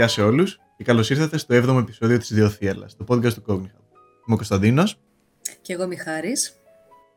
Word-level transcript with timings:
Γεια 0.00 0.08
σε 0.08 0.22
όλους 0.22 0.60
και 0.76 0.84
καλώς 0.84 1.10
ήρθατε 1.10 1.38
στο 1.38 1.54
7ο 1.54 1.78
επεισόδιο 1.78 2.18
της 2.18 2.30
Ιδιοθύελα, 2.30 2.88
το 2.96 3.04
podcast 3.08 3.32
του 3.32 3.42
Cognihub. 3.46 3.82
Είμαι 4.26 4.32
ο 4.32 4.36
Κωνσταντίνος. 4.36 5.00
Και 5.60 5.72
εγώ 5.72 5.86
Μιχάρης. 5.86 6.60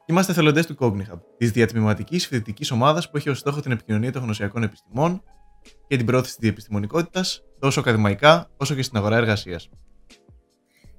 Είμαστε 0.06 0.32
εθελοντέ 0.32 0.64
του 0.64 0.76
Cognihub, 0.80 1.20
της 1.38 1.52
διατμηματικής 1.52 2.28
φοιτητικής 2.28 2.72
ομάδας 2.72 3.10
που 3.10 3.18
έχει 3.18 3.30
ως 3.30 3.40
στόχο 3.40 3.60
την 3.60 3.72
επικοινωνία 3.72 4.12
των 4.12 4.22
γνωσιακών 4.22 4.64
επιστημών 4.64 5.24
και 5.88 5.98
την 5.98 6.06
πρόθεση 6.06 6.38
της 6.38 6.50
επιστημονικότητα 6.50 7.24
τόσο 7.60 7.80
ακαδημαϊκά 7.80 8.50
όσο 8.58 8.76
και 8.76 8.82
στην 8.82 8.98
αγορά 8.98 9.16
εργασίας. 9.16 9.70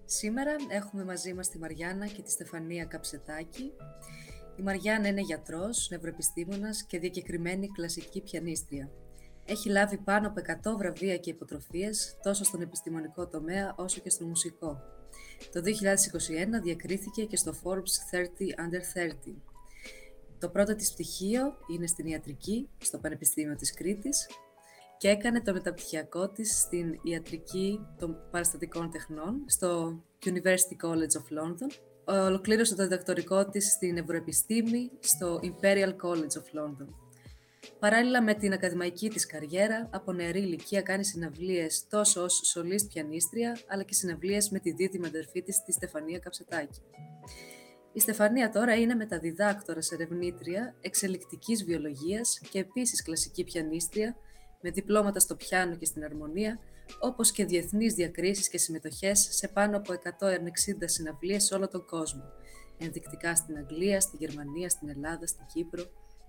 Σήμερα 0.05 0.51
έχουμε 0.69 1.05
μαζί 1.05 1.35
μας 1.35 1.49
τη 1.49 1.59
Μαριάννα 1.59 2.07
και 2.07 2.23
τη 2.23 2.31
Στεφανία 2.31 2.85
Καψετάκη. 2.85 3.73
Η 4.57 4.63
Μαριάννα 4.63 5.09
είναι 5.09 5.21
γιατρός, 5.21 5.89
νευροεπιστήμονας 5.91 6.85
και 6.87 6.99
διακεκριμένη 6.99 7.69
κλασική 7.69 8.21
πιανίστρια. 8.23 8.91
Έχει 9.47 9.69
λάβει 9.69 9.97
πάνω 9.97 10.27
από 10.27 10.41
100 10.73 10.77
βραβεία 10.79 11.17
και 11.17 11.31
υποτροφίες 11.31 12.19
τόσο 12.23 12.45
στον 12.45 12.61
επιστημονικό 12.61 13.27
τομέα 13.27 13.75
όσο 13.77 14.01
και 14.01 14.11
στο 14.11 14.27
μουσικό. 14.27 14.81
Το 15.53 15.61
2021 15.61 16.63
διακρίθηκε 16.63 17.25
και 17.25 17.37
στο 17.37 17.53
Forbes 17.63 17.95
30 18.11 18.19
Under 18.19 19.03
30. 19.29 19.33
Το 20.39 20.49
πρώτο 20.49 20.75
της 20.75 20.93
πτυχίο 20.93 21.57
είναι 21.75 21.87
στην 21.87 22.07
ιατρική, 22.07 22.69
στο 22.79 22.99
Πανεπιστήμιο 22.99 23.57
της 23.57 23.75
Κρήτης 23.75 24.27
και 24.99 25.09
έκανε 25.09 25.43
το 25.43 25.53
μεταπτυχιακό 25.53 26.29
της 26.29 26.61
στην 26.61 26.99
ιατρική 27.03 27.81
των 27.99 28.17
παραστατικών 28.31 28.91
τεχνών 28.91 29.43
στο 29.47 30.01
University 30.25 30.87
College 30.87 31.15
of 31.21 31.39
London. 31.39 31.71
Ολοκλήρωσε 32.05 32.75
το 32.75 32.83
διδακτορικό 32.83 33.49
της 33.49 33.73
στην 33.73 33.97
Ευρωεπιστήμη 33.97 34.91
στο 35.01 35.41
Imperial 35.43 35.93
College 36.03 36.37
of 36.41 36.61
London. 36.61 37.04
Παράλληλα 37.79 38.23
με 38.23 38.35
την 38.35 38.53
ακαδημαϊκή 38.53 39.09
της 39.09 39.27
καριέρα, 39.27 39.89
από 39.93 40.13
νεαρή 40.13 40.41
ηλικία 40.41 40.83
κάνει 40.83 41.05
συναυλίες 41.05 41.87
τόσο 41.89 42.23
ως 42.23 42.41
σολίστ 42.45 42.93
πιανίστρια, 42.93 43.59
αλλά 43.69 43.83
και 43.83 43.95
συναυλίες 43.95 44.51
με 44.51 44.59
τη 44.59 44.73
δίδυμη 44.73 45.07
αδερφή 45.07 45.43
της, 45.43 45.63
τη 45.63 45.73
Στεφανία 45.73 46.19
Καψετάκη. 46.19 46.81
Η 47.93 48.01
Στεφανία 48.01 48.51
τώρα 48.51 48.75
είναι 48.75 48.95
μεταδιδάκτορας 48.95 49.91
ερευνήτρια 49.91 50.75
εξελικτικής 50.81 51.65
βιολογίας 51.65 52.41
και 52.51 52.59
επίσης 52.59 53.03
κλασική 53.03 53.45
πιανίστρια, 53.45 54.17
με 54.61 54.71
διπλώματα 54.71 55.21
στο 55.21 55.35
πιάνο 55.35 55.77
και 55.77 55.85
στην 55.85 56.05
αρμονία, 56.05 56.59
όπως 57.01 57.33
και 57.33 57.45
διεθνείς 57.45 57.95
διακρίσεις 57.95 58.49
και 58.49 58.59
συμμετοχές 58.59 59.29
σε 59.31 59.49
πάνω 59.49 59.77
από 59.77 59.93
160 59.93 60.89
συναυλίες 60.89 61.45
σε 61.45 61.55
όλο 61.55 61.69
τον 61.69 61.87
κόσμο, 61.87 62.23
ενδεικτικά 62.79 63.35
στην 63.35 63.57
Αγγλία, 63.57 64.01
στη 64.01 64.17
Γερμανία, 64.17 64.69
στην 64.69 64.89
Ελλάδα, 64.89 65.27
στην 65.27 65.47
Κύπρο, 65.53 65.85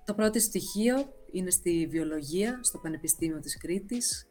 το 0.06 0.14
πρώτο 0.14 0.40
στοιχείο 0.40 1.14
είναι 1.32 1.50
στη 1.50 1.88
βιολογία 1.90 2.60
στο 2.64 2.78
Πανεπιστήμιο 2.78 3.40
της 3.40 3.58
Κρήτης, 3.58 4.28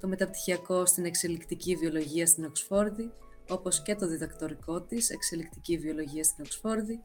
το 0.00 0.08
μεταπτυχιακό 0.08 0.86
στην 0.86 1.04
εξελικτική 1.04 1.76
βιολογία 1.76 2.26
στην 2.26 2.44
Οξφόρδη, 2.44 3.12
όπως 3.48 3.82
και 3.82 3.94
το 3.94 4.06
διδακτορικό 4.06 4.82
της 4.82 5.10
εξελικτική 5.10 5.78
βιολογία 5.78 6.24
στην 6.24 6.44
Οξφόρδη 6.44 7.02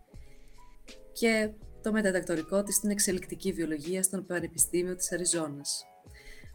και 1.13 1.51
το 1.81 1.91
μεταδακτορικό 1.91 2.63
της 2.63 2.75
στην 2.75 2.89
εξελικτική 2.89 3.51
βιολογία 3.51 4.03
στον 4.03 4.25
Πανεπιστήμιο 4.25 4.95
της 4.95 5.11
Αριζόνας. 5.11 5.85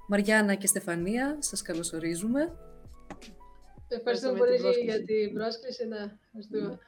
Μαριάννα 0.08 0.54
και 0.54 0.66
Στεφανία, 0.66 1.36
σας 1.40 1.62
καλωσορίζουμε. 1.62 2.56
Ευχαριστούμε 3.88 4.38
πολύ 4.38 4.56
για 4.84 5.04
την 5.04 5.34
πρόσκληση. 5.34 5.86
Ναι, 5.86 6.12
ευχαριστούμε. 6.24 6.78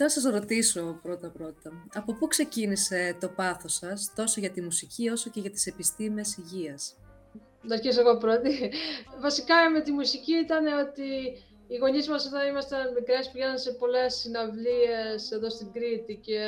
Θέλω 0.00 0.10
να 0.14 0.20
σας 0.20 0.32
ρωτήσω 0.32 0.98
πρώτα-πρώτα, 1.02 1.70
από 1.94 2.14
πού 2.14 2.26
ξεκίνησε 2.26 3.16
το 3.20 3.28
πάθος 3.28 3.74
σας, 3.74 4.12
τόσο 4.14 4.40
για 4.40 4.50
τη 4.50 4.60
μουσική 4.60 5.08
όσο 5.08 5.30
και 5.30 5.40
για 5.40 5.50
τις 5.50 5.66
επιστήμες 5.66 6.36
υγείας; 6.36 6.96
Να 7.62 7.74
αρχίσω 7.74 8.00
εγώ 8.00 8.16
πρώτη. 8.16 8.72
Βασικά 9.26 9.70
με 9.70 9.80
τη 9.80 9.92
μουσική 9.92 10.32
ήταν 10.32 10.66
ότι 10.66 11.08
οι 11.68 11.76
γονείς 11.76 12.08
μας 12.08 12.26
όταν 12.26 12.48
ήμασταν 12.48 12.92
μικρές 12.92 13.30
πηγαίναν 13.30 13.58
σε 13.58 13.72
πολλές 13.72 14.14
συναυλίες 14.14 15.30
εδώ 15.30 15.50
στην 15.50 15.72
Κρήτη 15.72 16.14
και 16.14 16.40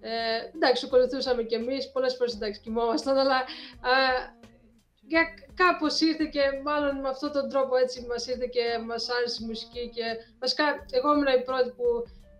ε, 0.00 0.10
εντάξει, 0.54 0.86
ακολουθούσαμε 0.86 1.42
κι 1.42 1.54
εμείς, 1.54 1.90
πολλές 1.90 2.14
φορές 2.16 2.34
εντάξει 2.34 2.60
κοιμόμασταν, 2.60 3.16
αλλά 3.18 3.38
ε, 3.92 4.36
για 5.00 5.22
κάπως 5.54 6.00
ήρθε 6.00 6.24
και 6.24 6.42
μάλλον 6.64 7.00
με 7.00 7.08
αυτόν 7.08 7.32
τον 7.32 7.48
τρόπο 7.48 7.76
έτσι 7.76 8.06
μας 8.08 8.26
ήρθε 8.26 8.46
και 8.46 8.78
μας 8.86 9.08
άρεσε 9.08 9.38
η 9.42 9.46
μουσική 9.46 9.90
και 9.94 10.04
βασικά 10.40 10.64
εγώ 10.90 11.12
ήμουν 11.12 11.40
η 11.40 11.42
πρώτη 11.42 11.70
που 11.70 11.86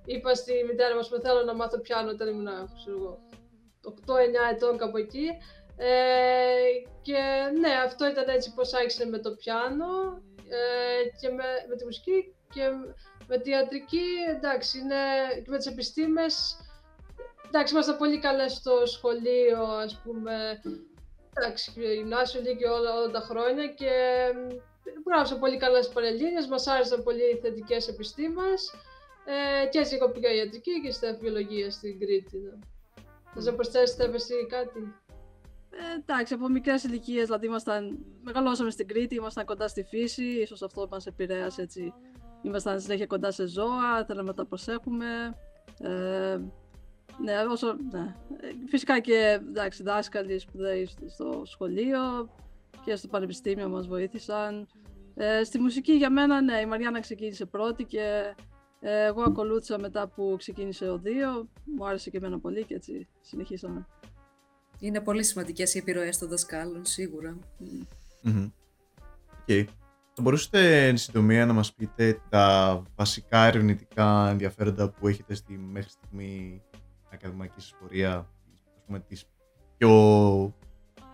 είπα 0.08 0.34
στη 0.34 0.52
μητέρα 0.69 0.94
μας 0.94 1.08
που 1.08 1.20
θέλω 1.20 1.42
να 1.42 1.54
μάθω 1.54 1.80
πιάνο 1.80 2.10
όταν 2.10 2.28
ήμουν, 2.28 2.48
ξέρω 2.76 3.19
8-9 3.84 3.91
ετών 4.54 4.78
κάπου 4.78 4.96
εκεί. 4.96 5.26
Ε, 5.76 5.88
και 7.02 7.20
ναι, 7.58 7.72
αυτό 7.84 8.08
ήταν 8.08 8.28
έτσι 8.28 8.54
πως 8.54 8.72
άρχισε 8.74 9.06
με 9.06 9.18
το 9.18 9.30
πιάνο 9.30 10.22
ε, 10.48 11.18
και 11.20 11.28
με, 11.28 11.44
με 11.68 11.76
τη 11.76 11.84
μουσική 11.84 12.34
και 12.54 12.62
με 13.28 13.38
τη 13.38 13.50
ιατρική, 13.50 14.06
εντάξει, 14.36 14.78
είναι, 14.78 14.97
και 15.44 15.50
με 15.50 15.56
τις 15.56 15.66
επιστήμες, 15.66 16.56
εντάξει, 17.47 17.72
ήμασταν 17.74 17.97
πολύ 17.97 18.18
καλές 18.18 18.52
στο 18.52 18.86
σχολείο, 18.86 19.62
ας 19.62 20.00
πούμε, 20.04 20.60
εντάξει, 21.34 21.72
γυμνάσιο, 21.76 22.41
και 22.41 22.66
όλα, 22.66 22.94
όλα 22.94 23.10
τα 23.10 23.20
χρόνια 23.20 23.66
και 23.66 23.92
γράψα 25.06 25.38
πολύ 25.38 25.56
καλές 25.56 25.88
παρελίνες, 25.88 26.47
μας 26.47 26.66
άρεσαν 26.66 27.02
πολύ 27.02 27.22
οι 27.22 27.38
θετικές 27.42 27.88
επιστήμες 27.88 28.72
ε, 29.31 29.66
και 29.66 29.78
έτσι 29.78 29.94
εγώ 29.94 30.11
πήγα 30.11 30.34
ιατρική 30.34 30.81
και 30.83 30.91
στα 30.91 31.16
βιολογία 31.21 31.71
στην 31.71 31.99
Κρήτη. 31.99 32.39
Ναι. 32.39 32.50
Θα 33.34 33.50
να 33.50 33.55
προσθέσετε 33.55 34.05
εσύ 34.15 34.47
κάτι; 34.49 34.94
Ε, 35.71 36.00
εντάξει, 36.00 36.34
από 36.34 36.49
μικρές 36.49 36.84
ηλικίες, 36.84 37.25
δηλαδή 37.25 37.47
ήμασταν, 37.47 37.99
μεγαλώσαμε 38.22 38.71
στην 38.71 38.87
Κρήτη, 38.87 39.15
ήμασταν 39.15 39.44
κοντά 39.44 39.69
στη 39.69 39.83
φύση, 39.83 40.25
ίσως 40.25 40.62
αυτό 40.62 40.89
μας 40.91 41.06
επηρέασε 41.06 41.62
έτσι. 41.62 41.93
Ήμασταν 42.43 42.81
συνέχεια 42.81 43.06
κοντά 43.06 43.31
σε 43.31 43.47
ζώα, 43.47 44.05
θέλαμε 44.06 44.28
να 44.28 44.34
τα 44.34 44.47
προσέχουμε. 44.47 45.34
Ε, 45.81 46.39
ναι, 47.25 47.34
όσο, 47.50 47.77
ναι. 47.91 48.15
Φυσικά 48.69 49.00
και 49.00 49.41
εντάξει, 49.49 49.83
δάσκαλοι 49.83 50.39
σπουδαίοι 50.39 50.89
στο 51.06 51.43
σχολείο 51.45 52.31
και 52.84 52.97
στο 52.97 53.09
πανεπιστήμιο 53.09 53.69
μας 53.69 53.87
βοήθησαν. 53.87 54.69
Ε, 55.15 55.45
στη 55.45 55.59
μουσική 55.59 55.93
για 55.93 56.10
μένα, 56.10 56.41
ναι, 56.41 56.60
η 56.60 56.66
Μαριάννα 56.66 57.00
ξεκίνησε 57.00 57.45
πρώτη 57.45 57.84
και 57.84 58.00
ε, 58.00 58.34
εγώ 58.81 59.22
ακολούθησα 59.22 59.78
μετά 59.78 60.09
που 60.09 60.34
ξεκίνησε 60.39 60.89
ο 60.89 60.99
Δίο, 60.99 61.49
μου 61.77 61.87
άρεσε 61.87 62.11
και 62.11 62.16
εμένα 62.16 62.39
πολύ 62.39 62.65
και 62.65 62.75
έτσι 62.75 63.09
συνεχίσαμε. 63.21 63.87
Είναι 64.78 65.00
πολύ 65.00 65.25
σημαντικές 65.25 65.75
οι 65.75 65.78
επιρροές 65.78 66.19
των 66.19 66.28
δασκάλων, 66.28 66.84
σίγουρα. 66.84 67.39
Mm-hmm. 68.25 68.50
Okay. 69.47 69.65
Θα 70.12 70.22
μπορούσατε 70.22 70.89
εν 70.89 70.97
συντομία 70.97 71.47
να 71.47 71.53
μας 71.53 71.75
πείτε 71.75 72.21
τα 72.28 72.83
βασικά 72.97 73.44
ερευνητικά 73.44 74.28
ενδιαφέροντα 74.28 74.91
που 74.91 75.09
έχετε 75.09 75.34
στη 75.34 75.59
μέχρι 75.59 75.91
στιγμή 75.91 76.62
ακαδημαϊκή 77.12 77.60
σας 77.60 77.75
πορεία, 77.81 78.16
ας 78.77 78.83
πούμε, 78.87 79.00
τις 79.00 79.25
πιο 79.77 80.55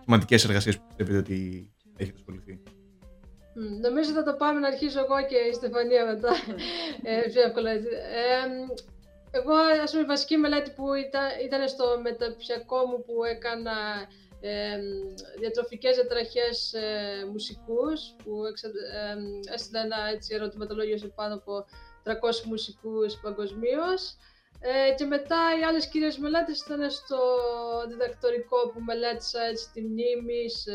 σημαντικές 0.03 0.43
εργασίες 0.43 0.77
που 0.77 0.83
πιστεύετε 0.87 1.17
ότι 1.17 1.71
έχετε 1.97 2.17
ασχοληθεί; 2.17 2.61
Νομίζω 3.55 4.11
θα 4.11 4.23
το 4.23 4.33
πάμε 4.33 4.59
να 4.59 4.67
αρχίσω 4.67 4.99
εγώ 4.99 5.25
και 5.27 5.37
η 5.37 5.53
Στεφανία 5.53 6.05
μετά. 6.05 6.31
ε, 7.03 7.21
πιο 7.31 7.41
εύκολα 7.41 7.69
έτσι. 7.69 7.89
εγώ, 9.31 9.53
ας 9.83 9.91
πούμε, 9.91 10.03
η 10.03 10.05
βασική 10.05 10.37
μελέτη 10.37 10.71
που 10.71 10.93
ήταν, 10.93 11.23
ήταν 11.45 11.67
στο 11.67 11.99
μεταπτυχιακό 12.03 12.85
μου 12.85 13.03
που 13.05 13.23
έκανα 13.23 13.73
ε, 14.41 14.79
διατροφικές 15.39 15.95
διατραχές 15.95 16.73
ε, 16.73 17.25
μουσικούς 17.31 18.15
που 18.23 18.45
εξα, 18.45 18.67
ε, 18.67 19.53
έστειλα 19.53 19.81
ένα 19.81 19.97
έτσι, 20.13 20.35
ερωτηματολόγιο 20.35 20.97
σε 20.97 21.07
πάνω 21.07 21.33
από 21.35 21.65
300 22.03 22.43
μουσικούς 22.45 23.19
παγκοσμίως. 23.21 24.17
Ε, 24.59 24.93
και 24.93 25.05
μετά 25.05 25.41
οι 25.59 25.63
άλλες 25.63 25.87
κύριες 25.87 26.17
μελέτες 26.17 26.61
ήταν 26.61 26.91
στο 26.91 27.17
διδακτορικό 27.87 28.69
που 28.69 28.81
μελέτησα 28.81 29.41
έτσι, 29.41 29.71
τη 29.73 29.81
μνήμη, 29.81 30.49
σε 30.49 30.71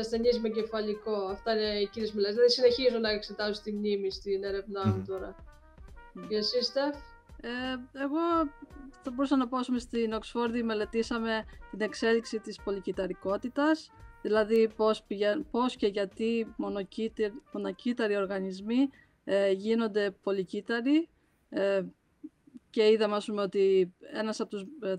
ασθενείς 0.00 0.38
με 0.40 0.48
κεφαλικό. 0.48 1.14
Αυτά 1.14 1.52
είναι 1.52 1.80
οι 1.80 1.88
κύριες 1.88 2.12
μελέτε. 2.12 2.32
Δηλαδή 2.32 2.50
συνεχίζω 2.50 2.98
να 2.98 3.10
εξετάζω 3.10 3.60
τη 3.62 3.72
μνήμη 3.72 4.10
στην 4.10 4.44
έρευνά 4.44 4.86
μου 4.86 5.04
τώρα. 5.06 5.34
Mm. 5.34 6.26
Και 6.28 6.36
εσύ, 6.36 6.62
Στεφ; 6.62 6.96
Ε, 7.40 8.00
εγώ 8.02 8.20
θα 9.02 9.10
μπορούσα 9.10 9.36
να 9.36 9.48
πω 9.48 9.58
ότι 9.58 9.80
στην 9.80 10.12
Οξφόρδη 10.12 10.62
μελετήσαμε 10.62 11.44
την 11.70 11.80
εξέλιξη 11.80 12.38
της 12.38 12.60
πολυκυταρικότητας, 12.64 13.90
δηλαδή 14.22 14.68
πώς, 14.76 15.04
πώς 15.50 15.76
και 15.76 15.86
γιατί 15.86 16.54
μονοκύτταροι 17.52 18.16
οργανισμοί 18.16 18.90
ε, 19.24 19.50
γίνονται 19.50 20.10
πολυκύτταροι 20.22 21.08
ε, 21.48 21.82
και 22.70 22.90
είδαμε 22.90 23.20
πούμε, 23.26 23.42
ότι 23.42 23.94
ένας 24.12 24.40
από 24.40 24.50
τους 24.50 24.64
ε, 24.82 24.94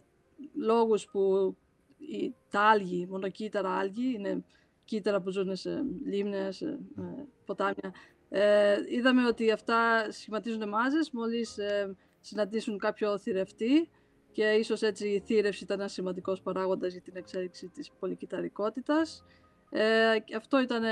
λόγους 0.56 1.06
που 1.06 1.56
η, 1.98 2.34
τα 2.50 2.62
άλγη, 2.62 3.08
μονοκύτταρα 3.10 3.70
άλγη, 3.70 4.14
είναι 4.14 4.44
κύτταρα 4.86 5.22
που 5.22 5.30
ζουν 5.30 5.56
σε 5.56 5.84
λίμνες, 6.06 6.56
σε 6.56 6.66
ε, 6.98 7.26
ποτάμια. 7.46 7.94
Ε, 8.30 8.76
είδαμε 8.90 9.28
ότι 9.28 9.52
αυτά 9.52 10.12
σχηματίζουν 10.12 10.70
μάζες 10.70 11.12
μόλις 11.12 11.58
ε, 11.58 11.96
συναντήσουν 12.22 12.78
κάποιο 12.78 13.18
θηρευτή 13.18 13.90
και 14.32 14.44
ίσως 14.44 14.82
έτσι 14.82 15.08
η 15.08 15.20
θύρευση 15.26 15.64
ήταν 15.64 15.80
ένας 15.80 15.92
σημαντικός 15.94 16.42
παράγοντας 16.42 16.92
για 16.92 17.02
την 17.02 17.16
εξέλιξη 17.16 17.68
της 17.68 17.92
πολυκυταρικότητας. 18.00 19.24
Ε, 19.70 20.16
αυτό 20.38 20.62
ήταν, 20.62 20.84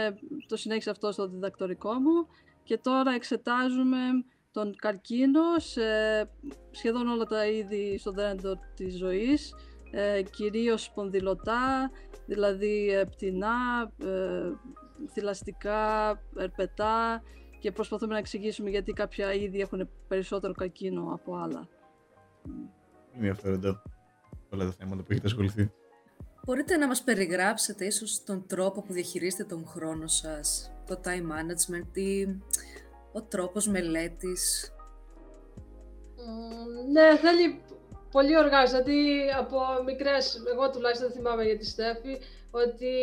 το 0.48 0.56
συνέχισα 0.56 0.92
αυτό 0.92 1.12
στο 1.12 1.28
διδακτορικό 1.28 1.94
μου 1.94 2.28
και 2.64 2.78
τώρα 2.78 3.14
εξετάζουμε 3.14 3.98
τον 4.52 4.76
καρκίνο 4.76 5.42
σε 5.58 5.82
σχεδόν 6.72 7.08
όλα 7.08 7.26
τα 7.26 7.48
είδη 7.48 7.98
στο 7.98 8.12
δέντρο 8.12 8.60
της 8.76 8.98
ζωής, 8.98 9.54
ε, 9.92 10.22
κυρίως 10.22 10.84
σπονδυλωτά, 10.84 11.92
δηλαδή 12.32 12.90
ε, 12.90 13.04
πτηνά, 13.04 13.92
ε, 14.04 14.52
θηλαστικά, 15.12 16.10
ερπετά 16.38 17.24
και 17.60 17.72
προσπαθούμε 17.72 18.14
να 18.14 18.20
εξηγήσουμε 18.20 18.70
γιατί 18.70 18.92
κάποια 18.92 19.34
είδη 19.34 19.60
έχουν 19.60 19.90
περισσότερο 20.08 20.54
καρκίνο 20.54 21.14
από 21.14 21.36
άλλα. 21.36 21.68
Ενδιαφέροντα 23.16 23.84
όλα 24.50 24.66
τα 24.66 24.72
θέματα 24.72 25.02
που 25.02 25.08
έχετε 25.12 25.28
ασχοληθεί. 25.28 25.72
Μπορείτε 26.46 26.78
να 26.78 26.88
μας 26.88 27.04
περιγράψετε 27.04 27.86
ίσως 27.86 28.24
τον 28.24 28.46
τρόπο 28.48 28.82
που 28.82 28.94
διαχειρίζετε 28.94 29.44
τον 29.44 29.68
χρόνο 29.68 30.08
σας, 30.08 30.72
το 30.88 31.00
time 31.04 31.28
management 31.32 31.98
ή 31.98 32.24
ο 33.12 33.22
τρόπος 33.22 33.68
μελέτης; 33.68 34.74
ναι, 36.92 37.18
θέλει 37.18 37.62
πολύ 38.12 38.38
οργάνωση. 38.38 38.72
Δηλαδή 38.72 39.30
από 39.38 39.58
μικρές, 39.86 40.44
εγώ 40.54 40.70
τουλάχιστον 40.70 41.12
θυμάμαι 41.12 41.44
για 41.44 41.58
τη 41.58 41.66
Στέφη, 41.66 42.18
ότι 42.52 42.94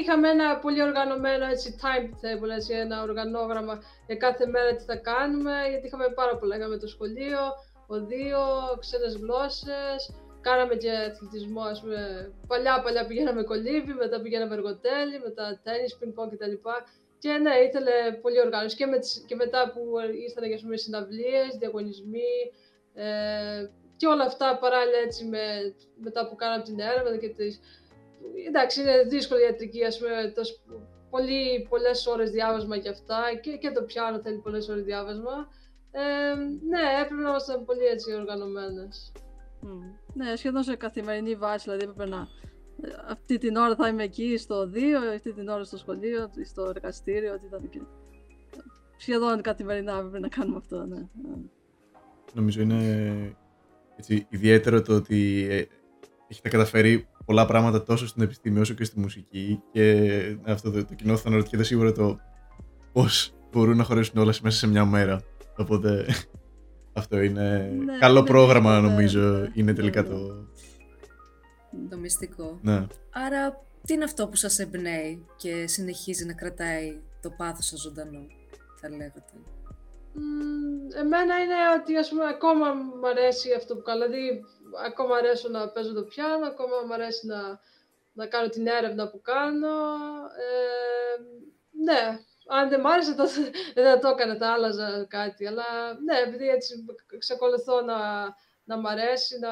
είχαμε 0.00 0.28
ένα 0.28 0.58
πολύ 0.58 0.82
οργανωμένο 0.82 1.44
έτσι, 1.46 1.76
timetable, 1.82 2.50
έτσι, 2.56 2.72
ένα 2.74 3.02
οργανόγραμμα 3.02 3.82
για 4.06 4.16
κάθε 4.16 4.46
μέρα 4.46 4.74
τι 4.74 4.84
θα 4.84 4.96
κάνουμε, 4.96 5.52
γιατί 5.70 5.86
είχαμε 5.86 6.08
πάρα 6.08 6.36
πολλά. 6.36 6.56
Είχαμε 6.56 6.76
το 6.76 6.86
σχολείο, 6.86 7.40
οδείο, 7.86 8.44
ξένες 8.80 9.14
γλώσσες, 9.16 10.14
κάναμε 10.40 10.74
και 10.74 10.90
αθλητισμό, 10.90 11.62
ας 11.62 11.80
πούμε. 11.80 12.32
Παλιά, 12.46 12.82
παλιά 12.82 13.06
πηγαίναμε 13.06 13.42
κολύβι, 13.42 13.92
μετά 13.92 14.20
πηγαίναμε 14.20 14.54
εργοτέλη, 14.54 15.20
μετά 15.24 15.60
τέννις, 15.64 15.96
πινκ 15.96 16.14
κτλ. 16.14 16.54
Και 17.18 17.30
ναι, 17.30 17.54
ήθελε 17.66 17.92
πολύ 18.22 18.40
οργάνωση. 18.40 18.76
Και, 18.76 18.86
με, 18.86 18.98
και 19.26 19.34
μετά 19.34 19.72
που 19.72 19.82
ήρθαν 20.26 20.44
για 20.44 20.58
πούμε, 20.62 20.76
συναυλίες, 20.76 21.56
διαγωνισμοί 21.58 22.34
ε, 23.04 23.70
και 23.96 24.06
όλα 24.06 24.24
αυτά 24.24 24.58
παράλληλα 24.58 24.98
έτσι 25.04 25.24
με, 25.24 25.74
μετά 25.96 26.28
που 26.28 26.36
κάναμε 26.36 26.62
την 26.62 26.78
έρευνα 26.80 27.16
και 27.16 27.28
τις, 27.28 27.60
εντάξει, 28.48 28.80
είναι 28.80 29.02
δύσκολη 29.02 29.40
η 29.40 29.44
ιατρική, 29.44 29.84
ας 29.84 29.98
πούμε, 29.98 30.32
τόσο, 30.34 30.54
πολύ, 31.10 31.66
πολλές 31.68 32.06
ώρες 32.06 32.30
διάβασμα 32.30 32.78
και 32.78 32.88
αυτά 32.88 33.20
και, 33.42 33.56
και 33.56 33.70
το 33.70 33.82
πιάνο 33.82 34.20
θέλει 34.20 34.38
πολλές 34.38 34.68
ώρες 34.68 34.84
διάβασμα. 34.84 35.48
Ε, 35.90 36.34
ναι, 36.68 36.82
έπρεπε 37.02 37.22
να 37.22 37.28
είμαστε 37.28 37.58
πολύ 37.66 37.84
έτσι 37.84 38.12
οργανωμένες. 38.12 39.12
Mm. 39.62 39.66
Ναι, 40.14 40.36
σχεδόν 40.36 40.62
σε 40.62 40.76
καθημερινή 40.76 41.34
βάση, 41.34 41.64
δηλαδή 41.64 41.84
έπρεπε 41.84 42.10
να 42.10 42.28
αυτή 43.08 43.38
την 43.38 43.56
ώρα 43.56 43.74
θα 43.74 43.88
είμαι 43.88 44.02
εκεί 44.02 44.36
στο 44.36 44.70
2, 44.74 44.78
αυτή 45.14 45.32
την 45.32 45.48
ώρα 45.48 45.64
στο 45.64 45.76
σχολείο, 45.76 46.30
στο 46.44 46.64
εργαστήριο, 46.64 47.32
ότι 47.32 47.46
ήταν 47.46 47.68
και... 47.68 47.80
Σχεδόν 48.96 49.42
καθημερινά 49.42 49.96
έπρεπε 49.96 50.18
να 50.18 50.28
κάνουμε 50.28 50.56
αυτό, 50.56 50.86
ναι. 50.86 51.08
Νομίζω 52.34 52.60
είναι 52.60 53.36
έτσι, 53.96 54.26
ιδιαίτερο 54.28 54.82
το 54.82 54.94
ότι 54.94 55.46
ε, 55.50 55.64
έχετε 56.28 56.48
καταφέρει 56.48 57.06
πολλά 57.24 57.46
πράγματα 57.46 57.82
τόσο 57.82 58.06
στην 58.06 58.22
επιστήμη 58.22 58.58
όσο 58.58 58.74
και 58.74 58.84
στη 58.84 59.00
μουσική 59.00 59.62
και 59.72 60.36
αυτό 60.44 60.70
το, 60.70 60.84
το 60.84 60.94
κοινό 60.94 61.16
θα 61.16 61.28
αναρωτιέται 61.28 61.64
σίγουρα 61.64 61.92
το 61.92 62.18
πώς 62.92 63.32
μπορούν 63.52 63.76
να 63.76 63.84
χωρέσουν 63.84 64.20
όλα 64.20 64.34
μέσα 64.42 64.58
σε 64.58 64.66
μια 64.66 64.84
μέρα. 64.84 65.20
Οπότε 65.56 66.06
αυτό 66.92 67.20
είναι 67.20 67.72
ναι, 67.84 67.98
καλό 67.98 68.22
πρόγραμμα 68.22 68.80
νομίζω, 68.80 69.48
είναι 69.54 69.72
τελικά 69.72 70.04
το, 70.04 70.46
το 71.90 71.98
μυστικό. 71.98 72.58
Ναι. 72.62 72.86
Άρα, 73.10 73.64
τι 73.84 73.92
είναι 73.92 74.04
αυτό 74.04 74.28
που 74.28 74.36
σας 74.36 74.58
εμπνέει 74.58 75.24
και 75.36 75.66
συνεχίζει 75.66 76.24
να 76.24 76.32
κρατάει 76.32 77.00
το 77.22 77.30
πάθος 77.30 77.66
σας 77.66 77.80
ζωντανό, 77.80 78.26
θα 78.80 78.88
λέγατε; 78.88 79.22
Εμένα 80.94 81.38
είναι 81.42 81.54
ότι 81.80 81.96
ας 81.96 82.08
πούμε 82.08 82.26
ακόμα 82.28 82.72
μου 82.72 83.08
αρέσει 83.08 83.52
αυτό 83.52 83.76
που 83.76 83.82
κάνω, 83.82 84.04
δηλαδή 84.04 84.44
ακόμα 84.86 85.16
αρέσω 85.16 85.48
να 85.48 85.68
παίζω 85.68 85.92
το 85.92 86.02
πιάνο, 86.02 86.46
ακόμα 86.46 86.76
μου 86.86 86.94
αρέσει 86.94 87.26
να, 87.26 87.60
να 88.12 88.26
κάνω 88.26 88.48
την 88.48 88.66
έρευνα 88.66 89.10
που 89.10 89.20
κάνω. 89.20 89.76
Ε, 90.46 91.22
ναι, 91.84 92.18
αν 92.48 92.68
δεν 92.68 92.80
μ' 92.80 92.86
άρεσε 92.86 93.14
τότε 93.14 93.50
δεν 93.74 93.84
θα 93.84 93.98
το 93.98 94.08
έκανα, 94.08 94.36
θα 94.36 94.52
άλλαζα 94.52 95.06
κάτι, 95.08 95.46
αλλά 95.46 95.64
ναι, 96.04 96.18
επειδή 96.26 96.48
έτσι 96.48 96.84
εξακολουθώ 97.10 97.80
να, 97.80 97.98
να 98.64 98.76
μ' 98.78 98.86
αρέσει, 98.86 99.38
να 99.38 99.50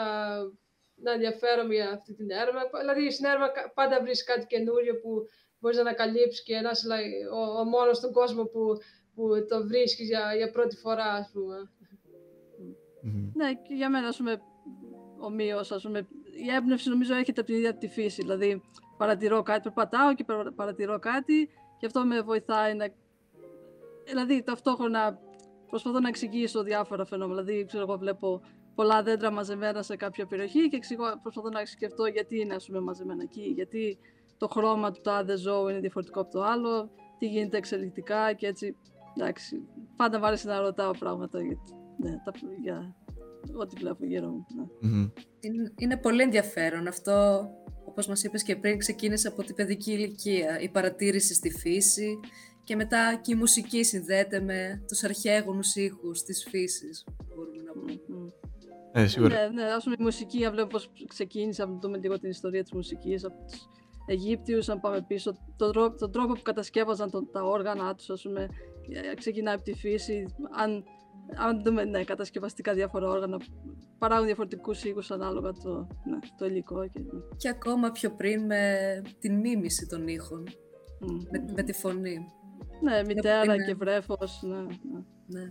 να 0.96 1.12
ενδιαφέρομαι 1.12 1.74
για 1.74 1.90
αυτή 1.90 2.14
την 2.14 2.30
έρευνα. 2.30 2.62
Δηλαδή, 2.80 3.10
στην 3.10 3.24
έρευνα 3.24 3.50
πάντα 3.74 4.00
βρει 4.00 4.24
κάτι 4.24 4.46
καινούριο 4.46 5.00
που 5.00 5.26
μπορείς 5.58 5.76
να 5.76 5.82
ανακαλύψεις 5.82 6.42
και 6.42 6.60
να 6.60 6.70
είσαι 6.70 6.86
ο, 7.32 7.58
ο 7.60 7.64
μόνος 7.64 7.96
στον 7.96 8.12
κόσμο 8.12 8.44
που, 8.44 8.60
που 9.16 9.28
το 9.48 9.66
βρίσκεις 9.66 10.08
για, 10.08 10.34
για 10.36 10.50
πρώτη 10.50 10.76
φορά, 10.76 11.04
ας 11.04 11.30
πούμε. 11.32 11.70
Ναι, 13.34 13.54
και 13.54 13.74
για 13.74 13.90
μένα, 13.90 14.08
ας 14.08 14.16
πούμε, 14.16 14.40
ομοίω, 15.18 15.58
ας 15.58 15.82
πούμε, 15.82 16.06
η 16.46 16.50
έμπνευση 16.50 16.88
νομίζω 16.88 17.14
έρχεται 17.14 17.40
από 17.40 17.50
την 17.50 17.58
ίδια 17.58 17.76
τη 17.76 17.88
φύση. 17.88 18.22
Δηλαδή, 18.22 18.62
παρατηρώ 18.96 19.42
κάτι, 19.42 19.62
περπατάω 19.62 20.14
και 20.14 20.24
παρατηρώ 20.54 20.98
κάτι 20.98 21.48
και 21.78 21.86
αυτό 21.86 22.04
με 22.04 22.20
βοηθάει 22.20 22.74
να. 22.74 22.88
Δηλαδή, 24.04 24.42
ταυτόχρονα 24.42 25.19
προσπαθώ 25.69 26.00
να 26.00 26.08
εξηγήσω 26.08 26.62
διάφορα 26.62 27.04
φαινόμενα. 27.04 27.42
Δηλαδή, 27.42 27.64
ξέρω 27.64 27.82
εγώ, 27.82 27.98
βλέπω 27.98 28.40
πολλά 28.74 29.02
δέντρα 29.02 29.30
μαζεμένα 29.30 29.82
σε 29.82 29.96
κάποια 29.96 30.26
περιοχή 30.26 30.69
και 30.69 30.76
εξηγώ, 30.76 31.04
προσπαθώ 31.22 31.48
να 31.48 31.64
σκεφτώ 31.64 32.06
γιατί 32.06 32.40
είναι 32.40 32.54
ας 32.54 32.66
πούμε, 32.66 32.80
μαζεμένα 32.80 33.22
εκεί, 33.22 33.52
γιατί 33.54 33.98
το 34.36 34.48
χρώμα 34.48 34.90
του 34.90 35.00
τάδε 35.00 35.36
ζώου 35.36 35.69
είναι 35.69 35.80
διαφορετικό 35.80 36.20
από 36.20 36.30
το 36.30 36.42
άλλο, 36.42 36.90
τι 37.19 37.26
γίνεται 37.26 37.56
εξελικτικά 37.56 38.32
και 38.32 38.46
έτσι. 38.46 38.76
Εντάξει, 39.18 39.68
πάντα 39.96 40.18
μου 40.18 40.26
άρεσε 40.26 40.48
να 40.48 40.60
ρωτάω 40.60 40.90
πράγματα 40.90 41.42
για, 41.42 41.56
ναι, 41.98 42.10
τα, 42.10 42.32
για 42.62 42.94
ό,τι 43.54 43.76
βλέπω 43.76 44.04
γύρω 44.04 44.28
μου. 44.28 44.46
Ναι. 44.80 45.10
Είναι, 45.40 45.72
είναι 45.78 45.96
πολύ 45.96 46.22
ενδιαφέρον 46.22 46.86
αυτό, 46.86 47.48
όπως 47.84 48.06
μας 48.06 48.24
είπες 48.24 48.42
και 48.42 48.56
πριν, 48.56 48.78
ξεκίνησε 48.78 49.28
από 49.28 49.42
την 49.42 49.54
παιδική 49.54 49.92
ηλικία, 49.92 50.60
η 50.60 50.68
παρατήρηση 50.68 51.34
στη 51.34 51.50
φύση 51.50 52.18
και 52.64 52.76
μετά 52.76 53.20
και 53.22 53.32
η 53.32 53.34
μουσική 53.34 53.84
συνδέεται 53.84 54.40
με 54.40 54.82
τους 54.88 55.04
αρχαίγονους 55.04 55.74
ήχους 55.74 56.22
της 56.22 56.46
φύσης, 56.50 57.04
μπορούμε 57.34 57.62
να 57.62 57.72
πούμε. 57.72 58.32
Ε, 58.92 59.06
σίγουρα. 59.06 59.48
Ναι, 59.48 59.62
ναι, 59.62 59.62
ας 59.62 59.84
πούμε 59.84 59.96
η 59.98 60.02
μουσική, 60.02 60.48
βλέπω 60.48 60.69
πώς 60.69 60.90
ξεκίνησε, 61.06 61.64
να 61.64 61.78
δούμε 61.78 61.98
λίγο 61.98 62.19
την 62.19 62.31
ιστορία 62.31 62.62
της 62.62 62.72
μουσικής, 62.72 63.24
από 63.24 63.34
τους 63.50 63.69
Αιγύπτιους, 64.06 64.69
αν 64.69 64.81
πάμε 64.81 65.05
πίσω, 65.06 65.36
τον, 65.56 65.72
τρόπο, 65.72 65.96
τον 65.96 66.12
τρόπο 66.12 66.32
που 66.32 66.43
κατασκεύαζαν 66.43 67.10
τον, 67.10 67.29
τα 67.32 67.43
όργανα 67.43 67.94
τους, 67.94 68.10
ας 68.10 68.22
πούμε, 68.22 68.43
ε, 68.43 68.48
ξεκινάει 69.16 69.55
από 69.55 69.62
τη 69.62 69.74
φύση, 69.74 70.24
αν, 70.58 70.84
αν 71.36 71.62
δούμε 71.62 71.84
ναι, 71.84 72.05
κατασκευαστικά 72.05 72.74
διάφορα 72.74 73.08
όργανα, 73.08 73.40
παράγουν 73.98 74.26
διαφορετικούς 74.26 74.84
ήχους 74.84 75.10
ανάλογα 75.10 75.52
το, 75.52 75.86
ναι, 76.05 76.19
το 76.38 76.46
υλικό. 76.46 76.88
Και, 76.88 76.98
ναι. 77.00 77.20
και 77.36 77.48
ακόμα 77.48 77.90
πιο 77.90 78.10
πριν 78.10 78.44
με 78.44 79.02
την 79.19 79.40
μίμηση 79.40 79.86
των 79.86 80.08
ήχων, 80.08 80.44
mm. 80.46 81.26
με, 81.31 81.52
με 81.56 81.62
τη 81.62 81.72
φωνή. 81.72 82.19
Ναι, 82.82 83.02
μητέρα 83.06 83.64
και 83.64 83.74
βρέφος, 83.74 84.43
ναι. 84.43 84.56
ναι. 84.56 85.00
ναι. 85.26 85.50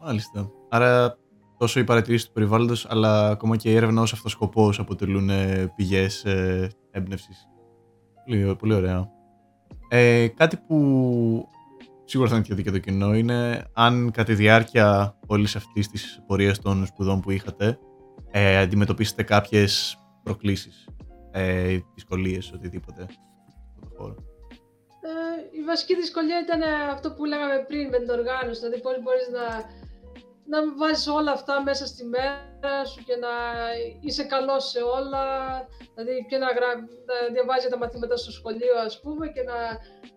Μάλιστα. 0.00 0.50
Άρα 0.68 1.18
τόσο 1.58 1.80
η 1.80 1.84
παρατηρήση 1.84 2.26
του 2.26 2.32
περιβάλλοντος, 2.32 2.86
αλλά 2.90 3.28
ακόμα 3.28 3.56
και 3.56 3.70
η 3.70 3.74
έρευνα 3.74 4.00
ως 4.00 4.12
αυτός 4.12 4.32
σκοπός 4.32 4.78
αποτελούν 4.78 5.30
ε, 5.30 5.72
πηγές 5.76 6.24
ε, 6.24 6.68
έμπνευσης. 6.90 7.48
Πολύ, 8.26 8.56
πολύ 8.56 8.74
ωραία. 8.74 9.10
Ε, 9.88 10.28
κάτι 10.28 10.56
που 10.56 11.48
σίγουρα 12.04 12.30
θα 12.30 12.36
είναι 12.36 12.62
και 12.62 12.70
το 12.70 12.78
κοινό 12.78 13.14
είναι 13.14 13.64
αν 13.72 14.10
κατά 14.10 14.24
τη 14.24 14.34
διάρκεια 14.34 15.18
όλης 15.26 15.56
αυτής 15.56 15.88
της 15.88 16.22
πορείας 16.26 16.58
των 16.58 16.86
σπουδών 16.86 17.20
που 17.20 17.30
είχατε 17.30 17.78
ε, 18.30 18.58
αντιμετωπίσετε 18.58 19.22
κάποιες 19.22 19.98
προκλήσεις, 20.22 20.88
ε, 21.32 21.78
δυσκολίες, 21.94 22.52
οτιδήποτε 22.52 23.06
στον 23.76 23.92
χώρο. 23.96 24.14
Ε, 25.00 25.58
η 25.60 25.62
βασική 25.64 25.94
δυσκολία 25.94 26.40
ήταν 26.40 26.62
αυτό 26.90 27.12
που 27.12 27.24
λέγαμε 27.24 27.64
πριν 27.68 27.88
με 27.88 27.98
την 27.98 28.10
οργάνωση, 28.10 28.60
δηλαδή 28.60 28.80
πώς 28.80 29.02
μπορείς 29.02 29.28
να 29.28 29.44
να 30.46 30.76
βάζεις 30.76 31.06
όλα 31.06 31.32
αυτά 31.32 31.62
μέσα 31.62 31.86
στη 31.86 32.04
μέρα 32.04 32.84
σου 32.84 33.04
και 33.04 33.16
να 33.16 33.28
είσαι 34.00 34.24
καλός 34.24 34.68
σε 34.68 34.80
όλα, 34.82 35.24
δηλαδή 35.94 36.26
και 36.28 36.36
να, 36.36 36.46
γρα... 36.46 36.74
να 37.08 37.32
διαβάζεις 37.32 37.70
τα 37.70 37.78
μαθήματα 37.78 38.16
στο 38.16 38.30
σχολείο 38.30 38.78
ας 38.84 39.00
πούμε 39.00 39.28
και 39.28 39.42
να 39.42 39.54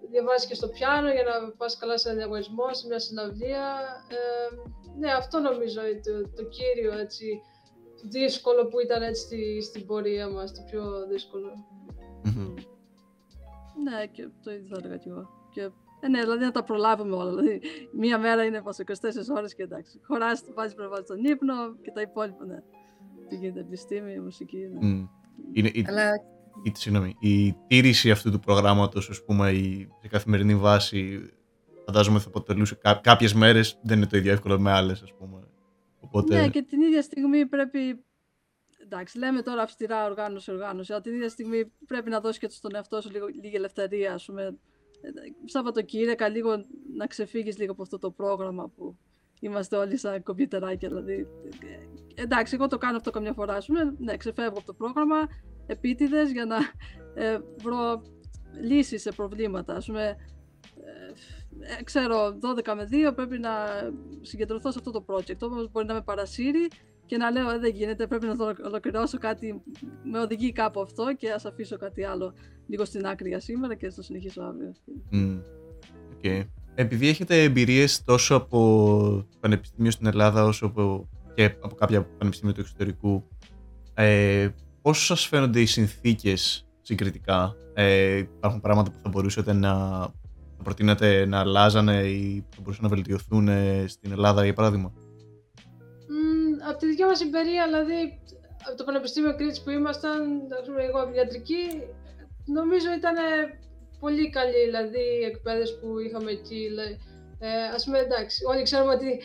διαβάζεις 0.09 0.47
και 0.47 0.55
στο 0.55 0.67
πιάνο 0.67 1.11
για 1.11 1.23
να 1.23 1.51
πας 1.57 1.77
καλά 1.77 1.97
σε 1.97 2.09
ένα 2.09 2.17
διαγωνισμό, 2.17 2.73
σε 2.73 2.87
μια 2.87 2.99
συναυλία. 2.99 3.65
Ε, 4.09 4.55
ναι, 4.99 5.11
αυτό 5.11 5.39
νομίζω 5.39 5.85
είναι 5.85 6.01
το, 6.03 6.29
το 6.35 6.43
κύριο 6.43 6.97
έτσι, 6.97 7.41
δύσκολο 8.09 8.67
που 8.67 8.79
ήταν 8.79 9.01
έτσι 9.01 9.21
στη, 9.21 9.61
στην 9.61 9.85
πορεία 9.85 10.29
μας, 10.29 10.53
το 10.53 10.61
πιο 10.71 11.05
δύσκολο. 11.09 11.51
Ναι, 13.83 14.05
και 14.05 14.29
το 14.43 14.51
ίδιο 14.51 14.67
θα 14.67 14.77
έλεγα 14.83 14.97
κι 14.97 15.09
εγώ. 15.09 15.29
Και 15.53 15.69
ε, 15.99 16.07
ναι, 16.07 16.19
δηλαδή 16.19 16.43
να 16.43 16.51
τα 16.51 16.63
προλάβουμε 16.63 17.15
όλα. 17.15 17.29
Δηλαδή, 17.29 17.61
μία 17.91 18.19
μέρα 18.19 18.43
είναι 18.43 18.61
πόσο 18.61 18.83
24 18.85 18.93
ώρες 19.35 19.55
και 19.55 19.63
εντάξει. 19.63 19.99
Χωράς, 20.03 20.43
βάζεις 20.53 20.75
να 20.75 21.03
τον 21.03 21.23
ύπνο 21.23 21.53
και 21.81 21.91
τα 21.91 22.01
υπόλοιπα. 22.01 22.45
Ναι. 22.45 22.59
Τι 23.27 23.35
γίνεται, 23.35 23.59
επιστήμη, 23.59 24.19
μουσική. 24.19 24.57
Ναι. 24.57 24.79
Mm. 24.81 25.07
Είναι... 25.53 25.71
Αλλά 25.87 26.11
η, 26.63 26.71
συγγνώμη, 26.73 27.15
η 27.19 27.53
τήρηση 27.67 28.11
αυτού 28.11 28.31
του 28.31 28.39
προγράμματος, 28.39 29.09
ας 29.09 29.23
πούμε, 29.23 29.51
η, 29.51 29.87
σε 30.01 30.07
καθημερινή 30.07 30.55
βάση, 30.55 31.31
φαντάζομαι 31.85 32.19
θα 32.19 32.27
αποτελούσε 32.27 32.75
κά, 32.75 32.99
κάποιες 33.03 33.33
μέρες, 33.33 33.79
δεν 33.83 33.97
είναι 33.97 34.05
το 34.05 34.17
ίδιο 34.17 34.31
εύκολο 34.31 34.59
με 34.59 34.71
άλλες, 34.71 35.01
ας 35.01 35.13
πούμε. 35.13 35.47
Οπότε... 35.99 36.39
Ναι, 36.39 36.49
και 36.49 36.61
την 36.61 36.81
ίδια 36.81 37.01
στιγμή 37.01 37.45
πρέπει 37.45 38.05
εντάξει, 38.83 39.17
λέμε 39.17 39.41
τώρα 39.41 39.61
αυστηρά 39.61 40.05
οργάνωση, 40.05 40.51
οργάνωση, 40.51 40.93
αλλά 40.93 41.01
την 41.01 41.13
ίδια 41.13 41.29
στιγμή 41.29 41.71
πρέπει 41.87 42.09
να 42.09 42.19
δώσει 42.19 42.39
και 42.39 42.49
στον 42.49 42.75
εαυτό 42.75 43.01
σου 43.01 43.09
λίγο, 43.09 43.25
λίγη 43.41 43.55
ελευθερία, 43.55 44.13
ας 44.13 44.25
πούμε. 44.25 44.57
Σαββατοκύριακα 45.45 46.29
λίγο 46.29 46.65
να 46.95 47.07
ξεφύγεις 47.07 47.57
λίγο 47.57 47.71
από 47.71 47.81
αυτό 47.81 47.97
το 47.97 48.11
πρόγραμμα 48.11 48.69
που 48.75 48.97
είμαστε 49.39 49.75
όλοι 49.75 49.97
σαν 49.97 50.23
κομπιουτεράκια, 50.23 50.89
δηλαδή. 50.89 51.27
Εντάξει, 52.15 52.55
εγώ 52.55 52.67
το 52.67 52.77
κάνω 52.77 52.97
αυτό 52.97 53.11
καμιά 53.11 53.33
φορά, 53.33 53.53
ας 53.53 53.65
πούμε, 53.65 53.95
ναι, 53.97 54.17
ξεφεύγω 54.17 54.57
από 54.57 54.65
το 54.65 54.73
πρόγραμμα, 54.73 55.27
επίτηδες 55.65 56.31
για 56.31 56.45
να 56.45 56.57
ε, 57.13 57.39
βρω 57.61 58.01
λύσεις 58.61 59.01
σε 59.01 59.11
προβλήματα, 59.11 59.75
ας 59.75 59.85
πούμε. 59.85 60.15
Ε, 61.59 61.83
ξέρω, 61.83 62.37
12 62.65 62.73
με 62.75 62.87
2 63.09 63.15
πρέπει 63.15 63.39
να 63.39 63.51
συγκεντρωθώ 64.21 64.71
σε 64.71 64.77
αυτό 64.77 64.91
το 64.91 65.05
project, 65.07 65.39
όμως 65.39 65.71
μπορεί 65.71 65.85
να 65.85 65.93
με 65.93 66.01
παρασύρει 66.01 66.67
και 67.07 67.17
να 67.17 67.31
λέω 67.31 67.49
«Ε, 67.49 67.59
δεν 67.59 67.71
γίνεται, 67.75 68.07
πρέπει 68.07 68.25
να 68.25 68.35
το 68.35 68.53
ολοκληρώσω 68.65 69.17
κάτι, 69.17 69.61
με 70.03 70.19
οδηγεί 70.19 70.51
κάπου 70.51 70.81
αυτό 70.81 71.15
και 71.17 71.31
ας 71.31 71.45
αφήσω 71.45 71.77
κάτι 71.77 72.03
άλλο 72.03 72.33
λίγο 72.67 72.85
στην 72.85 73.05
άκρη 73.05 73.27
για 73.27 73.39
σήμερα 73.39 73.75
και 73.75 73.89
θα 73.89 74.01
συνεχίσω 74.01 74.41
αύριο. 74.41 74.73
Mm. 75.11 75.41
Okay. 76.21 76.45
Επειδή 76.75 77.07
έχετε 77.07 77.43
εμπειρίες 77.43 78.03
τόσο 78.03 78.35
από 78.35 79.27
πανεπιστήμιο 79.39 79.91
στην 79.91 80.07
Ελλάδα 80.07 80.43
όσο 80.43 80.65
από, 80.65 81.09
και 81.35 81.43
από 81.61 81.75
κάποια 81.75 82.03
πανεπιστήμια 82.17 82.53
του 82.53 82.61
εξωτερικού, 82.61 83.27
ε, 83.93 84.49
πώς 84.81 85.05
σας 85.05 85.27
φαίνονται 85.27 85.61
οι 85.61 85.65
συνθήκες 85.65 86.67
συγκριτικά, 86.81 87.55
ε, 87.73 88.17
υπάρχουν 88.17 88.61
πράγματα 88.61 88.91
που 88.91 88.97
θα 89.03 89.09
μπορούσατε 89.09 89.53
να, 89.53 89.99
να 90.57 90.63
προτείνετε 90.63 91.25
να 91.25 91.39
αλλάζανε 91.39 92.01
ή 92.01 92.41
που 92.49 92.55
θα 92.55 92.61
μπορούσαν 92.61 92.83
να 92.83 92.89
βελτιωθούν 92.89 93.49
στην 93.85 94.11
Ελλάδα 94.11 94.43
για 94.43 94.53
παράδειγμα; 94.53 94.93
Από 96.69 96.77
τη 96.77 96.85
δικιά 96.87 97.05
μας 97.05 97.21
εμπειρία, 97.21 97.65
δηλαδή 97.65 98.19
από 98.67 98.77
το 98.77 98.83
Πανεπιστήμιο 98.83 99.35
Κρήτης 99.35 99.61
που 99.61 99.69
ήμασταν, 99.69 100.47
πούμε, 100.65 100.83
εγώ 100.83 100.99
από 101.01 101.13
ιατρική, 101.15 101.63
νομίζω 102.45 102.89
ήταν 102.91 103.15
πολύ 103.99 104.29
καλή 104.29 104.63
δηλαδή, 104.65 105.05
η 105.21 105.25
εκπαίδευση 105.25 105.79
που 105.79 105.99
είχαμε 105.99 106.31
εκεί. 106.31 106.69
Ε, 107.39 107.63
ας 107.75 107.83
πούμε, 107.83 107.99
εντάξει, 107.99 108.43
όλοι 108.45 108.63
ξέρουμε 108.63 108.93
ότι 108.93 109.21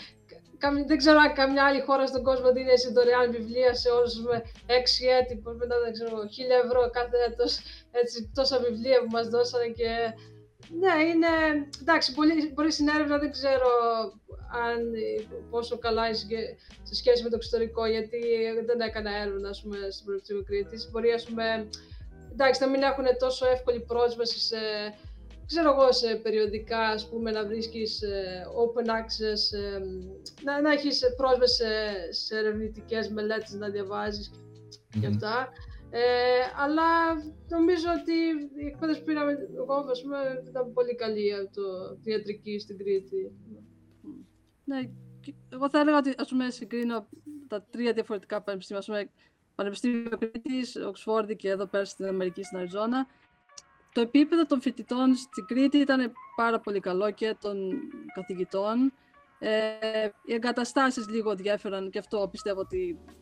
δεν 0.87 0.99
ξέρω 0.99 1.19
αν 1.19 1.35
καμιά 1.35 1.65
άλλη 1.65 1.81
χώρα 1.81 2.07
στον 2.07 2.23
κόσμο 2.23 2.53
δίνει 2.53 2.71
έτσι 2.71 2.93
δωρεάν 2.93 3.31
βιβλία 3.31 3.75
σε 3.75 3.89
όλους 3.89 4.21
με 4.21 4.43
έξι 4.67 5.07
έτη, 5.07 5.37
που 5.37 5.51
μετά 5.59 5.77
δεν 5.85 5.93
ξέρω, 5.93 6.27
χίλια 6.27 6.57
ευρώ 6.65 6.91
κάθε 6.91 7.17
έτος, 7.29 7.59
έτσι, 7.91 8.31
τόσα 8.35 8.59
βιβλία 8.59 8.99
που 9.01 9.11
μας 9.11 9.29
δώσανε 9.29 9.67
και 9.67 9.91
ναι, 10.81 11.03
είναι, 11.11 11.29
εντάξει, 11.81 12.15
πολύ, 12.15 12.47
πολύ 12.55 12.71
στην 12.71 12.89
έρευνα 12.89 13.19
δεν 13.19 13.31
ξέρω 13.31 13.71
αν, 14.67 14.93
πόσο 15.51 15.79
καλά 15.79 16.07
είναι 16.07 16.57
σε 16.83 16.95
σχέση 16.95 17.23
με 17.23 17.29
το 17.29 17.37
εξωτερικό, 17.37 17.87
γιατί 17.87 18.21
δεν 18.67 18.81
έκανα 18.81 19.17
έρευνα 19.17 19.49
ας 19.49 19.63
πούμε, 19.63 19.77
στην 19.91 20.05
Πανεπιστήμιο 20.07 20.43
Κρήτης. 20.43 20.91
Μπορεί 20.91 21.11
ας 21.11 21.25
πούμε, 21.25 21.69
εντάξει, 22.33 22.61
να 22.61 22.69
μην 22.69 22.83
έχουν 22.83 23.05
τόσο 23.19 23.47
εύκολη 23.47 23.81
πρόσβαση 23.81 24.41
σε, 24.41 24.57
ξέρω 25.47 25.71
εγώ, 25.73 25.93
σε 25.93 26.15
περιοδικά, 26.15 26.79
ας 26.79 27.09
πούμε, 27.09 27.31
να 27.31 27.47
βρίσκεις 27.47 28.03
ε, 28.03 28.47
open 28.63 28.87
access, 28.87 29.59
ε, 29.59 29.79
να, 30.45 30.61
να 30.61 30.73
έχεις 30.73 31.03
πρόσβαση 31.17 31.55
σε, 31.55 32.13
σε 32.13 32.39
ερευνητικές 32.39 33.09
μελέτες 33.09 33.53
να 33.53 33.69
διαβάζεις 33.69 34.31
και 35.01 35.07
αυτά. 35.07 35.53
Ε, 35.95 36.03
αλλά 36.57 37.15
νομίζω 37.49 37.87
ότι 38.01 38.13
η 38.63 38.67
εκπαίδευση 38.67 39.01
που 39.01 39.07
πήραμε 39.07 39.33
εγώ, 39.57 39.75
ας 39.75 40.03
πούμε, 40.03 40.19
ήταν 40.49 40.73
πολύ 40.73 40.95
καλή 40.95 41.35
από 41.35 41.55
το 41.55 41.63
ιατρική 42.03 42.59
στην 42.59 42.79
Κρήτη. 42.79 43.33
Ναι, 44.65 44.91
εγώ 45.49 45.71
θα 45.71 45.81
έλεγα 45.81 45.97
ότι 45.97 46.15
ας 46.19 46.29
πούμε 46.29 46.51
συγκρίνω 46.51 47.09
τα 47.49 47.63
τρία 47.63 47.93
διαφορετικά 47.93 48.43
πανεπιστήμια, 48.43 48.81
ας 48.81 48.87
πούμε 48.87 49.11
Πανεπιστήμιο 49.55 50.19
Κρήτης, 50.19 50.77
Οξφόρδη 50.77 51.37
και 51.37 51.49
εδώ 51.49 51.67
πέρα 51.67 51.85
στην 51.85 52.07
Αμερική, 52.07 52.43
στην 52.43 52.59
Αριζόνα. 52.59 53.07
Το 53.93 54.01
επίπεδο 54.01 54.47
των 54.47 54.61
φοιτητών 54.61 55.15
στην 55.15 55.47
Κρήτη 55.47 55.79
ήταν 55.79 56.13
πάρα 56.37 56.61
πολύ 56.61 56.81
καλό 56.81 57.11
και 57.11 57.37
των 57.41 57.71
καθηγητών. 58.15 58.93
Ε, 59.39 60.09
οι 60.25 60.35
εγκαταστάσεις 60.35 61.09
λίγο 61.09 61.35
διέφεραν 61.35 61.91
και 61.91 61.99
αυτό 61.99 62.29
πιστεύω 62.31 62.61
ότι 62.61 62.79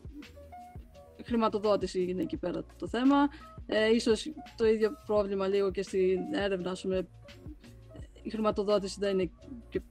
χρηματοδότηση 1.25 2.05
είναι 2.09 2.21
εκεί 2.21 2.37
πέρα 2.37 2.63
το 2.77 2.87
θέμα. 2.87 3.27
Ε, 3.65 3.89
ίσως 3.89 4.31
το 4.57 4.65
ίδιο 4.65 4.91
πρόβλημα 5.05 5.47
λίγο 5.47 5.71
και 5.71 5.83
στην 5.83 6.33
έρευνα, 6.33 6.71
ας 6.71 6.81
πούμε, 6.81 7.07
η 8.21 8.29
χρηματοδότηση 8.29 8.97
δεν 8.99 9.19
είναι 9.19 9.31
και 9.69 9.81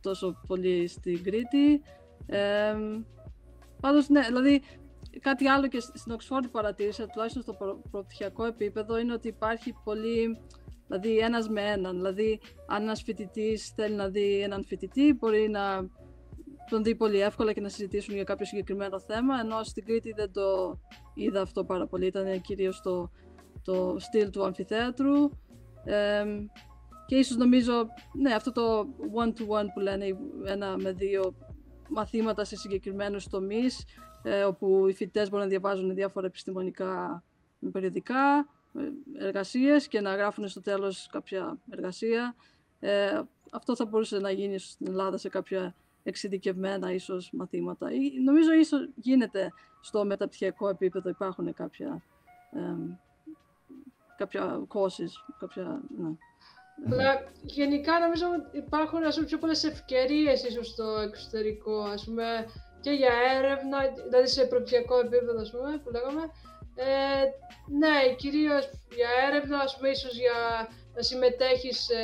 τόσο 0.00 0.40
πολύ 0.46 0.86
στην 0.86 1.22
Κρήτη. 1.22 1.82
Ε, 2.26 2.74
πάντως, 3.80 4.08
ναι, 4.08 4.20
δηλαδή 4.20 4.62
κάτι 5.20 5.46
άλλο 5.46 5.68
και 5.68 5.80
στην 5.80 6.12
Οξφόρδη 6.12 6.48
παρατήρησα, 6.48 7.06
τουλάχιστον 7.06 7.42
στο 7.42 7.52
προ- 7.52 7.80
προπτυχιακό 7.90 8.44
επίπεδο, 8.44 8.98
είναι 8.98 9.12
ότι 9.12 9.28
υπάρχει 9.28 9.74
πολύ, 9.84 10.38
δηλαδή 10.86 11.18
ένας 11.18 11.48
με 11.48 11.60
έναν. 11.60 11.96
Δηλαδή, 11.96 12.40
αν 12.66 12.82
ένας 12.82 13.02
φοιτητής 13.02 13.68
θέλει 13.68 13.94
να 13.94 14.08
δει 14.08 14.40
έναν 14.40 14.64
φοιτητή, 14.64 15.12
μπορεί 15.12 15.48
να 15.48 15.88
τον 16.70 16.82
δει 16.82 16.94
πολύ 16.94 17.20
εύκολα 17.20 17.52
και 17.52 17.60
να 17.60 17.68
συζητήσουν 17.68 18.14
για 18.14 18.24
κάποιο 18.24 18.46
συγκεκριμένο 18.46 19.00
θέμα, 19.00 19.40
ενώ 19.40 19.62
στην 19.62 19.84
Κρήτη 19.84 20.12
δεν 20.12 20.32
το 20.32 20.78
είδα 21.14 21.40
αυτό 21.40 21.64
πάρα 21.64 21.86
πολύ. 21.86 22.06
Ήταν 22.06 22.40
κυρίως 22.40 22.80
το, 22.80 23.10
το 23.64 23.96
στυλ 23.98 24.30
του 24.30 24.44
αμφιθέατρου. 24.44 25.30
Ε, 25.84 26.24
και 27.06 27.16
ίσως 27.16 27.36
νομίζω, 27.36 27.86
ναι, 28.12 28.34
αυτό 28.34 28.52
το 28.52 28.88
one-to-one 29.14 29.66
που 29.74 29.80
λένε, 29.80 30.16
ένα 30.44 30.76
με 30.78 30.92
δύο 30.92 31.34
μαθήματα 31.88 32.44
σε 32.44 32.56
συγκεκριμένους 32.56 33.28
τομείς, 33.28 33.84
ε, 34.22 34.42
όπου 34.42 34.86
οι 34.88 34.94
φοιτητές 34.94 35.28
μπορούν 35.28 35.44
να 35.44 35.50
διαβάζουν 35.50 35.94
διάφορα 35.94 36.26
επιστημονικά 36.26 37.24
περιοδικά, 37.72 38.48
ε, 38.74 39.26
εργασίες 39.26 39.88
και 39.88 40.00
να 40.00 40.14
γράφουν 40.14 40.48
στο 40.48 40.60
τέλος 40.60 41.08
κάποια 41.12 41.58
εργασία. 41.70 42.34
Ε, 42.80 43.20
αυτό 43.52 43.76
θα 43.76 43.86
μπορούσε 43.86 44.18
να 44.18 44.30
γίνει 44.30 44.58
στην 44.58 44.86
Ελλάδα 44.86 45.16
σε 45.16 45.28
κάποια 45.28 45.74
εξειδικευμένα 46.04 46.92
ίσως 46.92 47.30
μαθήματα. 47.32 47.88
Νομίζω 48.24 48.52
ίσως 48.52 48.88
γίνεται 48.94 49.52
στο 49.80 50.04
μεταπτυχιακό 50.04 50.68
επίπεδο 50.68 51.08
υπάρχουν 51.08 51.54
κάποια, 51.54 52.02
ε, 52.52 52.96
κάποια 54.16 54.66
courses, 54.68 55.34
κάποια, 55.38 55.82
ναι. 55.98 56.08
Αλλά 56.90 57.22
γενικά 57.42 57.98
νομίζω 57.98 58.26
ότι 58.38 58.58
υπάρχουν 58.58 59.04
ας 59.04 59.14
πούμε, 59.14 59.26
πιο 59.26 59.38
πολλές 59.38 59.64
ευκαιρίες 59.64 60.44
ίσως 60.44 60.68
στο 60.68 60.84
εξωτερικό, 60.84 61.78
ας 61.80 62.04
πούμε, 62.04 62.46
και 62.80 62.90
για 62.90 63.12
έρευνα, 63.36 63.78
δηλαδή 64.08 64.28
σε 64.28 64.44
προπτυχιακό 64.44 64.98
επίπεδο, 64.98 65.40
ας 65.40 65.50
πούμε, 65.50 65.80
που 65.84 65.90
λέγαμε. 65.90 66.22
Ε, 66.76 67.24
ναι, 67.78 68.14
κυρίως 68.16 68.70
για 68.94 69.08
έρευνα, 69.28 69.58
ας 69.58 69.76
πούμε, 69.76 69.88
ίσως 69.88 70.18
για 70.18 70.68
να 70.94 71.02
συμμετέχεις 71.02 71.78
σε 71.84 71.94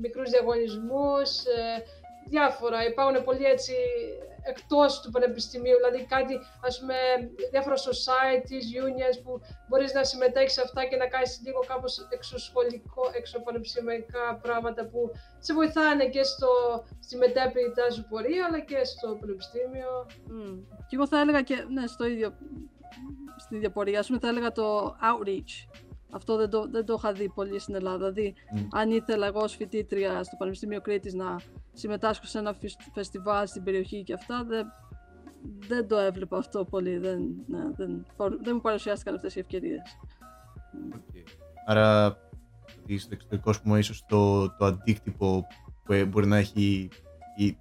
μικρούς 0.00 0.30
διαγωνισμούς, 0.30 1.44
ε, 1.44 1.84
διάφορα. 2.28 2.86
Υπάρχουν 2.86 3.24
πολλοί 3.24 3.44
έτσι 3.44 3.74
εκτός 4.42 5.00
του 5.00 5.10
πανεπιστημίου, 5.10 5.76
δηλαδή 5.76 6.06
κάτι, 6.06 6.34
ας 6.60 6.80
πούμε, 6.80 6.94
διάφορα 7.50 7.76
societies, 7.76 8.66
unions 8.84 9.16
που 9.24 9.40
μπορείς 9.68 9.92
να 9.94 10.04
συμμετέχεις 10.04 10.52
σε 10.52 10.60
αυτά 10.60 10.84
και 10.84 10.96
να 10.96 11.06
κάνεις 11.06 11.40
λίγο 11.44 11.60
κάπως 11.66 12.06
εξωσχολικό, 12.10 13.02
εξωπανεπιστημιακά 13.12 14.38
πράγματα 14.42 14.86
που 14.86 15.10
σε 15.38 15.54
βοηθάνε 15.54 16.04
και 16.08 16.22
στο, 16.22 16.50
στη 17.00 17.16
μετέπειτα 17.16 17.90
σου 17.90 18.06
πορεία, 18.08 18.44
αλλά 18.48 18.60
και 18.60 18.84
στο 18.84 19.16
πανεπιστήμιο. 19.20 20.06
Mm. 20.08 20.58
Και 20.88 20.96
εγώ 20.96 21.06
θα 21.06 21.20
έλεγα 21.20 21.42
και, 21.42 21.56
ναι, 21.68 21.86
στο 21.86 22.04
ίδιο, 22.04 22.34
στην 23.36 23.56
ίδια 23.56 23.70
πορεία, 23.70 23.98
ας 23.98 24.06
πούμε, 24.06 24.18
θα 24.18 24.28
έλεγα 24.28 24.52
το 24.52 24.96
outreach. 25.10 25.52
Αυτό 26.14 26.36
δεν 26.36 26.50
το, 26.50 26.68
δεν 26.70 26.84
το 26.84 26.94
είχα 26.98 27.12
δει 27.12 27.28
πολύ 27.28 27.58
στην 27.58 27.74
Ελλάδα. 27.74 28.12
Δηλαδή, 28.12 28.34
mm. 28.56 28.66
αν 28.70 28.90
ήθελα 28.90 29.26
εγώ 29.26 29.40
ως 29.40 29.56
φοιτήτρια 29.56 30.22
στο 30.22 30.36
Πανεπιστήμιο 30.38 30.80
Κρήτης 30.80 31.14
να 31.14 31.40
συμμετάσχω 31.72 32.24
σε 32.24 32.38
ένα 32.38 32.56
φεστιβάλ 32.92 33.46
στην 33.46 33.62
περιοχή 33.62 34.02
και 34.02 34.12
αυτά, 34.12 34.44
δεν, 34.44 34.66
δεν 35.68 35.88
το 35.88 35.96
έβλεπα 35.96 36.38
αυτό 36.38 36.64
πολύ. 36.64 36.98
Δεν, 36.98 37.20
ναι, 37.46 37.58
δεν, 37.76 38.06
δεν 38.16 38.54
μου 38.54 38.60
παρουσιάστηκαν 38.60 39.14
αυτές 39.14 39.36
οι 39.36 39.38
ευκαιρίες. 39.38 39.80
Okay. 40.94 41.22
Άρα, 41.66 42.16
στο 42.98 43.08
εξωτερικό, 43.12 43.54
πούμε, 43.62 43.78
ίσως 43.78 44.04
το, 44.08 44.50
το 44.56 44.64
αντίκτυπο 44.64 45.46
που 45.84 46.06
μπορεί 46.08 46.26
να 46.26 46.36
έχει 46.36 46.88
η, 47.36 47.56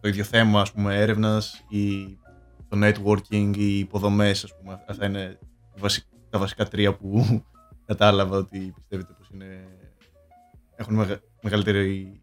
το 0.00 0.08
ίδιο 0.08 0.24
θέμα, 0.24 0.60
ας 0.60 0.72
πούμε, 0.72 1.00
έρευνας 1.00 1.64
ή 1.68 2.18
το 2.68 2.78
networking, 2.82 3.56
οι 3.56 3.78
υποδομές, 3.78 4.44
ας 4.44 4.56
πούμε, 4.56 4.84
αυτά 4.88 5.06
είναι 5.06 5.38
τα 6.30 6.38
βασικά 6.38 6.64
τρία 6.64 6.96
που 6.96 7.24
κατάλαβα 7.92 8.36
ότι 8.36 8.72
πιστεύετε 8.76 9.12
πως 9.18 9.28
είναι, 9.32 9.78
έχουν 10.74 11.06
μεγαλύτερη, 11.42 12.22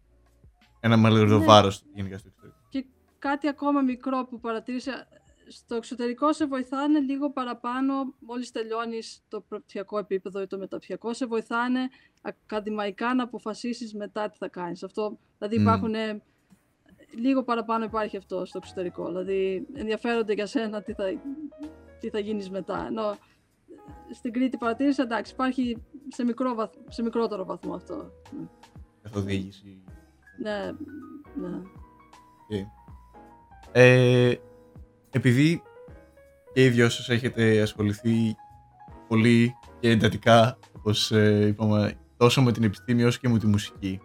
ένα 0.80 0.96
μεγαλύτερο 0.96 1.38
ναι. 1.38 1.44
βάρος 1.44 1.84
γενικά 1.94 2.18
στο 2.18 2.28
εξωτερικό. 2.28 2.58
Και 2.68 2.86
κάτι 3.18 3.48
ακόμα 3.48 3.80
μικρό 3.80 4.26
που 4.30 4.40
παρατήρησα 4.40 5.08
στο 5.48 5.74
εξωτερικό 5.74 6.32
σε 6.32 6.46
βοηθάνε 6.46 6.98
λίγο 6.98 7.30
παραπάνω 7.30 8.14
μόλις 8.18 8.50
τελειώνεις 8.50 9.22
το 9.28 9.40
πρωτοφιακό 9.40 9.98
επίπεδο 9.98 10.40
ή 10.40 10.46
το 10.46 10.58
μεταπτυχιακό, 10.58 11.14
σε 11.14 11.26
βοηθάνε 11.26 11.88
ακαδημαϊκά 12.22 13.14
να 13.14 13.22
αποφασίσεις 13.22 13.94
μετά 13.94 14.28
τι 14.30 14.36
θα 14.36 14.48
κάνεις. 14.48 14.82
Αυτό, 14.82 15.18
δηλαδή 15.38 15.56
Μμμ. 15.56 15.62
υπάρχουν 15.62 15.94
λίγο 17.14 17.42
παραπάνω 17.44 17.84
υπάρχει 17.84 18.16
αυτό 18.16 18.44
στο 18.44 18.58
εξωτερικό. 18.62 19.06
Δηλαδή 19.06 19.66
ενδιαφέρονται 19.74 20.32
για 20.32 20.46
σένα 20.46 20.82
τι 20.82 20.92
θα, 20.92 21.04
τι 22.00 22.08
θα 22.08 22.18
γίνεις 22.18 22.50
μετά. 22.50 22.86
Ενώ 22.86 23.16
στην 24.14 24.32
Κρήτη 24.32 24.56
παρατήρησα, 24.56 25.02
εντάξει, 25.02 25.32
υπάρχει 25.32 25.76
σε, 26.08 26.24
μικρό 26.24 26.54
βαθ, 26.54 26.72
σε 26.88 27.02
μικρότερο 27.02 27.44
βαθμό 27.44 27.74
αυτό. 27.74 28.10
Καθοδήγηση. 29.02 29.82
Ναι, 30.42 30.72
ναι. 31.34 31.62
Okay. 32.50 32.64
Ε, 33.72 34.34
επειδή 35.10 35.62
και 36.52 36.64
οι 36.64 36.68
δυο 36.68 36.88
σας 36.88 37.08
έχετε 37.08 37.60
ασχοληθεί 37.60 38.36
πολύ 39.08 39.56
και 39.80 39.90
εντατικά, 39.90 40.58
όπως 40.76 41.12
ε, 41.12 41.46
είπαμε, 41.46 41.94
τόσο 42.16 42.42
με 42.42 42.52
την 42.52 42.62
επιστήμη 42.62 43.04
όσο 43.04 43.18
και 43.18 43.28
με 43.28 43.38
τη 43.38 43.46
μουσική. 43.46 44.00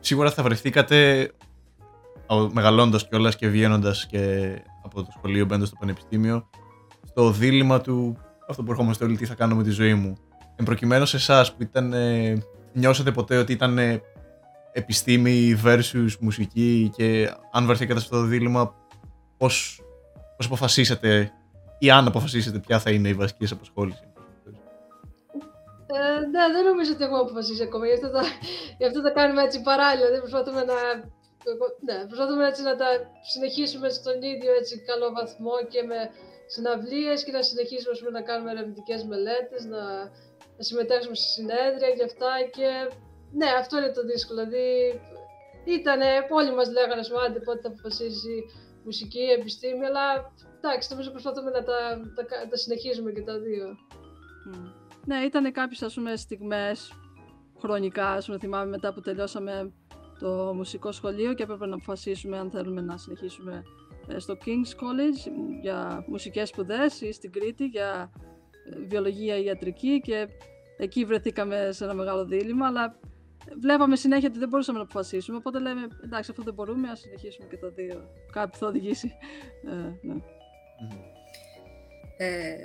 Σίγουρα 0.00 0.30
θα 0.30 0.42
βρεθήκατε 0.42 1.30
α, 2.26 2.36
μεγαλώντας 2.52 3.08
κιόλας 3.08 3.36
και 3.36 3.48
βγαίνοντας 3.48 4.06
και 4.06 4.54
από 4.84 5.02
το 5.02 5.10
σχολείο 5.16 5.44
μπαίνοντας 5.44 5.68
στο 5.68 5.76
πανεπιστήμιο 5.80 6.48
στο 7.04 7.30
δίλημα 7.30 7.80
του 7.80 8.16
αυτό 8.48 8.62
που 8.62 8.70
ερχόμαστε 8.70 9.04
όλοι 9.04 9.16
τι 9.16 9.26
θα 9.26 9.34
κάνω 9.34 9.54
με 9.54 9.62
τη 9.62 9.70
ζωή 9.70 9.94
μου. 9.94 10.16
Εν 10.56 10.64
προκειμένου 10.64 11.06
σε 11.06 11.16
εσάς 11.16 11.52
που 11.52 11.62
ήταν, 11.62 11.92
ε, 11.92 12.42
νιώσατε 12.72 13.10
ποτέ 13.10 13.36
ότι 13.36 13.52
ήταν 13.52 13.78
ε, 13.78 14.02
επιστήμη 14.72 15.60
versus 15.64 16.16
μουσική 16.20 16.92
και 16.96 17.32
αν 17.52 17.66
βρεθήκατε 17.66 18.00
σε 18.00 18.04
αυτό 18.04 18.20
το 18.20 18.26
δίλημα 18.26 18.74
πώς, 19.36 19.82
πώς 20.36 20.46
αποφασίσατε 20.46 21.32
ή 21.78 21.90
αν 21.90 22.06
αποφασίσετε 22.06 22.58
ποια 22.58 22.78
θα 22.78 22.90
είναι 22.90 23.08
η 23.08 23.14
βασική 23.14 23.46
απασχόληση; 23.52 24.02
Ε, 25.86 26.20
ναι, 26.32 26.44
δεν 26.54 26.64
νομίζω 26.70 26.90
ότι 26.92 27.04
έχουμε 27.04 27.18
αποφασίσει 27.18 27.62
ακόμα. 27.62 27.86
Γι' 27.86 27.96
αυτό, 27.98 28.10
τα, 28.10 28.22
γι 28.78 28.86
αυτό 28.86 29.02
τα 29.02 29.10
κάνουμε 29.10 29.42
έτσι 29.42 29.58
παράλληλα. 29.62 30.08
Δεν 30.10 30.20
προσπαθούμε 30.24 30.62
να, 30.72 30.78
ναι, 31.86 31.96
προσπαθούμε 32.06 32.46
έτσι 32.50 32.62
να 32.62 32.74
τα 32.76 32.88
συνεχίσουμε 33.32 33.88
στον 33.88 34.16
ίδιο 34.32 34.50
έτσι 34.60 34.74
καλό 34.90 35.06
βαθμό 35.18 35.54
και 35.72 35.82
με 35.90 35.98
συναυλίες 36.54 37.24
και 37.24 37.32
να 37.38 37.42
συνεχίσουμε 37.42 37.94
πούμε, 37.98 38.10
να 38.18 38.22
κάνουμε 38.28 38.50
ερευνητικές 38.50 39.00
μελέτες, 39.10 39.62
να, 39.72 39.82
να 40.58 40.62
συμμετέχουμε 40.68 41.16
σε 41.22 41.28
συνέδρια 41.36 41.90
και 41.96 42.04
αυτά 42.10 42.32
και 42.56 42.68
ναι, 43.38 43.48
αυτό 43.62 43.72
είναι 43.78 43.92
το 43.98 44.02
δύσκολο. 44.10 44.40
Δηλαδή, 44.44 44.68
ήταν, 45.76 46.00
όλοι 46.38 46.54
μας 46.54 46.68
λέγανε, 46.76 47.02
σου 47.02 47.20
άντε 47.24 47.40
πότε 47.46 47.60
θα 47.60 47.68
αποφασίσει 47.68 48.34
μουσική, 48.84 49.24
επιστήμη, 49.38 49.84
αλλά 49.90 50.06
εντάξει, 50.56 50.88
νομίζω 50.90 51.10
προσπαθούμε 51.10 51.50
να 51.50 51.62
τα, 51.68 51.78
τα, 52.16 52.24
τα 52.50 52.56
συνεχίζουμε 52.56 53.10
και 53.12 53.22
τα 53.22 53.38
δύο. 53.38 53.66
Mm. 54.48 54.72
Ναι, 55.04 55.18
ήταν 55.18 55.52
κάποιες 55.52 55.82
ας 55.82 55.94
πούμε 55.94 56.16
στιγμές 56.16 56.92
χρονικά, 57.58 58.08
ας 58.08 58.26
πούμε, 58.26 58.38
θυμάμαι 58.38 58.70
μετά 58.70 58.92
που 58.92 59.00
τελειώσαμε 59.00 59.72
το 60.18 60.52
μουσικό 60.54 60.92
σχολείο 60.92 61.34
και 61.34 61.42
έπρεπε 61.42 61.66
να 61.66 61.74
αποφασίσουμε 61.74 62.38
αν 62.38 62.50
θέλουμε 62.50 62.80
να 62.80 62.96
συνεχίσουμε 62.96 63.54
ε, 63.54 63.87
στο 64.16 64.36
King's 64.44 64.74
College 64.82 65.32
για 65.60 66.04
μουσικές 66.06 66.48
σπουδές 66.48 67.00
ή 67.00 67.12
στην 67.12 67.32
Κρήτη 67.32 67.64
για 67.64 68.12
ε, 68.72 68.78
βιολογία 68.86 69.36
ή 69.36 69.44
ιατρική 69.44 70.00
και 70.00 70.28
εκεί 70.76 71.04
βρεθήκαμε 71.04 71.68
σε 71.72 71.84
ένα 71.84 71.94
μεγάλο 71.94 72.24
δίλημα, 72.24 72.66
αλλά 72.66 72.98
βλέπαμε 73.60 73.96
συνέχεια 73.96 74.28
ότι 74.28 74.38
δεν 74.38 74.48
μπορούσαμε 74.48 74.78
να 74.78 74.84
αποφασίσουμε, 74.84 75.36
οπότε 75.36 75.58
λέμε 75.58 75.88
εντάξει 76.04 76.30
αυτό 76.30 76.42
δεν 76.42 76.54
μπορούμε, 76.54 76.88
ας 76.90 77.00
συνεχίσουμε 77.00 77.46
και 77.50 77.56
τα 77.56 77.68
δύο. 77.68 78.10
Κάτι 78.32 78.58
θα 78.58 78.66
οδηγήσει. 78.66 79.12
Ε, 79.66 80.06
ναι. 80.06 80.14
ε, 82.16 82.56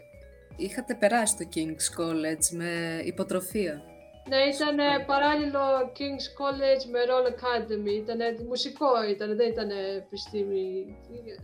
είχατε 0.58 0.96
περάσει 0.96 1.38
το 1.38 1.50
King's 1.56 2.02
College 2.02 2.56
με 2.58 3.02
υποτροφία; 3.06 3.84
Ναι, 4.30 4.38
ήταν 4.38 5.06
παράλληλο 5.06 5.60
King's 5.98 6.28
College 6.40 6.84
με 6.92 7.00
Roll 7.10 7.28
Academy. 7.34 8.02
Ήταν 8.02 8.20
μουσικό, 8.48 9.04
ήταν, 9.10 9.36
δεν 9.36 9.52
ήταν 9.52 9.70
επιστήμη. 9.98 10.96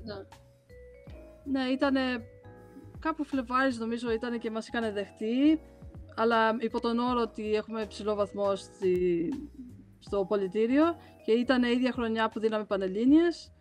Ναι, 0.04 0.16
ναι 1.44 1.70
ήταν 1.70 1.96
κάπου 3.00 3.24
Φλεβάρις 3.24 3.78
νομίζω 3.78 4.12
ήταν 4.12 4.40
και 4.40 4.52
μας 4.52 4.68
είχαν 4.68 4.94
δεχτεί, 4.94 5.60
αλλά 6.16 6.58
υπό 6.60 6.80
τον 6.80 7.00
όρο 7.00 7.22
ότι 7.22 7.54
έχουμε 7.54 7.82
υψηλό 7.82 8.16
βαθμό 8.16 8.56
στη, 8.56 9.30
στο 10.00 10.26
πολιτήριο 10.26 10.84
και 11.26 11.32
ήταν 11.32 11.64
η 11.64 11.72
ίδια 11.72 11.92
χρονιά 11.92 12.30
που 12.30 12.40
δίναμε 12.40 12.66
Πανελλήνιες. 12.66 13.52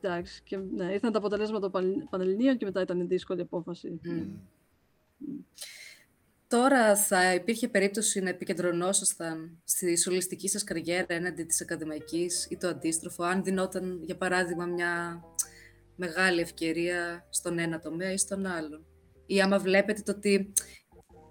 Εντάξει, 0.00 0.42
και, 0.42 0.56
ναι, 0.56 0.92
ήρθαν 0.92 1.12
τα 1.12 1.18
αποτελέσματα 1.18 1.70
των 1.70 2.08
Πανελληνίων 2.10 2.56
και 2.56 2.64
μετά 2.64 2.80
ήταν 2.80 3.00
η 3.00 3.04
δύσκολη 3.04 3.40
απόφαση. 3.40 4.00
Mm. 4.04 4.08
Mm. 4.08 5.44
Τώρα 6.54 6.96
θα 6.96 7.34
υπήρχε 7.34 7.68
περίπτωση 7.68 8.20
να 8.20 8.28
επικεντρωνόσασταν 8.28 9.60
στη 9.64 9.98
σολιστική 9.98 10.48
σας 10.48 10.64
καριέρα 10.64 11.06
έναντι 11.08 11.44
της 11.44 11.60
ακαδημαϊκής 11.60 12.46
ή 12.50 12.56
το 12.56 12.68
αντίστροφο, 12.68 13.24
αν 13.24 13.42
δινόταν, 13.42 14.00
για 14.02 14.16
παράδειγμα, 14.16 14.66
μια 14.66 15.22
μεγάλη 15.96 16.40
ευκαιρία 16.40 17.26
στον 17.30 17.58
ένα 17.58 17.78
τομέα 17.78 18.12
ή 18.12 18.16
στον 18.16 18.46
άλλο. 18.46 18.84
Ή 19.26 19.40
άμα 19.40 19.58
βλέπετε 19.58 20.02
το 20.02 20.12
ότι 20.12 20.52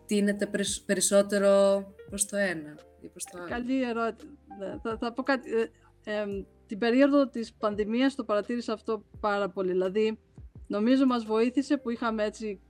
τίνεται 0.05 0.49
περισσότερο 0.85 1.83
προς 2.09 2.25
το 2.25 2.37
ένα 2.37 2.77
ή 3.01 3.07
προς 3.07 3.23
το 3.23 3.37
άλλο. 3.37 3.49
Καλή 3.49 3.83
ερώτηση. 3.83 4.29
Ναι, 4.59 4.79
θα, 4.83 4.97
θα 4.97 5.13
πω 5.13 5.23
κάτι. 5.23 5.51
Ε, 5.51 5.69
ε, 6.03 6.25
την 6.67 6.77
περίοδο 6.77 7.27
της 7.29 7.53
πανδημίας 7.53 8.15
το 8.15 8.23
παρατήρησα 8.23 8.73
αυτό 8.73 9.05
πάρα 9.19 9.49
πολύ. 9.49 9.71
Δηλαδή, 9.71 10.19
νομίζω 10.67 11.05
μας 11.05 11.25
βοήθησε 11.25 11.77
που 11.77 11.89
είχαμε 11.89 12.23
έτσι 12.23 12.61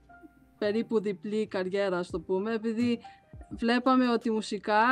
περίπου 0.58 1.00
διπλή 1.00 1.46
καριέρα, 1.46 1.98
ας 1.98 2.10
το 2.10 2.20
πούμε, 2.20 2.54
επειδή 2.54 2.98
βλέπαμε 3.50 4.12
ότι 4.12 4.30
μουσικά 4.30 4.82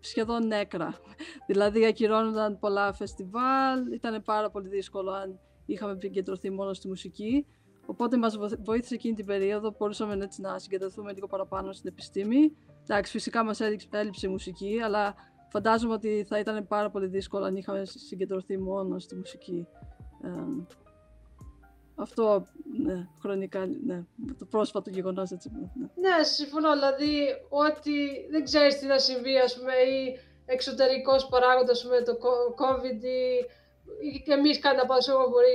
σχεδόν 0.00 0.46
νέκρα. 0.46 0.94
Δηλαδή 1.48 1.86
ακυρώνονταν 1.86 2.58
πολλά 2.58 2.92
φεστιβάλ, 2.92 3.92
ήταν 3.92 4.22
πάρα 4.22 4.50
πολύ 4.50 4.68
δύσκολο 4.68 5.10
αν 5.10 5.38
είχαμε 5.66 5.92
επικεντρωθεί 5.92 6.50
μόνο 6.50 6.74
στη 6.74 6.88
μουσική. 6.88 7.46
Οπότε 7.86 8.16
μας 8.16 8.36
βοήθησε 8.64 8.94
εκείνη 8.94 9.14
την 9.14 9.26
περίοδο, 9.26 9.74
μπορούσαμε 9.78 10.24
έτσι 10.24 10.40
να 10.40 10.58
συγκεντρωθούμε 10.58 11.12
λίγο 11.12 11.26
παραπάνω 11.26 11.72
στην 11.72 11.88
επιστήμη. 11.88 12.56
Εντάξει, 12.82 13.12
φυσικά 13.12 13.44
μας 13.44 13.60
έλειψε 13.60 14.26
η 14.26 14.28
μουσική, 14.28 14.80
αλλά 14.84 15.14
φαντάζομαι 15.48 15.92
ότι 15.92 16.24
θα 16.28 16.38
ήταν 16.38 16.66
πάρα 16.66 16.90
πολύ 16.90 17.06
δύσκολο 17.06 17.44
αν 17.44 17.56
είχαμε 17.56 17.84
συγκεντρωθεί 17.84 18.58
μόνο 18.58 18.98
στη 18.98 19.14
μουσική. 19.14 19.66
Αυτό, 21.96 22.46
ναι, 22.84 23.08
χρονικά, 23.20 23.66
ναι, 23.86 24.04
το 24.38 24.44
πρόσφατο 24.44 24.90
γεγονός 24.90 25.30
έτσι. 25.30 25.50
Ναι. 25.54 25.88
ναι, 25.94 26.22
συμφωνώ, 26.22 26.72
δηλαδή 26.72 27.14
ότι 27.48 27.96
δεν 28.30 28.44
ξέρεις 28.44 28.78
τι 28.78 28.86
θα 28.86 28.98
συμβεί, 28.98 29.38
ας 29.38 29.56
πούμε, 29.58 29.72
ή 29.72 30.18
εξωτερικός 30.46 31.26
παράγοντας, 31.26 31.84
με 31.84 32.00
το 32.02 32.12
COVID 32.62 33.00
ή, 33.02 33.20
ή 34.06 34.22
και 34.24 34.32
εμείς 34.32 34.58
κάτι 34.58 34.76
να 34.76 34.86
πάθουμε, 34.86 35.28
μπορεί 35.28 35.54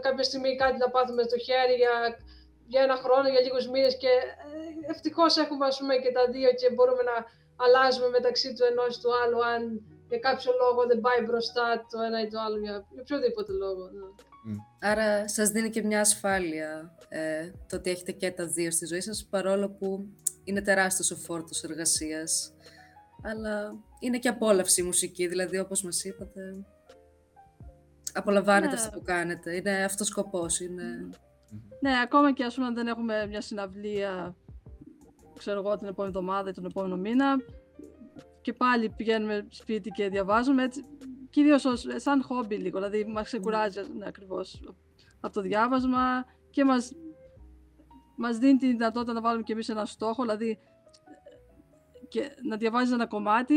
κάποια 0.00 0.24
στιγμή 0.24 0.56
κάτι 0.56 0.78
να 0.78 0.90
πάθουμε 0.90 1.22
στο 1.22 1.38
χέρι 1.38 1.74
για, 1.82 1.94
για 2.66 2.82
ένα 2.82 2.96
χρόνο, 2.96 3.28
για 3.28 3.40
λίγους 3.40 3.68
μήνες 3.68 3.96
και 3.96 4.12
ε, 4.86 4.90
ευτυχώς 4.92 5.36
έχουμε, 5.36 5.66
ας 5.66 5.78
πούμε, 5.78 5.94
και 5.96 6.12
τα 6.12 6.24
δύο 6.34 6.50
και 6.60 6.70
μπορούμε 6.74 7.02
να 7.02 7.16
αλλάζουμε 7.64 8.08
μεταξύ 8.08 8.48
του 8.54 8.64
ενός 8.70 8.98
του 9.00 9.10
άλλου 9.20 9.44
αν 9.52 9.62
για 10.08 10.18
κάποιο 10.18 10.50
λόγο 10.62 10.80
δεν 10.90 11.00
πάει 11.00 11.20
μπροστά 11.26 11.86
το 11.90 11.98
ένα 12.06 12.18
ή 12.24 12.28
το 12.32 12.38
άλλο, 12.44 12.58
για, 12.64 12.74
για 12.92 13.02
οποιοδήποτε 13.04 13.52
λόγο. 13.52 13.84
Ναι. 13.96 14.06
Άρα 14.80 15.28
σας 15.28 15.48
δίνει 15.48 15.70
και 15.70 15.82
μια 15.82 16.00
ασφάλεια 16.00 16.96
ε, 17.08 17.50
το 17.68 17.76
ότι 17.76 17.90
έχετε 17.90 18.12
και 18.12 18.30
τα 18.30 18.46
δύο 18.46 18.70
στη 18.70 18.86
ζωή 18.86 19.00
σας, 19.00 19.26
παρόλο 19.30 19.70
που 19.70 20.08
είναι 20.44 20.62
τεράστιος 20.62 21.10
ο 21.10 21.16
φόρτος 21.16 21.62
εργασίας. 21.62 22.52
Αλλά 23.22 23.74
είναι 24.00 24.18
και 24.18 24.28
απόλαυση 24.28 24.80
η 24.80 24.84
μουσική, 24.84 25.26
δηλαδή 25.26 25.58
όπως 25.58 25.82
μας 25.82 26.04
είπατε, 26.04 26.64
απολαμβάνετε 28.12 28.74
ναι. 28.74 28.80
αυτό 28.80 28.98
που 28.98 29.04
κάνετε. 29.04 29.54
Είναι 29.54 29.84
αυτός 29.84 30.08
ο 30.08 30.10
σκοπός. 30.10 30.60
Είναι... 30.60 31.08
Ναι, 31.80 32.00
ακόμα 32.02 32.32
και 32.32 32.44
ας 32.44 32.54
πούμε 32.54 32.66
αν 32.66 32.74
δεν 32.74 32.86
έχουμε 32.86 33.26
μια 33.26 33.40
συναυλία, 33.40 34.36
ξέρω 35.38 35.58
εγώ, 35.58 35.76
την 35.76 35.86
επόμενη 35.88 36.14
εβδομάδα 36.16 36.50
ή 36.50 36.52
τον 36.52 36.64
επόμενο 36.64 36.96
μήνα, 36.96 37.36
και 38.40 38.52
πάλι 38.52 38.88
πηγαίνουμε 38.88 39.46
σπίτι 39.48 39.90
και 39.90 40.08
διαβάζουμε. 40.08 40.62
Έτσι, 40.62 40.84
κυρίως 41.30 41.64
ως, 41.64 41.86
σαν 41.96 42.22
χόμπι 42.22 42.56
λίγο, 42.56 42.78
δηλαδή 42.78 43.04
μας 43.04 43.24
ξεκουράζει 43.24 43.80
ναι, 43.98 44.06
ακριβώς 44.06 44.62
από 45.20 45.34
το 45.34 45.40
διάβασμα 45.40 46.26
και 46.50 46.64
μας, 46.64 46.92
μας 48.16 48.38
δίνει 48.38 48.56
τη 48.58 48.66
δυνατότητα 48.66 49.12
να 49.12 49.20
βάλουμε 49.20 49.42
και 49.42 49.52
εμείς 49.52 49.68
ένα 49.68 49.84
στόχο, 49.84 50.22
δηλαδή 50.22 50.58
και 52.08 52.30
να 52.42 52.56
διαβάζεις 52.56 52.92
ένα 52.92 53.06
κομμάτι 53.06 53.56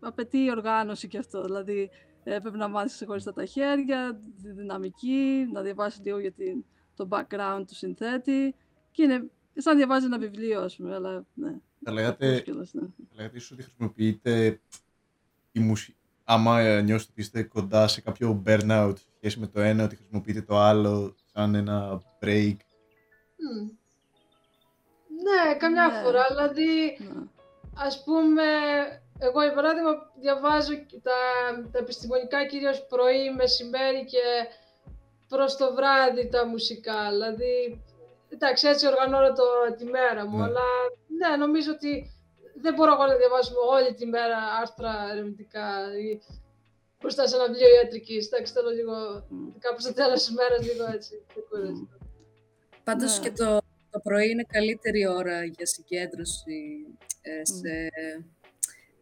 απαιτεί 0.00 0.50
οργάνωση 0.50 1.08
και 1.08 1.18
αυτό, 1.18 1.42
δηλαδή 1.42 1.90
ε, 2.24 2.38
πρέπει 2.38 2.58
να 2.58 2.68
μάθεις 2.68 2.94
ξεχωριστά 2.94 3.32
τα 3.32 3.44
χέρια, 3.44 4.20
τη 4.42 4.52
δυναμική, 4.52 5.48
να 5.52 5.62
διαβάσεις 5.62 6.00
λίγο 6.04 6.18
για 6.18 6.32
την, 6.32 6.64
το 6.96 7.08
background 7.10 7.62
του 7.66 7.74
συνθέτη 7.74 8.54
και 8.90 9.02
είναι 9.02 9.30
σαν 9.54 9.72
να 9.72 9.78
διαβάζεις 9.78 10.06
ένα 10.06 10.18
βιβλίο, 10.18 10.60
ας 10.60 10.76
πούμε, 10.76 10.94
αλλά 10.94 11.26
ναι. 11.34 11.60
Θα 11.84 11.92
λέγατε, 11.92 12.44
ναι. 12.72 13.24
ότι 13.24 13.62
χρησιμοποιείτε 13.62 14.60
η 15.52 15.60
μουσική 15.60 15.96
άμα 16.32 16.60
ε, 16.60 16.80
νιώσετε 16.80 17.10
ότι 17.12 17.20
είστε 17.20 17.42
κοντά 17.42 17.88
σε 17.88 18.00
κάποιο 18.00 18.42
burnout 18.46 18.92
σε 18.96 19.04
σχέση 19.16 19.38
με 19.38 19.46
το 19.46 19.60
ένα, 19.60 19.84
ότι 19.84 19.96
χρησιμοποιείτε 19.96 20.42
το 20.42 20.56
άλλο 20.58 21.14
σαν 21.32 21.54
ένα 21.54 22.02
break. 22.20 22.56
Μμ. 23.36 23.68
Ναι, 25.24 25.54
καμιά 25.56 25.86
Ναι. 25.86 26.02
φορά. 26.02 26.26
Δηλαδή, 26.28 26.98
Ναι. 26.98 27.22
ας 27.76 28.04
πούμε, 28.04 28.42
εγώ 29.18 29.42
για 29.42 29.52
παράδειγμα 29.54 29.90
διαβάζω 30.20 30.74
και 30.74 31.00
τα, 31.02 31.12
τα 31.72 31.78
επιστημονικά 31.78 32.46
κυρίως 32.46 32.86
πρωί, 32.86 33.34
μεσημέρι 33.36 34.04
και 34.04 34.18
προς 35.28 35.56
το 35.56 35.74
βράδυ 35.74 36.28
τα 36.28 36.46
μουσικά. 36.46 37.10
Δηλαδή, 37.10 37.82
εντάξει, 38.28 38.68
έτσι 38.68 38.86
οργανώνω 38.86 39.32
το, 39.32 39.44
τη 39.78 39.84
μέρα 39.84 40.26
μου, 40.26 40.36
Ναι. 40.38 40.44
αλλά 40.44 40.60
ναι, 41.18 41.36
νομίζω 41.36 41.72
ότι 41.72 42.10
δεν 42.54 42.74
μπορώ 42.74 42.92
εγώ 42.92 43.06
να 43.06 43.16
διαβάσω 43.16 43.54
όλη 43.70 43.94
τη 43.94 44.06
μέρα 44.06 44.38
άρθρα 44.60 44.92
ερευνητικά 45.12 45.66
ή 45.98 46.20
μπροστά 47.00 47.26
σε 47.26 47.36
ένα 47.36 47.46
βιβλίο 47.46 47.74
ιατρικής. 47.74 48.26
Εντάξει, 48.26 48.52
θέλω 48.52 48.70
λίγο, 48.70 49.26
Μμ. 49.28 49.48
κάπου 49.58 49.80
στο 49.80 49.92
τέλος 49.92 50.24
της 50.24 50.34
μέρας 50.34 50.66
λίγο 50.66 50.84
έτσι, 50.94 51.22
ξεκούραση. 51.28 51.88
Πάντως 52.84 53.18
Ναι. 53.18 53.28
και 53.28 53.34
το, 53.34 53.60
το 53.90 53.98
πρωί 54.02 54.30
είναι 54.30 54.46
καλύτερη 54.48 55.06
ώρα 55.06 55.44
για 55.44 55.66
συγκέντρωση 55.66 56.86
ε, 57.22 57.44
σε 57.44 57.88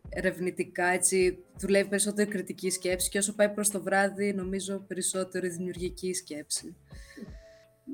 ερευνητικά, 0.09 0.87
έτσι, 0.87 1.45
δουλεύει 1.59 1.89
περισσότερο 1.89 2.29
η 2.29 2.33
κριτική 2.33 2.71
σκέψη 2.71 3.09
και 3.09 3.19
όσο 3.19 3.35
πάει 3.35 3.49
προς 3.49 3.71
το 3.71 3.83
βράδυ 3.83 4.33
νομίζω 4.33 4.85
περισσότερο 4.89 5.47
η 5.47 5.49
δημιουργική 5.49 6.13
σκέψη. 6.15 6.77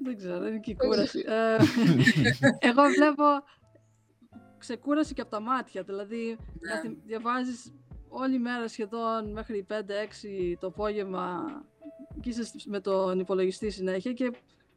Δεν 0.05 0.17
ξέρω, 0.17 0.47
είναι 0.47 0.59
και 0.59 0.71
η 0.71 0.77
κούραση. 0.77 1.25
Ε, 1.27 1.57
εγώ 2.69 2.83
βλέπω 2.83 3.25
ξεκούραση 4.67 5.15
και 5.15 5.21
από 5.21 5.31
τα 5.31 5.41
μάτια. 5.41 5.83
Δηλαδή, 5.83 6.37
Ναι. 6.61 6.71
καθη- 6.71 6.97
διαβάζεις 7.07 7.73
όλη 8.09 8.39
μέρα 8.39 8.69
σχεδόν 8.69 9.33
μέχρι 9.33 9.67
5-6 9.69 10.57
το 10.61 10.67
απόγευμα 10.67 11.45
και 12.21 12.29
είσαι 12.29 12.45
σ- 12.45 12.67
με 12.67 12.81
τον 12.81 13.19
υπολογιστή 13.19 13.71
συνέχεια 13.71 14.13
και 14.13 14.31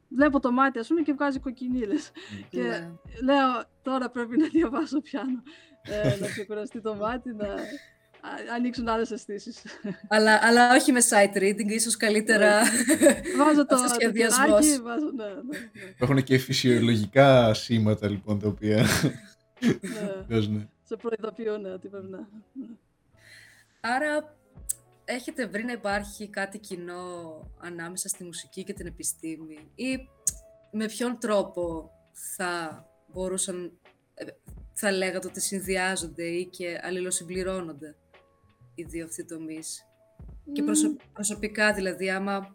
βλέπω 0.09 0.39
το 0.39 0.51
μάτι, 0.51 0.79
ας 0.79 0.87
πούμε, 0.87 1.01
και 1.01 1.13
βγάζει 1.13 1.39
κοκκινίλες. 1.39 2.11
και 2.49 2.61
Ναι. 2.61 2.89
λέω, 3.23 3.63
τώρα 3.81 4.09
πρέπει 4.09 4.37
να 4.37 4.47
διαβάσω 4.47 5.01
πιάνο. 5.01 5.43
Ε, 5.83 6.17
να 6.19 6.27
ξεκουραστεί 6.27 6.81
το 6.81 6.95
μάτι, 6.95 7.33
να 7.33 7.45
α- 7.47 8.53
ανοίξουν 8.55 8.87
άλλες 8.87 9.11
αισθήσεις. 9.11 9.63
αλλά, 10.07 10.39
αλλά 10.41 10.75
όχι 10.75 10.91
με 10.91 10.99
sight 11.09 11.37
reading, 11.37 11.67
ίσως 11.67 11.97
καλύτερα 11.97 12.61
βάζω 13.37 13.65
το, 13.65 13.65
το 13.75 13.75
αυτοσχεδιασμός. 13.75 14.65
κεράκι, 14.65 14.81
βάζω, 14.81 15.11
ναι, 15.15 15.23
ναι, 15.25 15.31
ναι, 15.33 15.89
Υπάρχουν 15.95 16.23
και 16.23 16.37
φυσιολογικά 16.37 17.53
σήματα 17.53 18.09
λοιπόν 18.09 18.39
τα 18.39 18.47
οποία 18.47 18.85
ναι. 19.61 20.23
παίζουν. 20.29 20.69
Σε 20.83 20.95
προειδοποιούν 20.95 21.61
ναι, 21.61 21.71
ότι 21.71 21.87
πρέπει 21.87 22.07
να... 22.07 22.17
ναι. 22.53 22.67
Άρα 23.81 24.37
έχετε 25.05 25.47
βρει 25.47 25.63
να 25.63 25.71
υπάρχει 25.71 26.27
κάτι 26.27 26.57
κοινό 26.59 27.41
ανάμεσα 27.59 28.07
στη 28.07 28.23
μουσική 28.23 28.63
και 28.63 28.73
την 28.73 28.87
επιστήμη; 28.87 29.71
Ή 29.75 30.07
με 30.71 30.85
ποιον 30.85 31.19
τρόπο 31.19 31.91
θα 32.35 32.83
μπορούσαν, 33.13 33.71
ε, 34.13 34.25
θα 34.73 34.91
λέγατε 34.91 35.27
ότι 35.27 35.41
συνδυάζονται 35.41 36.23
ή 36.23 36.45
και 36.45 36.79
αλληλοσυμπληρώνονται 36.83 37.95
οι 38.75 38.83
δύο 38.83 39.05
αυτοί 39.05 39.25
τομείς; 39.25 39.85
Και 40.51 40.63
προσω- 40.63 40.95
προσωπικά 41.13 41.73
δηλαδή, 41.73 42.09
άμα 42.09 42.53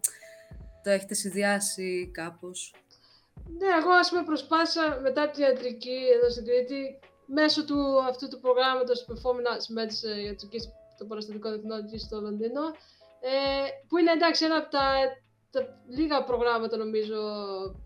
το 0.83 0.89
έχετε 0.89 1.13
συνδυάσει 1.13 2.09
κάπως; 2.13 2.73
Ναι, 3.59 3.67
εγώ 3.79 3.91
ας 3.91 4.09
πούμε 4.09 4.23
προσπάθησα 4.23 4.99
μετά 5.01 5.29
τη 5.29 5.41
ιατρική 5.41 5.99
εδώ 6.15 6.29
στην 6.29 6.45
Κρήτη 6.45 6.99
μέσω 7.25 7.65
του, 7.65 8.01
αυτού 8.07 8.27
του 8.27 8.39
προγράμματος 8.39 9.05
Performing 9.09 9.47
Arts 9.53 9.67
Medicine 9.77 10.23
ιατρικής 10.25 10.69
το 10.97 11.05
παραστατικό 11.05 11.49
τεχνολογική 11.49 11.97
στο 11.97 12.21
Λονδίνο 12.21 12.63
ε, 13.19 13.67
που 13.87 13.97
είναι 13.97 14.11
εντάξει 14.11 14.45
ένα 14.45 14.57
από 14.57 14.69
τα, 14.69 14.83
τα 15.51 15.81
λίγα 15.87 16.23
προγράμματα 16.23 16.77
νομίζω 16.77 17.21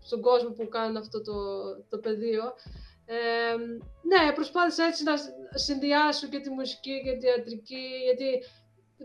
στον 0.02 0.20
κόσμο 0.20 0.50
που 0.50 0.68
κάνουν 0.68 0.96
αυτό 0.96 1.22
το, 1.22 1.34
το 1.88 1.98
πεδίο. 1.98 2.44
Ε, 3.06 3.56
ναι, 4.02 4.32
προσπάθησα 4.34 4.84
έτσι 4.84 5.02
να 5.04 5.14
συνδυάσω 5.54 6.28
και 6.28 6.38
τη 6.38 6.50
μουσική 6.50 7.02
και 7.04 7.12
τη 7.12 7.26
ιατρική 7.26 7.84
γιατί 8.04 8.42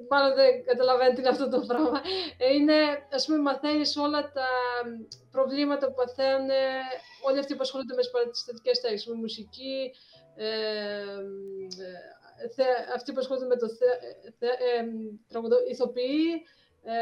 μάλλον 0.10 0.36
δεν 0.36 0.66
καταλαβαίνετε 0.66 1.16
τι 1.16 1.22
είναι 1.22 1.30
αυτό 1.30 1.50
το 1.50 1.60
πράγμα. 1.68 2.02
Ε, 2.38 2.54
Είναι, 2.54 2.74
ας 3.12 3.26
πούμε, 3.26 3.38
μαθαίνεις 3.38 3.98
όλα 3.98 4.32
τα 4.32 4.48
προβλήματα 5.32 5.88
που 5.88 5.94
παθαίνουν 5.94 6.50
όλοι 7.28 7.40
αυτοί 7.40 7.54
που 7.56 7.62
ασχολούνται 7.62 7.94
με 7.94 8.02
τις 8.02 8.12
παρατηστατικές 8.12 8.80
τέχνες, 8.80 9.06
με 9.06 9.16
μουσική, 9.16 9.92
ε, 10.36 10.48
ε, 12.44 12.50
θε, 12.56 12.64
αυτοί 12.96 13.12
που 13.12 13.20
ασχολούνται 13.20 13.48
με 13.48 13.56
το 13.56 13.68
θε, 13.70 13.86
θε, 14.40 14.48
ε, 14.48 14.86
τραγουδο, 15.28 15.58
ηθοποιοί, 15.70 16.44
ε, 16.84 16.94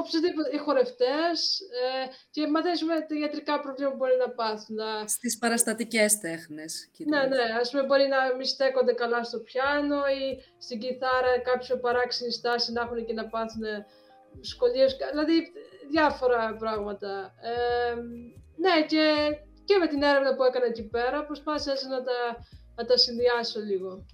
οποιοδήποτε, 0.00 0.48
οι 0.54 0.58
χορευτές 0.66 1.36
ε, 1.82 1.86
και 2.30 2.46
μαθαίνεις 2.46 2.82
με 2.82 2.94
τα 3.08 3.14
ιατρικά 3.22 3.54
προβλήματα 3.60 3.94
που 3.94 4.00
μπορεί 4.00 4.16
να 4.24 4.30
πάθουν. 4.38 4.74
Να, 4.76 5.06
Στις 5.16 5.38
παραστατικές 5.38 6.18
τέχνες. 6.18 6.72
ναι, 6.84 6.90
κυρίως. 6.92 7.28
ναι, 7.28 7.44
ας 7.60 7.70
πούμε 7.70 7.82
μπορεί 7.88 8.06
να 8.14 8.20
μην 8.36 8.46
στέκονται 8.46 8.92
καλά 9.02 9.20
στο 9.24 9.38
πιάνο 9.48 9.98
ή 10.20 10.24
στην 10.64 10.78
κιθάρα 10.82 11.32
κάποιο 11.50 11.74
παράξενη 11.84 12.32
στάση 12.32 12.72
να 12.72 12.80
έχουν 12.84 13.04
και 13.06 13.12
να 13.20 13.26
πάθουν 13.32 13.64
σκολίες, 14.40 14.96
δηλαδή 15.10 15.36
διάφορα 15.90 16.56
πράγματα. 16.62 17.34
Ε, 17.50 17.94
ναι, 18.64 18.74
και, 18.86 19.04
και 19.64 19.76
με 19.76 19.86
την 19.86 20.02
έρευνα 20.02 20.34
που 20.34 20.42
έκανα 20.42 20.66
εκεί 20.66 20.84
πέρα 20.94 21.24
προσπάθησα 21.24 21.72
έτσι 21.72 21.88
να 21.88 22.02
τα, 22.02 22.18
να 22.76 22.84
τα 22.84 22.96
συνδυάσω 22.96 23.60
λίγο. 23.60 24.06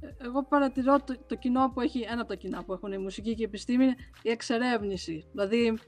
Ε, 0.00 0.24
Εγώ 0.24 0.44
παρατηρώ 0.44 1.00
το, 1.00 1.16
το 1.26 1.34
κοινό 1.34 1.70
που 1.74 1.80
έχει, 1.80 2.00
ένα 2.00 2.20
από 2.20 2.28
τα 2.28 2.34
κοινά 2.34 2.64
που 2.64 2.72
έχουν 2.72 2.92
η 2.92 2.98
μουσική 2.98 3.34
και 3.34 3.42
η 3.42 3.44
επιστήμη, 3.44 3.84
είναι 3.84 3.96
η 4.22 4.30
εξερεύνηση. 4.30 5.24
Δηλαδή, 5.32 5.78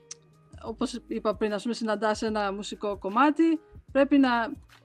όπως 0.63 1.01
είπα 1.07 1.37
πριν, 1.37 1.53
ας 1.53 1.63
πούμε, 1.63 1.75
συναντάς 1.75 2.23
ένα 2.23 2.53
μουσικό 2.53 2.99
κομμάτι, 2.99 3.61
πρέπει 3.93 4.19
να, 4.19 4.31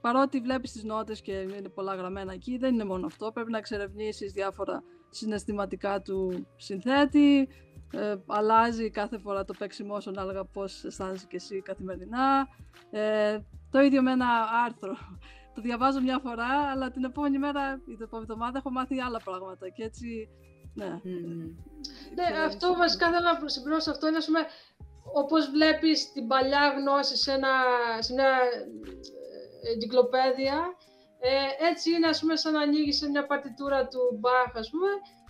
παρότι 0.00 0.40
βλέπεις 0.40 0.72
τις 0.72 0.84
νότες 0.84 1.20
και 1.20 1.32
είναι 1.32 1.68
πολλά 1.68 1.94
γραμμένα 1.94 2.32
εκεί, 2.32 2.58
δεν 2.58 2.74
είναι 2.74 2.84
μόνο 2.84 3.06
αυτό, 3.06 3.32
πρέπει 3.32 3.50
να 3.50 3.58
εξερευνήσεις 3.58 4.32
διάφορα 4.32 4.82
συναισθηματικά 5.10 6.02
του 6.02 6.46
συνθέτη, 6.56 7.48
ε, 7.92 8.14
αλλάζει 8.26 8.90
κάθε 8.90 9.18
φορά 9.18 9.44
το 9.44 9.54
παίξιμό 9.58 10.00
σου 10.00 10.10
ανάλογα 10.10 10.44
πώς 10.44 10.84
αισθάνεσαι 10.84 11.26
και 11.28 11.36
εσύ 11.36 11.60
καθημερινά. 11.60 12.48
Ε, 12.90 13.38
το 13.70 13.80
ίδιο 13.80 14.02
με 14.02 14.12
ένα 14.12 14.26
άρθρο. 14.66 14.96
Το 15.56 15.62
διαβάζω 15.62 16.00
μια 16.00 16.18
φορά, 16.18 16.52
αλλά 16.72 16.90
την 16.90 17.04
επόμενη 17.04 17.38
μέρα 17.38 17.80
ή 17.86 17.94
την 17.94 18.04
επόμενη 18.08 18.26
εβδομάδα 18.30 18.58
έχω 18.58 18.70
μάθει 18.70 19.00
άλλα 19.00 19.20
πράγματα 19.24 19.68
και 19.68 19.82
έτσι, 19.82 20.28
ναι. 20.74 21.00
Μμμ. 21.04 21.44
Ναι, 22.16 22.26
αυτό 22.44 22.74
βασικά 22.74 23.10
θέλω 23.10 23.28
να 23.42 23.48
συμπληρώσω 23.48 23.90
αυτό 23.90 24.08
είναι 24.08 24.16
ας 24.16 24.26
πούμε, 24.26 24.40
όπως 25.14 25.50
βλέπεις 25.50 26.12
την 26.12 26.26
παλιά 26.26 26.74
γνώση 26.78 27.16
σε, 27.16 27.32
ένα, 27.32 27.52
σε 27.98 28.12
μια 28.14 28.30
ε, 29.64 29.70
εγκυκλοπαίδεια, 29.72 30.58
ε, 31.20 31.66
έτσι 31.70 31.90
είναι 31.90 32.08
ας 32.08 32.20
πούμε 32.20 32.36
σαν 32.36 32.52
να 32.52 32.60
ανοίγεις 32.60 32.96
σε 32.96 33.08
μια 33.08 33.26
παρτιτούρα 33.26 33.86
του 33.86 34.00
Μπαχ 34.20 34.56
ας 34.56 34.70
πούμε 34.70 34.88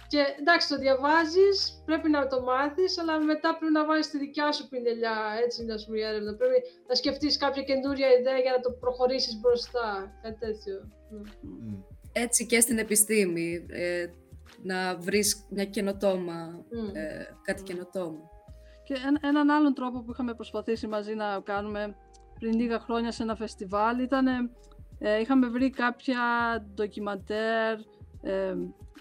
και 0.09 0.21
εντάξει 0.41 0.69
το 0.69 0.79
διαβάζεις, 0.79 1.83
πρέπει 1.85 2.09
να 2.11 2.27
το 2.27 2.43
μάθεις, 2.43 2.99
αλλά 2.99 3.19
μετά 3.25 3.57
πρέπει 3.59 3.73
να 3.73 3.85
βάλεις 3.87 4.11
τη 4.11 4.19
δικιά 4.19 4.53
σου 4.53 4.69
πινελιά, 4.69 5.17
έτσι 5.45 5.63
είναι 5.63 5.73
ας 5.73 5.85
πούμε 5.85 5.99
η 5.99 6.03
έρευνα. 6.03 6.35
Πρέπει 6.35 6.63
να 6.89 6.95
σκεφτείς 6.95 7.37
κάποια 7.37 7.63
καινούρια 7.63 8.09
ιδέα 8.19 8.39
για 8.39 8.53
να 8.53 8.61
το 8.61 8.71
προχωρήσεις 8.71 9.41
μπροστά, 9.41 10.13
κάτι 10.23 10.39
τέτοιο. 10.39 10.75
Ναι. 11.11 11.19
Μμ. 11.41 11.83
Έτσι 12.13 12.47
και 12.47 12.61
στην 12.61 12.79
επιστήμη, 12.79 13.67
ε, 13.71 14.07
να 14.63 14.97
βρεις 14.97 15.47
μια 15.51 15.65
καινοτόμα, 15.65 16.65
Μμ. 16.71 16.89
ε, 16.97 17.29
κάτι 17.43 17.63
καινοτόμο. 17.63 18.31
Και 18.85 18.95
ένα- 19.07 19.21
έναν 19.23 19.51
άλλον 19.51 19.75
τρόπο 19.75 20.03
που 20.03 20.11
είχαμε 20.13 20.35
προσπαθήσει 20.35 20.87
μαζί 20.87 21.15
να 21.15 21.41
κάνουμε 21.45 21.97
πριν 22.39 22.53
λίγα 22.53 22.79
χρόνια 22.81 23.13
σε 23.13 23.23
ένα 23.23 23.37
φεστιβάλ 23.37 23.99
ήταν 23.99 24.27
ε, 24.99 25.21
είχαμε 25.21 25.49
βρει 25.49 25.71
κάποια 25.71 26.21
ντοκιμαντέρ 26.75 27.73
ε, 28.23 28.55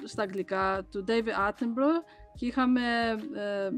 στα 0.03 0.23
αγγλικά 0.23 0.87
του 0.91 1.05
David 1.07 1.49
Attenborough 1.49 2.03
και 2.35 2.45
είχαμε, 2.45 2.81
ε, 3.35 3.69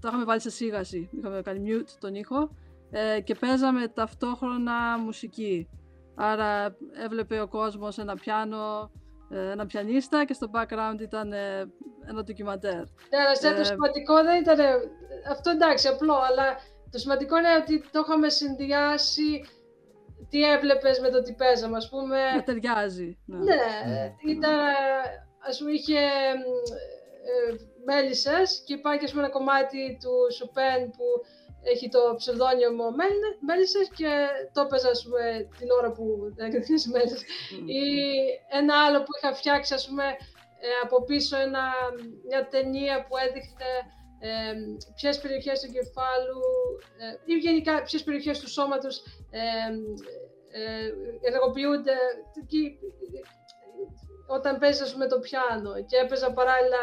το 0.00 0.08
είχαμε 0.08 0.24
βάλει 0.24 0.40
σε 0.40 0.50
σίγαση, 0.50 1.10
είχαμε 1.18 1.40
κάνει 1.42 1.60
mute 1.66 1.90
τον 2.00 2.14
ήχο 2.14 2.50
ε, 2.90 3.20
και 3.20 3.34
παίζαμε 3.34 3.88
ταυτόχρονα 3.88 4.98
μουσική. 4.98 5.68
Άρα 6.14 6.76
έβλεπε 7.04 7.40
ο 7.40 7.48
κόσμος 7.48 7.98
ένα 7.98 8.14
πιάνο, 8.14 8.90
ε, 9.30 9.50
ένα 9.50 9.66
πιανίστα 9.66 10.24
και 10.24 10.32
στο 10.32 10.50
background 10.52 11.00
ήταν 11.00 11.32
ε, 11.32 11.72
ένα 12.08 12.22
ντοκιμαντέρ. 12.24 12.74
Ναι, 12.74 13.18
αλλά 13.24 13.34
σε 13.36 13.54
το 13.54 13.60
Ε, 13.60 13.64
σημαντικό 13.64 14.14
δεν 14.22 14.40
ήταν. 14.40 14.58
Αυτό 15.30 15.50
εντάξει, 15.50 15.88
απλό, 15.88 16.14
αλλά 16.14 16.56
το 16.90 16.98
σημαντικό 16.98 17.38
είναι 17.38 17.56
ότι 17.62 17.84
το 17.90 18.00
είχαμε 18.04 18.28
συνδυάσει 18.28 19.44
τι 20.30 20.42
έβλεπες 20.42 21.00
με 21.00 21.08
το 21.10 21.22
τι 21.22 21.32
παίζαμε. 21.32 21.76
Α 21.76 21.88
πούμε. 21.90 22.18
Να 22.36 22.42
ταιριάζει. 22.42 23.18
Ναι. 23.26 23.38
Ναι, 23.44 24.14
Mm. 24.24 24.28
ήταν. 24.28 24.58
Α 25.48 25.50
πούμε, 25.58 25.70
είχε 25.70 25.98
ε, 27.30 27.54
μέλισσες 27.84 28.62
και 28.66 28.74
υπάρχει 28.74 29.04
ας 29.04 29.10
πούμε, 29.10 29.22
ένα 29.22 29.32
κομμάτι 29.32 29.98
του 30.02 30.32
Σοπέν 30.36 30.90
που 30.90 31.06
έχει 31.62 31.88
το 31.88 32.00
ψευδόνυμο 32.16 32.86
μέλισσες 33.46 33.88
και 33.96 34.10
το 34.52 34.60
έπαιζα 34.60 34.88
ας 34.90 35.02
πούμε, 35.04 35.48
την 35.58 35.70
ώρα 35.78 35.90
που 35.92 36.04
έκανε 36.36 36.58
τις 36.64 36.86
μέλισσες. 36.92 37.22
Μμ. 37.60 37.68
Ή 37.68 37.82
ένα 38.60 38.74
άλλο 38.84 38.98
που 39.02 39.12
είχα 39.16 39.34
φτιάξει, 39.34 39.74
ας 39.74 39.86
πούμε, 39.88 40.04
ε, 40.60 40.68
από 40.84 41.04
πίσω 41.04 41.36
ένα, 41.46 41.64
μια 42.28 42.48
ταινία 42.48 43.06
που 43.06 43.16
έδειχνε 43.26 43.70
ε, 44.20 44.54
ποιες 44.94 45.20
περιοχές 45.20 45.60
του 45.60 45.66
εγκεφάλου 45.68 46.42
ε, 46.98 47.32
ή 47.32 47.34
γενικά 47.34 47.82
ποιες 47.82 48.04
περιοχές 48.04 48.40
του 48.40 48.50
σώματος 48.50 49.02
ε, 49.30 49.40
ε, 50.50 50.92
ενεργοποιούνται 51.20 51.96
όταν 54.26 54.58
παίζεις 54.58 54.94
με 54.94 55.06
το 55.06 55.18
πιάνο 55.18 55.84
και 55.88 55.96
έπαιζα 55.96 56.32
παράλληλα 56.32 56.82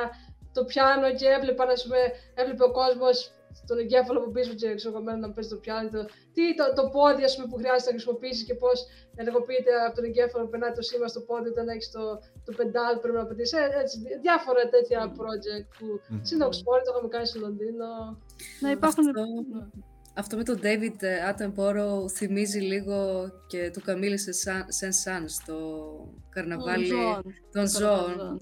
το 0.54 0.66
πιάνο 0.66 1.14
και 1.14 1.28
έβλεπα, 1.28 1.66
πούμε, 1.84 2.02
έβλεπε 2.34 2.64
ο 2.64 2.72
κόσμος 2.72 3.32
τον 3.70 3.78
εγκέφαλο 3.84 4.20
που 4.22 4.32
πίσω 4.32 4.54
και 4.54 4.68
εξωγωμένο 4.68 5.18
να 5.18 5.32
παίζει 5.32 5.50
το 5.50 5.58
πιάνο. 5.64 5.90
Το, 5.90 6.06
τι, 6.34 6.44
το, 6.60 6.66
το 6.80 6.84
πόδι 6.96 7.24
ας 7.24 7.36
πούμε, 7.36 7.48
που 7.50 7.58
χρειάζεται 7.62 7.90
να 7.92 7.96
χρησιμοποιήσει 7.98 8.44
και 8.46 8.56
πώς 8.64 8.78
ενεργοποιείται 9.16 9.72
από 9.86 9.96
τον 9.96 10.06
εγκέφαλο, 10.10 10.48
περνάει 10.48 10.72
το 10.72 10.82
σήμα 10.82 11.08
στο 11.08 11.22
πόδι 11.28 11.48
όταν 11.50 11.68
έχεις 11.68 11.92
το, 11.92 12.04
το 12.46 12.52
πεντάλ 12.58 12.94
πρέπει 13.02 13.18
να 13.18 13.26
πατήσει. 13.26 13.58
Ε, 13.58 13.80
έτσι, 13.82 13.96
διάφορα 14.22 14.62
τέτοια 14.76 15.00
project 15.20 15.68
που 15.78 15.88
mm-hmm. 15.96 16.20
στην 16.28 16.40
Oxford 16.48 16.82
το 16.86 16.90
είχαμε 16.92 17.10
κάνει 17.16 17.28
στο 17.32 17.40
Λονδίνο. 17.40 17.88
Να 18.64 18.70
υπάρχουν. 18.72 19.08
Αυτό, 19.08 19.24
αυτό 20.18 20.38
με 20.38 20.44
τον 20.44 20.60
David 20.64 20.96
Attenborough 21.30 22.10
θυμίζει 22.12 22.60
λίγο 22.60 23.30
και 23.48 23.70
του 23.74 23.82
Καμίλη 23.82 24.18
Σεν 24.68 24.94
Σαν 24.94 25.30
στο 25.30 25.58
καρναβάλι 26.30 26.90
των 27.52 27.68
ζώων, 27.68 28.38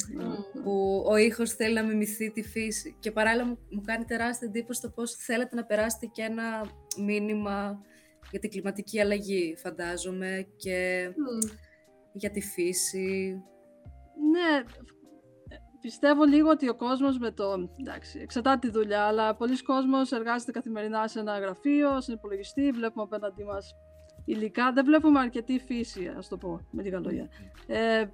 που 0.64 1.04
ο 1.08 1.16
ήχος 1.16 1.54
θέλει 1.54 1.74
να 1.74 1.84
μιμηθεί 1.84 2.32
τη 2.32 2.44
φύση. 2.44 2.96
Και 3.00 3.12
παράλληλα 3.12 3.46
μου 3.46 3.82
κάνει 3.86 4.06
τεράστια 4.06 4.48
εντύπωση 4.48 4.82
το 4.82 4.90
πώς 4.90 5.16
θέλετε 5.16 5.56
να 5.56 5.66
περάσετε 5.66 6.06
και 6.06 6.22
ένα 6.22 6.72
μήνυμα 6.98 7.82
για 8.32 8.40
την 8.40 8.50
κλιματική 8.50 9.00
αλλαγή, 9.00 9.56
φαντάζομαι, 9.58 10.48
και 10.56 11.10
για 12.14 12.32
τη 12.32 12.42
φύση. 12.42 13.42
Ναι, 14.32 14.64
πιστεύω 15.84 16.24
λίγο 16.24 16.50
ότι 16.50 16.70
ο 16.70 16.76
κόσμος 16.76 17.18
με 17.18 17.32
το... 17.32 17.70
Εντάξει, 17.80 18.20
εξαρτάται 18.20 18.68
τη 18.68 18.74
δουλειά, 18.74 19.04
αλλά 19.04 19.36
πολλοί 19.36 19.64
κόσμος 19.64 20.12
εργάζεται 20.12 20.52
καθημερινά 20.52 21.08
σε 21.08 21.20
ένα 21.20 21.40
γραφείο, 21.40 22.02
σε 22.02 22.12
υπολογιστή, 22.12 22.72
βλέπουμε 22.72 23.04
απέναντί 23.04 23.44
μας 23.44 23.76
υλικά. 24.26 24.72
Δεν 24.74 24.86
βλέπουμε 24.86 25.20
αρκετή 25.20 25.60
φύση, 25.60 26.08
ας 26.18 26.28
το 26.28 26.38
πω 26.38 26.60
με 26.72 26.84
λίγα 26.84 27.00
λόγια. 27.00 27.28
Ε, 27.68 28.06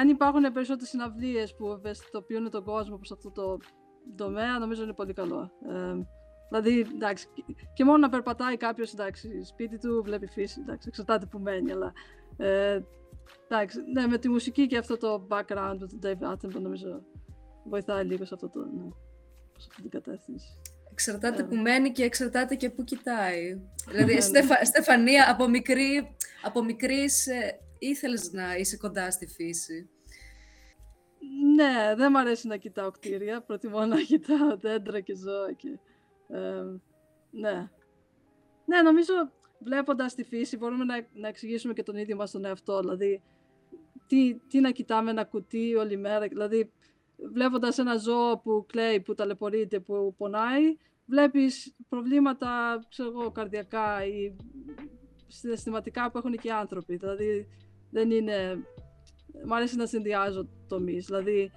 αν 0.00 0.08
υπάρχουν 0.08 0.52
περισσότερες 0.52 0.88
συναυλίες 0.88 1.54
που 1.54 1.72
ευαισθητοποιούν 1.72 2.50
τον 2.50 2.64
κόσμο 2.64 2.96
προς 2.96 3.12
αυτό 3.12 3.30
το 3.30 3.56
τομέα, 4.16 4.58
νομίζω 4.58 4.82
είναι 4.82 4.92
πολύ 4.92 5.12
καλό. 5.12 5.50
Ε, 5.68 5.94
δηλαδή, 6.48 6.80
εντάξει, 6.94 7.28
και 7.74 7.84
μόνο 7.84 7.98
να 7.98 8.08
περπατάει 8.08 8.56
κάποιος 8.56 8.94
σπίτι 9.42 9.78
του, 9.78 10.02
βλέπει 10.04 10.26
φύση, 10.26 10.60
εντάξει, 10.60 10.88
εξαρτάται 10.88 11.26
που 11.26 11.38
μένει, 11.38 11.72
αλλά 11.72 11.92
ε, 12.36 12.80
Εντάξει, 13.48 13.78
ναι, 13.92 14.06
με 14.06 14.18
τη 14.18 14.28
μουσική 14.28 14.66
και 14.66 14.78
αυτό 14.78 14.96
το 14.96 15.26
background 15.30 15.76
του 15.78 15.98
Dave 16.02 16.32
Attenborough 16.32 16.60
νομίζω 16.60 17.02
βοηθάει 17.64 18.04
λίγο 18.04 18.24
σε, 18.24 18.34
αυτό 18.34 18.48
το, 18.48 18.60
ναι, 18.60 18.88
σε 19.58 19.66
αυτή 19.70 19.82
την 19.82 19.90
κατεύθυνση. 19.90 20.46
Εξαρτάται 20.90 21.44
yeah. 21.44 21.48
που 21.48 21.56
μένει 21.56 21.92
και 21.92 22.04
εξαρτάται 22.04 22.54
και 22.54 22.70
που 22.70 22.84
κοιτάει. 22.84 23.60
δηλαδή, 23.90 24.14
ναι. 24.14 24.20
Στεφα, 24.20 24.64
Στεφανία, 24.64 25.30
από 25.30 25.48
μικρή, 25.48 26.16
από 26.42 26.64
μικρής 26.64 27.26
ε, 27.26 27.60
ήθελες 27.78 28.32
να 28.32 28.56
είσαι 28.56 28.76
κοντά 28.76 29.10
στη 29.10 29.26
φύση; 29.26 29.90
Ναι, 31.54 31.94
δεν 31.96 32.08
μου 32.12 32.18
αρέσει 32.18 32.46
να 32.46 32.56
κοιτάω 32.56 32.90
κτίρια, 32.90 33.42
προτιμώ 33.42 33.84
να 33.84 33.96
κοιτάω 34.10 34.56
δέντρα 34.56 35.00
και 35.00 35.14
ζώα 35.14 35.52
και... 35.52 35.78
Ε, 36.28 36.62
ναι. 37.30 37.70
Ναι, 38.64 38.82
νομίζω 38.82 39.12
βλέποντας 39.58 40.14
τη 40.14 40.24
φύση 40.24 40.56
μπορούμε 40.56 40.84
να, 40.84 41.06
να 41.12 41.28
εξηγήσουμε 41.28 41.72
και 41.72 41.82
τον 41.82 41.96
ίδιο 41.96 42.16
μας 42.16 42.30
τον 42.30 42.44
εαυτό. 42.44 42.80
Δηλαδή, 42.80 43.22
τι, 44.06 44.34
τι 44.48 44.60
να 44.60 44.70
κοιτάμε 44.70 45.10
ένα 45.10 45.24
κουτί 45.24 45.74
όλη 45.74 45.96
μέρα. 45.96 46.26
Δηλαδή, 46.28 46.72
βλέποντας 47.32 47.78
ένα 47.78 47.96
ζώο 47.96 48.38
που 48.38 48.66
κλαίει, 48.68 49.00
που 49.00 49.14
ταλαιπωρείται, 49.14 49.80
που 49.80 50.14
πονάει, 50.16 50.76
βλέπεις 51.06 51.74
προβλήματα, 51.88 52.80
ξέρω 52.88 53.08
εγώ, 53.08 53.30
καρδιακά 53.30 54.04
ή 54.06 54.36
συναισθηματικά 55.26 56.10
που 56.10 56.18
έχουν 56.18 56.32
και 56.32 56.48
οι 56.48 56.50
άνθρωποι. 56.50 56.96
Δηλαδή, 56.96 57.48
δεν 57.90 58.10
είναι... 58.10 58.64
Μ' 59.44 59.52
αρέσει 59.52 59.76
να 59.76 59.86
συνδυάζω 59.86 60.48
τομείς. 60.68 61.06
Δηλαδή, 61.06 61.50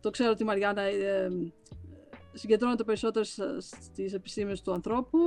το 0.00 0.10
ξέρω 0.10 0.30
ότι 0.30 0.42
η 0.42 0.46
Μαριάννα 0.46 0.82
ε, 0.82 1.30
συγκεντρώνεται 2.32 2.84
περισσότερο 2.84 3.24
στις 3.24 4.12
επιστήμες 4.12 4.60
του 4.60 4.72
ανθρώπου, 4.72 5.18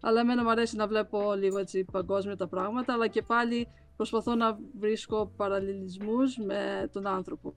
αλλά 0.00 0.20
εμένα 0.20 0.42
μου 0.42 0.50
αρέσει 0.50 0.76
να 0.76 0.86
βλέπω 0.86 1.34
λίγο 1.34 1.58
έτσι 1.58 1.84
παγκόσμια 1.92 2.36
τα 2.36 2.48
πράγματα, 2.48 2.92
αλλά 2.92 3.06
και 3.08 3.22
πάλι 3.22 3.68
προσπαθώ 3.98 4.34
να 4.34 4.58
βρίσκω 4.78 5.32
παραλληλισμούς 5.36 6.36
με 6.36 6.88
τον 6.92 7.06
άνθρωπο. 7.06 7.54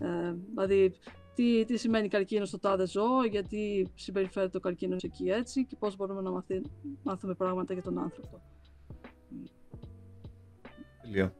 Ε, 0.00 0.34
δηλαδή, 0.54 0.94
τι, 1.34 1.64
τι 1.64 1.76
σημαίνει 1.76 2.08
καρκίνο 2.08 2.44
στο 2.44 2.58
τάδε 2.58 2.86
ζώο, 2.86 3.24
γιατί 3.30 3.90
συμπεριφέρεται 3.94 4.56
ο 4.56 4.60
καρκίνο 4.60 4.96
εκεί 5.02 5.28
έτσι 5.28 5.66
και 5.66 5.76
πώς 5.78 5.96
μπορούμε 5.96 6.20
να 6.20 6.30
μαθεί, 6.30 6.62
μάθουμε 7.02 7.34
πράγματα 7.34 7.72
για 7.72 7.82
τον 7.82 7.98
άνθρωπο. 7.98 8.40
Τέλεια. 11.02 11.34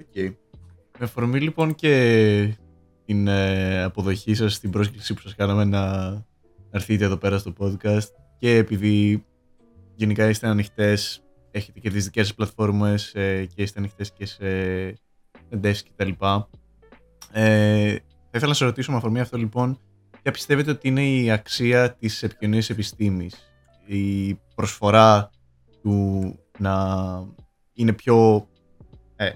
OK. 0.00 0.06
Okay. 0.14 0.34
Με 0.98 1.04
αφορμή 1.04 1.40
λοιπόν 1.40 1.74
και 1.74 2.54
την 3.04 3.26
ε, 3.26 3.82
αποδοχή 3.82 4.34
σας, 4.34 4.60
την 4.60 4.70
πρόσκληση 4.70 5.14
που 5.14 5.20
σας 5.20 5.34
κάναμε 5.34 5.64
να 5.64 6.12
έρθετε 6.70 7.04
εδώ 7.04 7.16
πέρα 7.16 7.38
στο 7.38 7.52
podcast, 7.58 8.08
και 8.38 8.56
επειδή 8.56 9.24
γενικά 9.94 10.28
είστε 10.28 10.46
ανοιχτές, 10.48 11.24
έχετε 11.50 11.80
και 11.80 11.90
τις 11.90 12.04
δικές 12.04 12.26
σας 12.26 12.34
πλατφόρμες 12.34 13.14
ε, 13.14 13.46
και 13.54 13.62
είστε 13.62 13.78
ανοιχτές 13.78 14.12
και 14.12 14.26
σε 14.26 14.44
desk 15.62 15.80
κτλ. 15.96 16.10
Ε, 17.32 17.94
θα 18.30 18.38
ήθελα 18.38 18.48
να 18.48 18.54
σας 18.54 18.68
ρωτήσω 18.68 18.90
με 18.90 18.96
αφορμή 18.96 19.20
αυτό 19.20 19.36
λοιπόν, 19.36 19.78
ποια 20.22 20.32
πιστεύετε 20.32 20.70
ότι 20.70 20.88
είναι 20.88 21.08
η 21.08 21.30
αξία 21.30 21.94
της 21.94 22.22
επικοινωνίας 22.22 22.70
επιστήμης, 22.70 23.34
η 23.86 24.34
προσφορά 24.54 25.30
του 25.82 26.34
να 26.58 26.74
είναι 27.72 27.92
πιο 27.92 28.48
ε, 29.16 29.30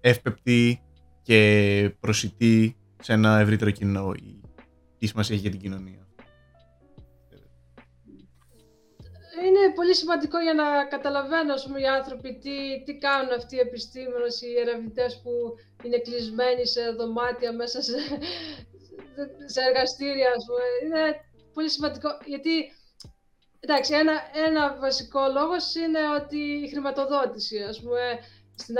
εύπεπτη 0.00 0.80
και 1.22 1.96
προσιτή 2.00 2.76
σε 3.02 3.12
ένα 3.12 3.38
ευρύτερο 3.38 3.70
κοινό, 3.70 4.12
η, 4.12 4.40
η 4.98 5.06
σημασία 5.06 5.36
για 5.36 5.50
την 5.50 5.60
κοινωνία; 5.60 6.05
Είναι 9.44 9.72
πολύ 9.74 9.94
σημαντικό 9.94 10.38
για 10.40 10.54
να 10.54 10.84
καταλαβαίνουν 10.84 11.50
ας 11.50 11.64
πούμε, 11.64 11.80
οι 11.80 11.86
άνθρωποι 11.86 12.38
τι, 12.42 12.82
τι 12.84 12.98
κάνουν 12.98 13.32
αυτοί 13.32 13.56
οι 13.56 13.58
επιστήμονες, 13.58 14.42
οι 14.42 14.58
ερευνητές 14.60 15.20
που 15.22 15.30
είναι 15.82 15.98
κλεισμένοι 15.98 16.66
σε 16.66 16.90
δωμάτια 16.90 17.52
μέσα 17.52 17.82
σε, 17.82 17.96
σε 19.46 19.60
εργαστήρια. 19.68 20.28
Ας 20.36 20.44
πούμε. 20.46 20.62
Είναι 20.82 21.20
πολύ 21.52 21.70
σημαντικό 21.70 22.08
γιατί 22.24 22.72
εντάξει, 23.60 23.94
ένα, 23.94 24.12
ένα 24.46 24.76
βασικό 24.80 25.20
λόγος 25.34 25.74
είναι 25.74 26.00
ότι 26.20 26.38
η 26.38 26.68
χρηματοδότηση. 26.68 27.58
Ας 27.58 27.80
πούμε, 27.80 28.18
στην, 28.54 28.76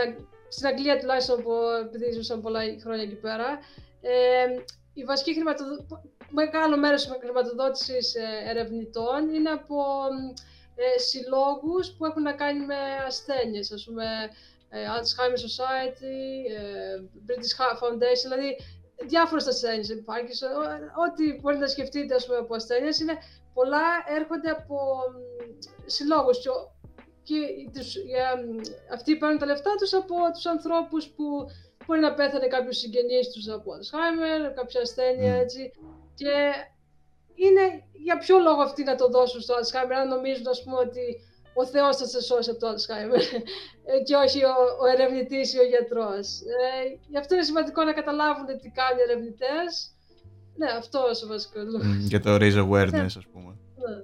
στην 0.48 0.66
Αγγλία 0.66 0.98
τουλάχιστον 0.98 1.42
που 1.42 1.52
επειδή 1.84 2.12
ζούσαν 2.12 2.40
πολλά 2.40 2.60
χρόνια 2.82 3.02
εκεί 3.02 3.14
πέρα, 3.14 3.58
ε, 4.00 4.46
η 4.94 5.04
βασική 5.04 5.34
χρηματοδότηση, 5.34 5.86
μεγάλο 6.30 6.76
μέρος 6.76 7.06
της 7.06 7.16
χρηματοδότησης 7.20 8.14
ε, 8.14 8.50
ερευνητών 8.50 9.34
είναι 9.34 9.50
από 9.50 9.76
ε, 10.74 10.98
συλλόγους 10.98 11.90
που 11.90 12.04
έχουν 12.04 12.22
να 12.22 12.32
κάνει 12.32 12.66
με 12.66 12.76
ασθένειες, 13.06 13.72
ας 13.72 13.84
πούμε 13.84 14.04
ε, 14.68 14.78
Alzheimer's 14.96 15.44
Society, 15.50 16.18
ε, 16.58 17.02
British 17.26 17.54
Heart 17.58 17.78
Foundation, 17.82 18.22
δηλαδή 18.22 18.56
διάφορες 19.06 19.46
ασθένειες 19.46 19.88
υπάρχει. 19.88 20.44
Ό,τι 21.06 21.40
μπορείτε 21.40 21.62
να 21.62 21.68
σκεφτείτε 21.68 22.14
ας 22.14 22.26
πούμε, 22.26 22.38
από 22.38 22.54
ασθένειες 22.54 23.00
είναι 23.00 23.18
πολλά 23.54 23.86
έρχονται 24.18 24.50
από 24.50 24.78
συλλόγους 25.86 26.38
και, 26.38 26.48
και 27.22 27.34
τους, 27.74 27.96
για, 27.96 28.28
αυτοί 28.92 29.16
παίρνουν 29.16 29.38
τα 29.38 29.46
λεφτά 29.46 29.74
τους 29.78 29.94
από 29.94 30.14
τους 30.32 30.46
ανθρώπους 30.46 31.08
που 31.08 31.46
μπορεί 31.86 32.00
να 32.00 32.14
πέθανε 32.14 32.46
κάποιος 32.46 32.76
συγγενής 32.76 33.30
τους 33.32 33.48
από 33.48 33.70
Alzheimer, 33.72 34.52
κάποια 34.54 34.80
ασθένεια 34.80 35.34
έτσι. 35.34 35.72
Και 36.20 36.34
είναι 37.44 37.64
για 38.06 38.18
ποιο 38.18 38.38
λόγο 38.38 38.62
αυτοί 38.62 38.82
να 38.84 38.94
το 38.94 39.08
δώσουν 39.08 39.40
στο 39.40 39.54
Alzheimer, 39.58 39.96
αν 40.02 40.08
νομίζουν 40.08 40.46
ας 40.48 40.62
πούμε, 40.62 40.76
ότι 40.76 41.06
ο 41.54 41.66
Θεός 41.66 41.96
θα 41.96 42.06
σε 42.06 42.20
σώσει 42.22 42.50
από 42.50 42.58
το 42.58 42.68
Alzheimer 42.72 43.22
ε, 43.90 44.02
και 44.06 44.14
όχι 44.14 44.44
ο, 44.44 44.54
ο 44.82 44.86
ερευνητής 44.86 45.54
ή 45.54 45.58
ο 45.58 45.66
γιατρός. 45.72 46.26
Ε, 46.40 46.98
γι' 47.08 47.18
αυτό 47.18 47.34
είναι 47.34 47.44
σημαντικό 47.44 47.84
να 47.84 47.92
καταλάβουν 47.92 48.46
τι 48.46 48.68
κάνουν 48.78 48.98
οι 48.98 49.02
ερευνητές. 49.08 49.70
Ναι, 50.56 50.68
αυτό 50.82 50.98
είναι 50.98 51.24
ο 51.24 51.28
βασικός 51.28 51.64
λόγος. 51.64 51.96
για 52.12 52.20
το 52.20 52.34
raise 52.34 52.60
awareness, 52.66 52.90
ναι. 52.90 53.04
ας 53.22 53.26
πούμε. 53.32 53.56
Ναι. 53.82 53.96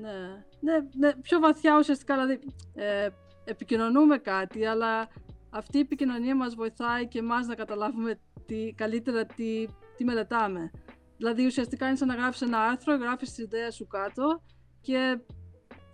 Ναι. 0.00 0.18
ναι, 0.60 0.76
ναι, 0.98 1.14
πιο 1.14 1.38
βαθιά 1.40 1.78
ουσιαστικά, 1.78 2.14
δηλαδή 2.14 2.40
ε, 2.74 3.08
επικοινωνούμε 3.44 4.18
κάτι, 4.18 4.66
αλλά 4.66 5.08
αυτή 5.50 5.76
η 5.76 5.80
επικοινωνία 5.80 6.36
μας 6.36 6.54
βοηθάει 6.54 7.06
και 7.06 7.18
εμάς 7.18 7.46
να 7.46 7.54
καταλάβουμε 7.54 8.18
τι, 8.46 8.72
καλύτερα 8.76 9.24
τι, 9.24 9.66
τι 9.96 10.04
μελετάμε. 10.04 10.70
Δηλαδή 11.16 11.46
ουσιαστικά 11.46 11.86
είναι 11.86 11.96
σαν 11.96 12.08
να 12.08 12.14
γράφεις 12.14 12.40
ένα 12.40 12.58
άρθρο, 12.58 12.96
γράφεις 12.96 13.28
τις 13.28 13.44
ιδέες 13.44 13.74
σου 13.74 13.86
κάτω 13.86 14.42
και 14.80 15.18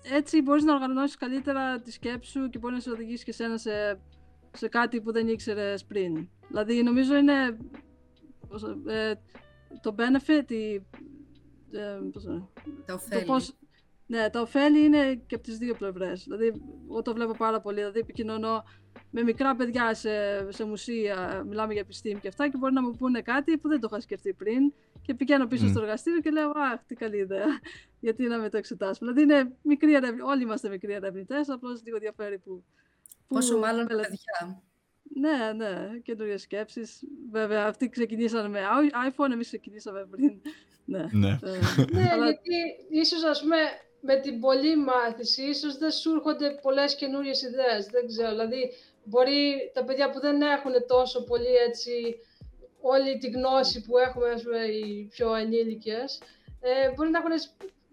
έτσι 0.03 0.43
μπορείς 0.43 0.65
να 0.65 0.75
οργανώσεις 0.75 1.17
καλύτερα 1.17 1.81
τη 1.81 1.93
σκέψη 1.93 2.31
σου 2.31 2.49
και 2.49 2.59
μπορεί 2.59 2.75
να 2.75 2.81
σε 2.81 2.91
οδηγήσει 2.91 3.25
και 3.25 3.33
σένα 3.33 3.59
σε, 3.59 4.01
σε 4.53 4.69
κάτι 4.69 5.01
που 5.01 5.13
δεν 5.13 5.29
ήξερες 5.29 5.85
πριν. 5.85 6.29
Δηλαδή 6.49 6.83
νομίζω 6.83 7.17
είναι 7.17 7.57
πώς, 8.49 8.63
ε, 8.87 9.21
το 9.81 9.95
benefit, 9.99 10.51
η, 10.51 10.75
ε, 11.73 11.99
πώς, 12.13 12.25
είναι, 12.25 12.49
Τα 12.85 12.95
ωφέλη. 12.95 13.21
το 13.21 13.27
πώς, 13.27 13.57
ναι, 14.07 14.31
τα 14.31 14.41
ωφέλη 14.41 14.85
είναι 14.85 15.15
και 15.15 15.35
από 15.35 15.45
τις 15.45 15.59
δύο 15.59 15.75
πλευρές. 15.75 16.23
Δηλαδή, 16.23 16.63
εγώ 16.89 17.03
το 17.03 17.13
βλέπω 17.13 17.33
πάρα 17.33 17.61
πολύ. 17.61 17.77
Δηλαδή, 17.79 17.99
επικοινωνώ 17.99 18.65
με 19.11 19.23
μικρά 19.23 19.57
παιδιά 19.57 19.95
σε, 19.95 20.11
σε 20.53 20.65
μουσεία, 20.65 21.43
μιλάμε 21.49 21.73
για 21.73 21.83
επιστήμη 21.83 22.21
και 22.21 22.29
αυτά 22.29 22.49
και 22.49 22.57
μπορεί 22.57 22.73
να 22.73 22.83
μου 22.83 22.91
πούνε 22.91 23.21
κάτι 23.23 23.59
που 23.59 23.69
δεν 23.69 23.81
το 23.81 23.89
είχα 23.91 24.01
σκεφτεί 24.01 24.33
πριν 24.33 24.73
και 25.03 25.15
πηγαίνω 25.15 25.47
πίσω 25.47 25.65
Μμ. 25.65 25.69
στο 25.69 25.81
εργαστήριο 25.81 26.21
και 26.21 26.31
λέω 26.31 26.51
«Αχ, 26.51 26.81
τι 26.87 26.95
καλή 26.95 27.17
ιδέα, 27.17 27.47
γιατί 28.01 28.23
να 28.27 28.39
με 28.39 28.49
το 28.49 28.57
εξετάσουμε». 28.57 29.13
Δηλαδή, 29.13 29.33
είναι 29.35 29.53
μικροί 29.63 29.95
ερευνητές, 29.95 30.27
όλοι 30.29 30.43
είμαστε 30.43 30.69
μικροί 30.69 30.93
ερευνητές, 30.93 31.49
απλώς 31.49 31.83
λίγο 31.85 31.99
διαφέρει 31.99 32.39
που... 32.39 32.65
που 33.29 33.35
Πόσο 33.35 33.59
μάλλον 33.59 33.87
μελε- 33.89 34.03
παιδιά. 34.09 34.63
Ναι, 35.15 35.53
ναι, 35.57 35.99
καινούριες 36.03 36.43
σκέψεις. 36.43 37.05
Βέβαια, 37.31 37.67
αυτοί 37.67 37.89
ξεκινήσαν 37.89 38.51
με 38.51 38.61
iPhone, 39.11 39.31
εμείς 39.33 39.47
ξεκινήσαμε 39.47 40.07
πριν. 40.11 40.41
Ναι. 40.85 41.07
Ναι. 41.13 41.29
Ε, 41.29 41.85
Ναι, 41.93 42.09
Αλλά- 42.13 42.25
γιατί 42.25 42.55
ίσως 42.91 43.25
ας 43.25 43.41
πούμε 43.41 43.57
με 44.05 44.17
την 44.17 44.41
πολλή 44.41 44.77
μάθηση 44.77 45.43
ίσως 45.43 45.79
δεν 45.79 45.91
σου 45.91 46.11
έρχονται 46.17 46.59
πολλές 46.63 46.95
καινούριες 46.95 47.43
ιδέες, 47.43 47.87
δεν 47.87 48.07
ξέρω, 48.07 48.31
δηλαδή 48.31 48.63
μπορεί 49.05 49.71
τα 49.75 49.85
παιδιά 49.85 50.11
που 50.11 50.21
δεν 50.21 50.43
έχουν 50.43 50.73
τόσο 50.87 51.25
πολύ 51.25 51.55
έτσι 51.69 51.93
όλη 52.81 53.19
τη 53.19 53.29
γνώση 53.31 53.81
που 53.85 53.99
έχουμε 53.99 54.29
ας 54.29 54.43
πούμε, 54.43 54.63
οι 54.65 55.09
πιο 55.11 55.35
ενήλικες, 55.35 56.21
ε, 56.61 56.93
μπορεί 56.95 57.11
να 57.11 57.19
έχουν, 57.19 57.31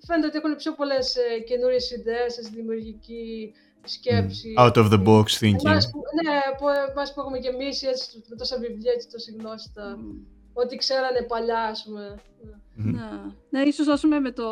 φαίνεται 0.08 0.28
ότι 0.28 0.38
έχουν 0.38 0.56
πιο 0.56 0.72
πολλές 0.74 1.15
ε, 1.15 1.39
καινούριες 1.39 1.91
ιδέες, 1.91 2.38
έτσι, 2.38 2.52
δημιουργική 2.56 3.54
σκέψη. 3.84 4.54
Out 4.58 4.78
of 4.82 4.88
the 4.93 5.02
box 5.08 5.28
thinking. 5.41 5.65
Εμάς 5.65 5.89
που, 5.89 6.00
ναι, 6.24 6.38
από 6.54 6.65
εμάς 6.91 7.13
που 7.13 7.19
έχουμε 7.19 7.38
γεμίσει 7.38 7.88
έτσι, 7.88 8.24
με 8.30 8.36
τόσα 8.36 8.58
βιβλία 8.60 8.93
και 8.93 9.08
τόση 9.12 9.36
γνώση, 9.39 9.72
τα, 9.74 9.98
μ, 9.98 10.04
ό,τι 10.54 10.76
ξέρανε 10.76 11.22
παλιά, 11.22 11.62
ας 11.62 11.84
πούμε. 11.86 12.15
Μμμ. 12.76 12.91
ναι. 12.91 13.10
ναι, 13.50 13.67
ίσως 13.67 13.88
ας 13.88 14.02
πούμε 14.02 14.19
με 14.19 14.32
το... 14.32 14.43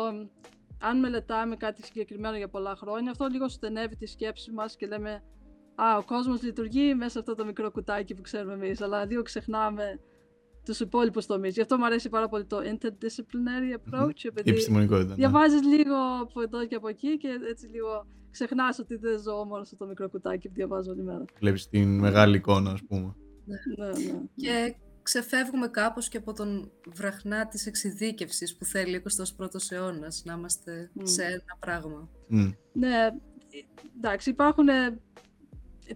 Αν 0.80 0.98
μελετάμε 0.98 1.56
κάτι 1.56 1.82
συγκεκριμένο 1.82 2.36
για 2.36 2.48
πολλά 2.48 2.76
χρόνια, 2.76 3.10
αυτό 3.10 3.26
λίγο 3.26 3.48
στενεύει 3.48 3.96
τη 3.96 4.06
σκέψη 4.06 4.52
μας 4.52 4.76
και 4.76 4.86
λέμε 4.86 5.22
«Α, 5.74 5.96
ο 5.96 6.04
κόσμος 6.04 6.42
λειτουργεί 6.42 6.94
μέσα 6.94 7.10
σε 7.10 7.18
αυτό 7.18 7.34
το 7.34 7.44
μικρό 7.44 7.70
κουτάκι 7.70 8.14
που 8.14 8.22
ξέρουμε 8.22 8.52
εμείς», 8.52 8.80
αλλά 8.80 9.04
λίγο 9.04 9.22
ξεχνάμε 9.22 10.00
τους 10.64 10.80
υπόλοιπους 10.80 11.26
τομείς. 11.26 11.54
Γι' 11.54 11.60
αυτό 11.60 11.76
μου 11.78 11.84
αρέσει 11.84 12.08
πάρα 12.08 12.28
πολύ 12.28 12.44
το 12.44 12.58
interdisciplinary 12.58 13.74
approach, 13.78 14.22
Η 14.22 14.26
επειδή 14.26 14.50
επιστημονικότητα. 14.50 15.08
ναι. 15.08 15.14
διαβάζεις 15.14 15.62
λίγο 15.62 15.94
από 16.20 16.40
εδώ 16.42 16.66
και 16.66 16.74
από 16.74 16.88
εκεί 16.88 17.16
και 17.16 17.28
έτσι 17.50 17.66
λίγο 17.66 18.06
ξεχνάς 18.30 18.78
ότι 18.78 18.96
δεν 18.96 19.18
ζω 19.20 19.32
μόνο 19.44 19.64
σε 19.64 19.70
αυτό 19.72 19.76
το 19.76 19.86
μικρό 19.86 20.08
κουτάκι 20.08 20.48
που 20.48 20.54
διαβάζω 20.54 20.90
όλη 20.90 21.02
μέρα. 21.02 21.24
Βλέπεις 21.38 21.68
την 21.68 21.98
μεγάλη 21.98 22.36
εικόνα, 22.36 22.70
ας 22.70 22.80
πούμε. 22.88 23.14
Ναι, 23.44 23.86
ναι. 23.86 24.20
Και 24.36 24.74
ξεφεύγουμε 25.08 25.68
κάπως 25.68 26.08
και 26.08 26.16
από 26.16 26.32
τον 26.32 26.70
βραχνά 26.86 27.46
της 27.46 27.66
εξειδίκευσης 27.66 28.56
που 28.56 28.64
θέλει 28.64 28.96
ο 28.96 29.02
21ος 29.38 29.70
αιώνας, 29.70 30.22
να 30.24 30.32
είμαστε 30.32 30.90
Μμ. 30.92 31.04
σε 31.04 31.22
ένα 31.22 31.56
πράγμα. 31.60 32.08
Μμ. 32.28 32.50
Ναι, 32.72 32.94
ε, 32.96 33.10
εντάξει, 33.96 34.30
υπάρχουν 34.30 34.68
ε, 34.68 34.98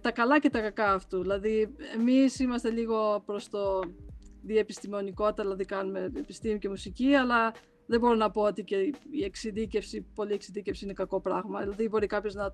τα 0.01 0.11
καλά 0.11 0.39
και 0.39 0.49
τα 0.49 0.59
κακά 0.61 0.93
αυτού. 0.93 1.21
Δηλαδή, 1.21 1.75
εμείς 1.95 2.39
είμαστε 2.39 2.69
λίγο 2.69 3.23
προς 3.25 3.49
το 3.49 3.79
διεπιστημονικότητα, 4.41 5.43
δηλαδή 5.43 5.65
κάνουμε 5.65 6.11
επιστήμη 6.15 6.59
και 6.59 6.69
μουσική, 6.69 7.13
αλλά 7.13 7.53
δεν 7.85 7.99
μπορώ 7.99 8.15
να 8.15 8.31
πω 8.31 8.41
ότι 8.41 8.63
και 8.63 8.75
η 9.11 9.23
εξειδίκευση, 9.23 10.01
πολλή 10.15 10.33
εξειδίκευση 10.33 10.83
είναι 10.83 10.93
κακό 10.93 11.21
πράγμα. 11.21 11.59
Δηλαδή, 11.59 11.87
μπορεί 11.87 12.07
κάποιος 12.07 12.33
να 12.33 12.53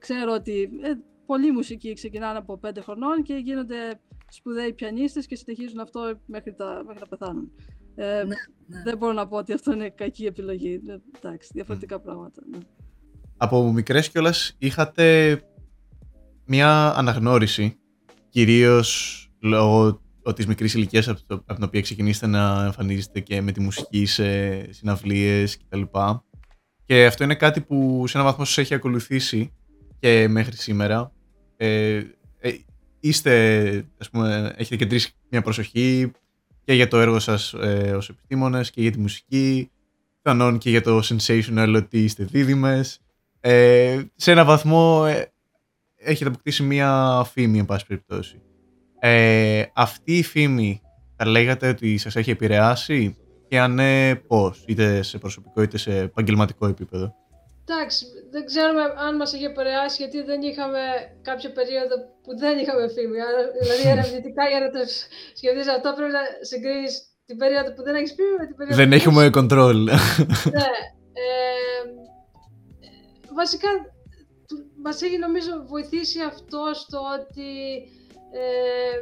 ξέρω 0.00 0.32
ότι 0.32 0.70
ε, 0.82 0.92
πολλοί 1.26 1.52
μουσικοί 1.52 1.92
ξεκινάνε 1.92 2.38
από 2.38 2.58
πέντε 2.58 2.80
χρονών 2.80 3.22
και 3.22 3.34
γίνονται 3.34 4.00
σπουδαίοι 4.36 4.72
πιανίστες 4.72 5.26
και 5.26 5.36
συνεχίζουν 5.36 5.78
αυτό 5.80 6.20
μέχρι, 6.26 6.54
τα, 6.54 6.82
μέχρι 6.86 7.00
να 7.10 7.16
πεθάνουν. 7.16 7.52
Ε, 7.94 8.04
Ναι, 8.04 8.22
ναι. 8.66 8.82
Δεν 8.84 8.96
μπορώ 8.98 9.12
να 9.12 9.26
πω 9.28 9.36
ότι 9.36 9.52
αυτό 9.52 9.72
είναι 9.72 9.90
κακή 9.90 10.24
επιλογή. 10.24 10.80
Ε, 10.86 10.96
Εντάξει, 11.16 11.50
διαφορετικά 11.54 12.00
πράγματα. 12.00 12.42
Ναι. 12.50 12.58
Από 13.36 13.72
μικρές 13.72 14.10
κιόλας 14.10 14.54
είχατε 14.58 15.40
μια 16.44 16.92
αναγνώριση, 16.96 17.78
κυρίως 18.28 19.20
λόγω 19.40 20.00
της 20.34 20.46
μικρής 20.46 20.74
ηλικίας 20.74 21.08
από, 21.08 21.20
το- 21.26 21.34
από 21.34 21.54
την 21.54 21.64
οποία 21.64 21.80
ξεκινήσετε 21.80 22.26
να 22.26 22.64
εμφανίζετε 22.64 23.20
και 23.20 23.40
με 23.40 23.52
τη 23.52 23.60
μουσική 23.60 24.06
σε 24.06 24.72
συναυλίες 24.72 25.58
κτλ. 25.58 25.82
Και 26.84 27.06
αυτό 27.06 27.24
είναι 27.24 27.34
κάτι 27.34 27.60
που 27.60 28.04
σε 28.06 28.18
έναν 28.18 28.30
βαθμό 28.30 28.44
σας 28.44 28.58
έχει 28.58 28.74
ακολουθήσει 28.74 29.52
και 29.98 30.28
μέχρι 30.28 30.56
σήμερα. 30.56 31.12
Ε, 31.56 31.96
ε, 32.38 32.52
είστε, 33.08 33.84
ας 33.98 34.10
πούμε, 34.10 34.52
έχετε 34.56 34.76
κεντρήσει 34.76 35.12
μια 35.28 35.42
προσοχή 35.42 36.12
και 36.64 36.72
για 36.72 36.88
το 36.88 37.00
έργο 37.00 37.18
σας 37.18 37.52
ε, 37.52 37.92
ως 37.96 38.08
επιστήμονες 38.08 38.70
και 38.70 38.80
για 38.80 38.90
τη 38.90 38.98
μουσική, 38.98 39.70
πιθανόν 40.22 40.58
και 40.58 40.70
για 40.70 40.82
το 40.82 41.00
sensational 41.04 41.72
ότι 41.76 42.04
είστε 42.04 42.24
δίδυμες. 42.24 43.00
Ε, 43.40 44.00
σε 44.14 44.30
έναν 44.30 44.46
βαθμό 44.46 45.04
ε, 45.08 45.32
έχετε 45.96 46.28
αποκτήσει 46.28 46.62
μία 46.62 47.22
φήμη, 47.32 47.58
εν 47.58 47.64
πάση 47.64 47.86
περιπτώσει. 47.86 48.40
Ε, 48.98 49.64
αυτή 49.74 50.16
η 50.18 50.22
φήμη 50.22 50.80
θα 51.16 51.26
λέγατε 51.26 51.68
ότι 51.68 51.98
σας 51.98 52.16
έχει 52.16 52.30
επηρεάσει 52.30 53.16
και 53.48 53.60
αν 53.60 53.74
ναι, 53.74 54.14
πώς, 54.14 54.64
είτε 54.66 55.02
σε 55.02 55.18
προσωπικό 55.18 55.62
είτε 55.62 55.78
σε 55.78 55.98
επαγγελματικό 55.98 56.66
επίπεδο; 56.66 57.14
Εντάξει, 57.68 58.06
δεν 58.30 58.44
ξέρουμε 58.50 58.82
αν 59.06 59.16
μας 59.16 59.32
είχε 59.32 59.46
επηρεάσει 59.46 59.96
γιατί 60.02 60.22
δεν 60.30 60.40
είχαμε 60.42 60.80
κάποια 61.22 61.50
περίοδο 61.52 61.94
που 62.22 62.32
δεν 62.42 62.58
είχαμε 62.58 62.88
φήμη. 62.88 63.18
Άρα, 63.28 63.40
δηλαδή 63.60 63.82
ερευνητικά 63.94 64.44
για 64.48 64.60
να 64.60 64.70
το 64.70 64.78
σκεφτείς 65.38 65.68
αυτό 65.76 65.88
πρέπει 65.96 66.12
να 66.12 66.22
συγκρίνεις 66.50 66.94
την 67.26 67.36
περίοδο 67.36 67.72
που 67.74 67.82
δεν 67.82 67.94
έχεις 67.94 68.12
φήμη 68.16 68.34
με 68.40 68.46
την 68.46 68.56
περίοδο 68.56 68.78
Δεν 68.80 68.88
που 68.88 68.94
έχουμε 68.94 69.20
έχεις 69.24 69.36
control. 69.40 69.78
ναι. 70.58 70.70
Ε, 71.24 71.80
βασικά, 73.40 73.68
του- 74.48 74.66
μας 74.84 75.02
έχει 75.02 75.18
νομίζω 75.18 75.52
βοηθήσει 75.72 76.18
αυτό 76.32 76.60
στο 76.82 76.98
ότι 77.16 77.50
ε, 78.40 78.94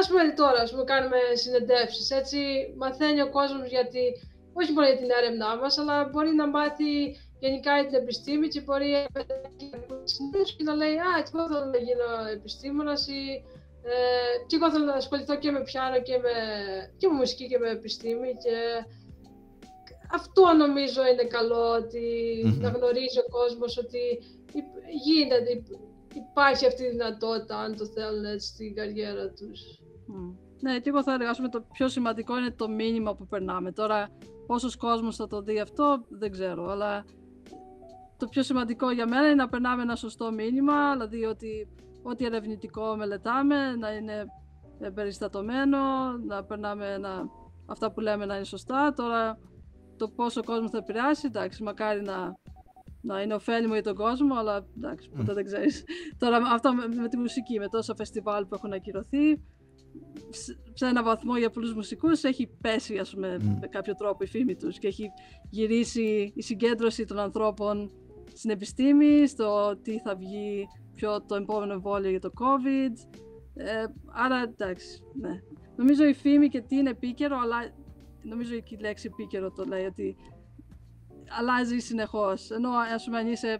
ας 0.00 0.06
πούμε 0.08 0.22
τώρα, 0.40 0.60
ας 0.62 0.70
πούμε, 0.70 0.84
κάνουμε 0.84 1.18
συνεντεύξεις, 1.42 2.10
έτσι 2.10 2.38
μαθαίνει 2.82 3.20
ο 3.22 3.30
κόσμος 3.30 3.68
γιατί, 3.68 4.04
όχι 4.52 4.72
μόνο 4.72 4.86
για 4.86 4.96
την 4.96 5.10
έρευνά 5.18 5.50
μας, 5.56 5.78
αλλά 5.78 5.96
μπορεί 6.10 6.32
να 6.34 6.46
μάθει 6.48 6.90
γενικά 7.40 7.72
για 7.80 7.86
την 7.90 7.98
επιστήμη 8.02 8.48
και 8.48 8.60
μπορεί 8.60 8.90
και 10.56 10.64
να 10.64 10.74
λέει 10.74 10.94
«Α, 10.94 11.12
και 11.24 11.30
εγώ 11.34 11.46
θέλω 11.48 11.64
να 11.64 11.78
γίνω 11.86 12.08
επιστήμονας» 12.32 13.06
ή 13.08 13.20
ε, 13.82 13.92
«Και 14.46 14.56
εγώ 14.56 14.70
θέλω 14.70 14.84
να 14.84 14.92
ασχοληθώ 14.94 15.36
και 15.38 15.50
με 15.50 15.62
πιάνο 15.62 16.00
και 16.02 16.16
με, 16.24 16.34
και 16.98 17.06
με 17.08 17.14
μουσική 17.14 17.46
και 17.48 17.58
με 17.58 17.68
επιστήμη» 17.70 18.28
και 18.44 18.56
αυτό 20.12 20.42
νομίζω 20.64 21.00
είναι 21.12 21.24
καλό, 21.24 21.74
ότι 21.80 22.04
Μμμ. 22.44 22.60
να 22.60 22.68
γνωρίζει 22.68 23.18
ο 23.18 23.24
κόσμος 23.30 23.78
ότι 23.78 23.98
υ- 24.52 24.74
γίνεται, 25.04 25.50
υ- 25.50 25.78
υπάρχει 26.14 26.66
αυτή 26.66 26.82
η 26.84 26.88
δυνατότητα 26.90 27.56
αν 27.58 27.76
το 27.76 27.86
θέλουν 27.86 28.24
έτσι 28.24 28.46
στην 28.48 28.74
καριέρα 28.74 29.28
τους. 29.28 29.60
Μμ. 30.06 30.30
Ναι, 30.60 30.78
και 30.80 30.88
εγώ 30.88 31.02
θα 31.02 31.12
έλεγα, 31.14 31.30
ας 31.30 31.36
πούμε, 31.36 31.48
το 31.48 31.64
πιο 31.72 31.88
σημαντικό 31.88 32.38
είναι 32.38 32.50
το 32.50 32.68
μήνυμα 32.68 33.14
που 33.14 33.26
περνάμε. 33.26 33.72
Τώρα, 33.72 34.08
πόσος 34.46 34.76
κόσμος 34.76 35.16
θα 35.16 35.26
το 35.26 35.40
δει 35.40 35.60
αυτό, 35.60 36.04
δεν 36.08 36.30
ξέρω, 36.30 36.70
αλλά 36.70 37.04
το 38.20 38.26
πιο 38.26 38.42
σημαντικό 38.42 38.90
για 38.90 39.08
μένα 39.08 39.26
είναι 39.26 39.34
να 39.34 39.48
περνάμε 39.48 39.82
ένα 39.82 39.96
σωστό 39.96 40.32
μήνυμα, 40.32 40.92
δηλαδή 40.92 41.24
ότι 41.24 41.68
ό,τι 42.02 42.24
ερευνητικό 42.24 42.96
μελετάμε 42.96 43.74
να 43.76 43.92
είναι 43.92 44.24
ε, 44.80 44.88
περιστατωμένο, 44.88 45.78
να 46.26 46.44
περνάμε 46.44 46.92
ένα, 46.92 47.28
αυτά 47.66 47.92
που 47.92 48.00
λέμε 48.00 48.24
να 48.26 48.34
είναι 48.34 48.44
σωστά. 48.44 48.92
Τώρα, 48.96 49.38
το 49.96 50.08
πόσο 50.08 50.42
κόσμο 50.44 50.68
θα 50.68 50.78
επηρεάσει, 50.78 51.26
εντάξει, 51.26 51.62
μακάρι 51.62 52.02
να, 52.02 52.34
να 53.02 53.22
είναι 53.22 53.34
ωφέλιμο 53.34 53.72
για 53.72 53.82
τον 53.82 53.94
κόσμο, 53.94 54.34
αλλά 54.34 54.66
εντάξει, 54.76 55.08
ποτέ 55.16 55.32
δεν 55.34 55.44
ξέρεις. 55.44 55.84
Τώρα, 56.18 56.36
αυτό 56.52 56.74
με, 56.74 56.86
με 57.00 57.08
τη 57.08 57.16
μουσική, 57.16 57.58
με 57.58 57.68
τόσα 57.68 57.94
φεστιβάλ 57.94 58.46
που 58.46 58.54
έχουν 58.54 58.72
ακυρωθεί, 58.72 59.36
σε- 60.30 60.58
σε 60.72 60.86
ένα 60.86 61.02
βαθμό 61.02 61.36
για 61.36 61.50
πολλούς 61.50 61.74
μουσικούς 61.74 62.22
έχει 62.22 62.46
πέσει 62.60 62.98
ας 62.98 63.10
πούμε, 63.14 63.36
Μμ. 63.42 63.58
με 63.60 63.66
κάποιο 63.66 63.94
τρόπο 63.94 64.24
η 64.24 64.26
φήμη 64.26 64.56
τους 64.56 64.78
και 64.78 64.86
έχει 64.86 65.10
γυρίσει 65.50 66.32
η 66.36 66.42
συγκέντρωση 66.42 67.04
των 67.04 67.18
ανθρώπων 67.18 67.90
στην 68.34 68.50
επιστήμη, 68.50 69.26
στο 69.26 69.76
τι 69.82 69.98
θα 69.98 70.16
βγει 70.16 70.66
πιο 70.94 71.22
το 71.22 71.34
επόμενο 71.34 71.72
εμβόλιο 71.72 72.10
για 72.10 72.20
το 72.20 72.30
COVID. 72.38 73.20
Ε, 73.54 73.84
άρα 74.06 74.42
εντάξει, 74.42 75.02
ναι. 75.14 75.40
Νομίζω 75.76 76.04
η 76.04 76.14
φήμη 76.14 76.48
και 76.48 76.60
τι 76.60 76.76
είναι 76.76 76.90
επίκαιρο, 76.90 77.38
αλλά 77.42 77.56
νομίζω 78.22 78.58
και 78.58 78.74
η 78.74 78.80
λέξη 78.80 79.08
επίκαιρο 79.12 79.50
το 79.50 79.64
λέει 79.64 79.84
ότι 79.84 80.16
αλλάζει 81.38 81.78
συνεχώς. 81.78 82.50
Ενώ 82.50 82.70
ας 82.94 83.04
πούμε 83.04 83.18
αν 83.18 83.26
είσαι, 83.26 83.58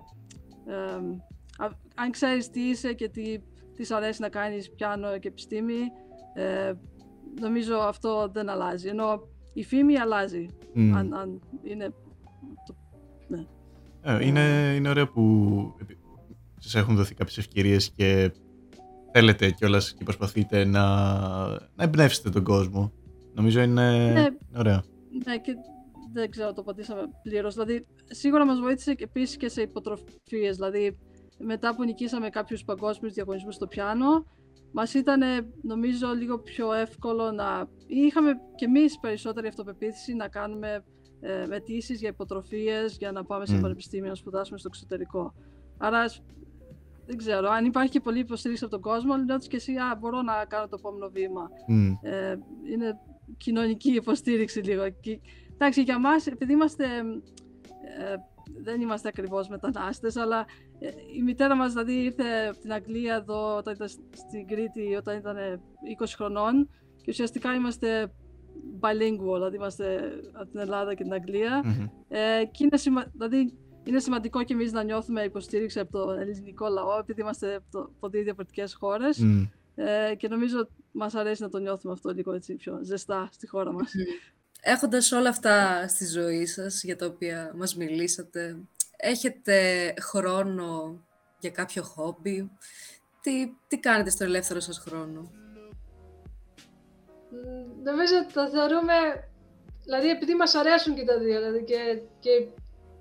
εμ, 0.67 1.19
α- 1.59 1.79
αν 1.95 2.11
ξέρεις 2.11 2.51
τι 2.51 2.61
είσαι 2.61 2.93
και 2.93 3.09
τι, 3.09 3.39
τι 3.75 3.85
σ' 3.85 3.91
αρέσει 3.91 4.21
να 4.21 4.29
κάνεις 4.29 4.71
πιάνο 4.71 5.19
και 5.19 5.29
επιστήμη, 5.29 5.79
ε, 6.35 6.73
νομίζω 7.41 7.77
αυτό 7.77 8.29
δεν 8.33 8.49
αλλάζει. 8.49 8.89
Ενώ 8.89 9.29
η 9.53 9.65
φήμη 9.65 9.99
αλλάζει. 9.99 10.47
Μμ. 10.75 10.97
Αν, 10.97 11.15
αν 11.15 11.41
είναι 11.63 11.93
το, 12.67 12.75
Ε, 14.03 14.27
είναι, 14.27 14.75
είναι 14.77 14.89
ωραίο 14.89 15.07
που 15.09 15.75
επι- 15.81 15.99
σας 16.59 16.75
έχουν 16.75 16.97
δοθεί 16.97 17.15
κάποιες 17.15 17.39
ευκαιρίες 17.39 17.91
και 17.91 18.33
θέλετε 19.13 19.51
κιόλας 19.51 19.95
και 19.95 20.05
προσπαθείτε 20.05 20.65
να, 20.65 20.85
να 21.49 21.85
εμπνεύσετε 21.85 22.31
τον 22.31 22.45
κόσμο 22.45 22.93
Νομίζω 23.35 23.61
είναι 23.61 24.13
Ναι. 24.13 24.27
ωραία. 24.59 24.83
Ναι, 25.27 25.39
και 25.39 25.55
δεν 26.13 26.31
ξέρω 26.31 26.53
το 26.53 26.63
πατήσαμε 26.63 27.03
πλήρως. 27.23 27.55
Δηλαδή, 27.55 27.87
σίγουρα 28.07 28.47
μας 28.47 28.61
βοήθησε 28.61 28.95
επίσης 28.99 29.37
και 29.37 29.49
σε 29.49 29.63
υποτροφίες. 29.63 30.57
Δηλαδή, 30.57 30.99
μετά 31.39 31.75
που 31.75 31.85
νικήσαμε 31.85 32.29
κάποιους 32.29 32.65
παγκόσμιους 32.65 33.13
διαγωνισμούς 33.15 33.55
στο 33.55 33.67
πιάνο, 33.67 34.27
μας 34.73 34.95
ήταν 34.95 35.21
νομίζω 35.63 36.07
λίγο 36.19 36.39
πιο 36.39 36.73
εύκολο 36.73 37.31
να. 37.31 37.69
ή 37.87 37.97
είχαμε 37.97 38.31
κι 38.57 38.65
εμείς 38.65 38.99
περισσότερη 38.99 39.47
αυτοπεποίθηση 39.47 40.15
να 40.15 40.29
κάνουμε 40.29 40.85
ε, 41.21 41.47
αιτήσεις 41.51 42.01
για 42.01 42.09
υποτροφίες 42.09 42.97
για 42.97 43.13
να 43.13 43.25
πάμε 43.25 43.47
σε 43.47 43.57
Μμ. 43.57 43.61
πανεπιστήμιο 43.61 44.09
να 44.09 44.15
σπουδάσουμε 44.15 44.59
στο 44.59 44.69
εξωτερικό. 44.73 45.35
Άρα, 45.79 46.09
σ- 46.09 46.23
δεν 47.07 47.17
ξέρω, 47.17 47.49
αν 47.51 47.65
υπάρχει 47.65 47.91
και 47.91 48.01
πολλή 48.01 48.19
υποστήριξη 48.19 48.65
από 48.65 48.73
τον 48.73 48.83
κόσμο, 48.83 49.17
λέω 49.27 49.37
τους 49.39 49.47
και 49.47 49.57
εσύ, 49.57 49.73
α, 49.77 49.97
μπορώ 50.01 50.23
να 50.23 50.45
κάνω 50.49 50.69
το 50.69 50.77
επόμενο 50.79 51.09
βήμα 51.09 51.49
Μμ. 51.69 51.93
ε, 52.03 52.39
είναι 52.73 52.99
κοινωνική 53.37 53.91
υποστήριξη 53.93 54.61
λίγο. 54.61 54.89
Και, 55.01 55.21
εντάξει, 55.55 55.83
για 55.83 55.99
μας, 55.99 56.27
επειδή 56.27 56.53
είμαστε, 56.53 56.85
ε, 56.85 58.15
δεν 58.63 58.81
είμαστε 58.81 59.09
ακριβώς 59.09 59.49
μετανάστες, 59.49 60.17
αλλά 60.17 60.45
ε, 60.79 60.89
η 61.17 61.23
μητέρα 61.23 61.57
μας 61.57 61.73
δηλαδή 61.73 61.93
ήρθε 62.03 62.25
από 62.51 62.59
την 62.61 62.73
Αγγλία 62.73 63.15
εδώ 63.15 63.57
όταν 63.57 63.75
ήταν 63.75 63.89
στην 63.89 64.47
Κρήτη 64.47 64.95
όταν 64.99 65.17
ήταν 65.19 65.37
20 66.01 66.05
χρονών 66.17 66.69
και 66.97 67.07
ουσιαστικά 67.11 67.55
είμαστε 67.55 68.13
bilingual, 68.81 69.35
δηλαδή 69.35 69.57
είμαστε 69.57 70.13
από 70.33 70.51
την 70.51 70.61
Ελλάδα 70.61 70.95
και 70.95 71.03
την 71.03 71.13
Αγγλία. 71.13 71.63
Μμμ. 71.65 71.87
Ε, 72.09 72.45
και 72.45 72.65
είναι, 72.65 72.77
σημα... 72.77 73.11
δηλαδή, 73.13 73.59
είναι 73.85 73.99
σημαντικό 73.99 74.43
και 74.43 74.53
εμείς 74.53 74.73
να 74.73 74.83
νιώθουμε 74.83 75.23
υποστήριξη 75.23 75.79
από 75.81 75.91
το 75.93 76.11
ελληνικό 76.11 76.69
λαό, 76.69 76.99
επειδή 76.99 77.21
είμαστε 77.21 77.55
από, 77.55 77.67
το... 77.71 77.79
από 77.97 78.09
δύο 78.09 78.23
διαφορετικές 78.23 78.75
χώρες. 78.75 79.19
Μμ. 79.19 79.43
Ε, 79.75 80.15
και 80.15 80.29
νομίζω 80.29 80.69
μας 80.93 81.15
αρέσει 81.15 81.43
να 81.43 81.49
το 81.49 81.59
νιώθουμε 81.59 81.93
αυτό 81.93 82.11
λίγο 82.11 82.33
έτσι 82.33 82.55
πιο 82.55 82.79
ζεστά 82.83 83.29
στη 83.33 83.47
χώρα 83.47 83.73
μας. 83.73 83.93
Έχοντας 84.61 85.13
όλα 85.13 85.29
αυτά 85.29 85.89
στη 85.89 86.07
ζωή 86.07 86.47
σας, 86.47 86.83
για 86.83 86.97
τα 86.97 87.07
οποία 87.07 87.53
μας 87.57 87.77
μιλήσατε, 87.77 88.57
έχετε 88.97 89.95
χρόνο 90.01 91.01
για 91.39 91.51
κάποιο 91.51 91.83
χόμπι, 91.83 92.51
τι, 93.21 93.53
τι 93.69 93.79
κάνετε 93.79 94.11
στο 94.11 94.25
ελεύθερο 94.25 94.61
σας 94.61 94.79
χρόνο; 94.79 95.31
Μ, 97.31 97.83
Νομίζω 97.83 98.15
ότι 98.23 98.33
τα 98.33 98.49
θεωρούμε, 98.49 98.95
δηλαδή 99.85 100.09
επειδή 100.09 100.35
μας 100.35 100.55
αρέσουν 100.55 100.95
και 100.95 101.05
τα 101.05 101.19
δύο, 101.19 101.39
δηλαδή 101.39 101.65
και, 101.65 102.03
και, 102.21 102.47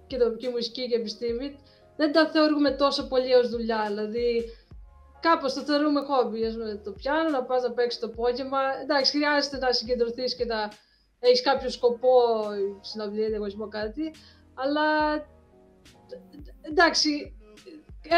και, 0.07 0.17
το, 0.17 0.35
και 0.35 0.47
η 0.47 0.49
μουσική 0.49 0.87
και 0.87 0.97
η 0.97 0.99
επιστήμη, 0.99 1.59
δεν 1.95 2.11
τα 2.11 2.29
θεωρούμε 2.29 2.71
τόσο 2.71 3.07
πολύ 3.07 3.33
ως 3.33 3.49
δουλειά, 3.49 3.85
δηλαδή 3.87 4.45
κάπως 5.19 5.53
το 5.53 5.61
θεωρούμε 5.61 6.01
χόμπι, 6.01 6.45
ας 6.45 6.53
πούμε, 6.53 6.81
το 6.83 6.91
πιάνο, 6.91 7.29
να 7.29 7.43
πας 7.43 7.63
να 7.63 7.71
παίξεις 7.71 7.99
το 7.99 8.07
απόγευμα, 8.07 8.59
εντάξει, 8.81 9.11
χρειάζεται 9.17 9.57
να 9.57 9.71
συγκεντρωθείς 9.71 10.35
και 10.35 10.45
να 10.45 10.71
έχεις 11.19 11.41
κάποιο 11.41 11.69
σκοπό, 11.69 12.21
συναυλία, 12.81 13.27
διαγωνισμό, 13.27 13.67
κάτι, 13.67 14.13
αλλά 14.53 14.87
εντάξει, 16.61 17.33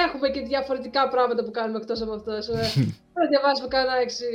έχουμε 0.05 0.29
και 0.29 0.41
διαφορετικά 0.41 1.07
πράγματα 1.07 1.43
που 1.43 1.51
κάνουμε 1.51 1.77
εκτός 1.77 2.01
από 2.01 2.13
αυτό, 2.13 2.31
ας 2.31 2.45
πούμε. 2.47 2.61
να 3.15 3.27
διαβάσουμε 3.27 3.67
κανένα 3.67 3.97
έξι 3.97 4.25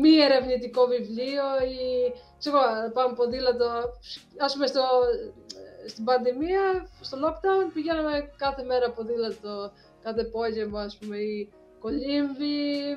μη 0.00 0.16
ερευνητικό 0.16 0.86
βιβλίο 0.86 1.44
ή 1.74 2.12
ξέρω, 2.38 2.56
εγώ, 2.56 2.74
να 2.82 2.90
πάμε 2.90 3.14
ποδήλατο. 3.14 3.70
Ας 4.38 4.52
πούμε 4.52 4.66
στο, 4.66 4.82
στην 5.86 6.04
πανδημία, 6.04 6.88
στο 7.00 7.18
lockdown, 7.24 7.70
πηγαίναμε 7.74 8.30
κάθε 8.36 8.62
μέρα 8.62 8.90
ποδήλατο, 8.90 9.72
κάθε 10.02 10.20
απόγευμα, 10.20 10.80
ας 10.82 10.96
πούμε, 10.96 11.16
ή 11.16 11.48
κολύμβη, 11.78 12.96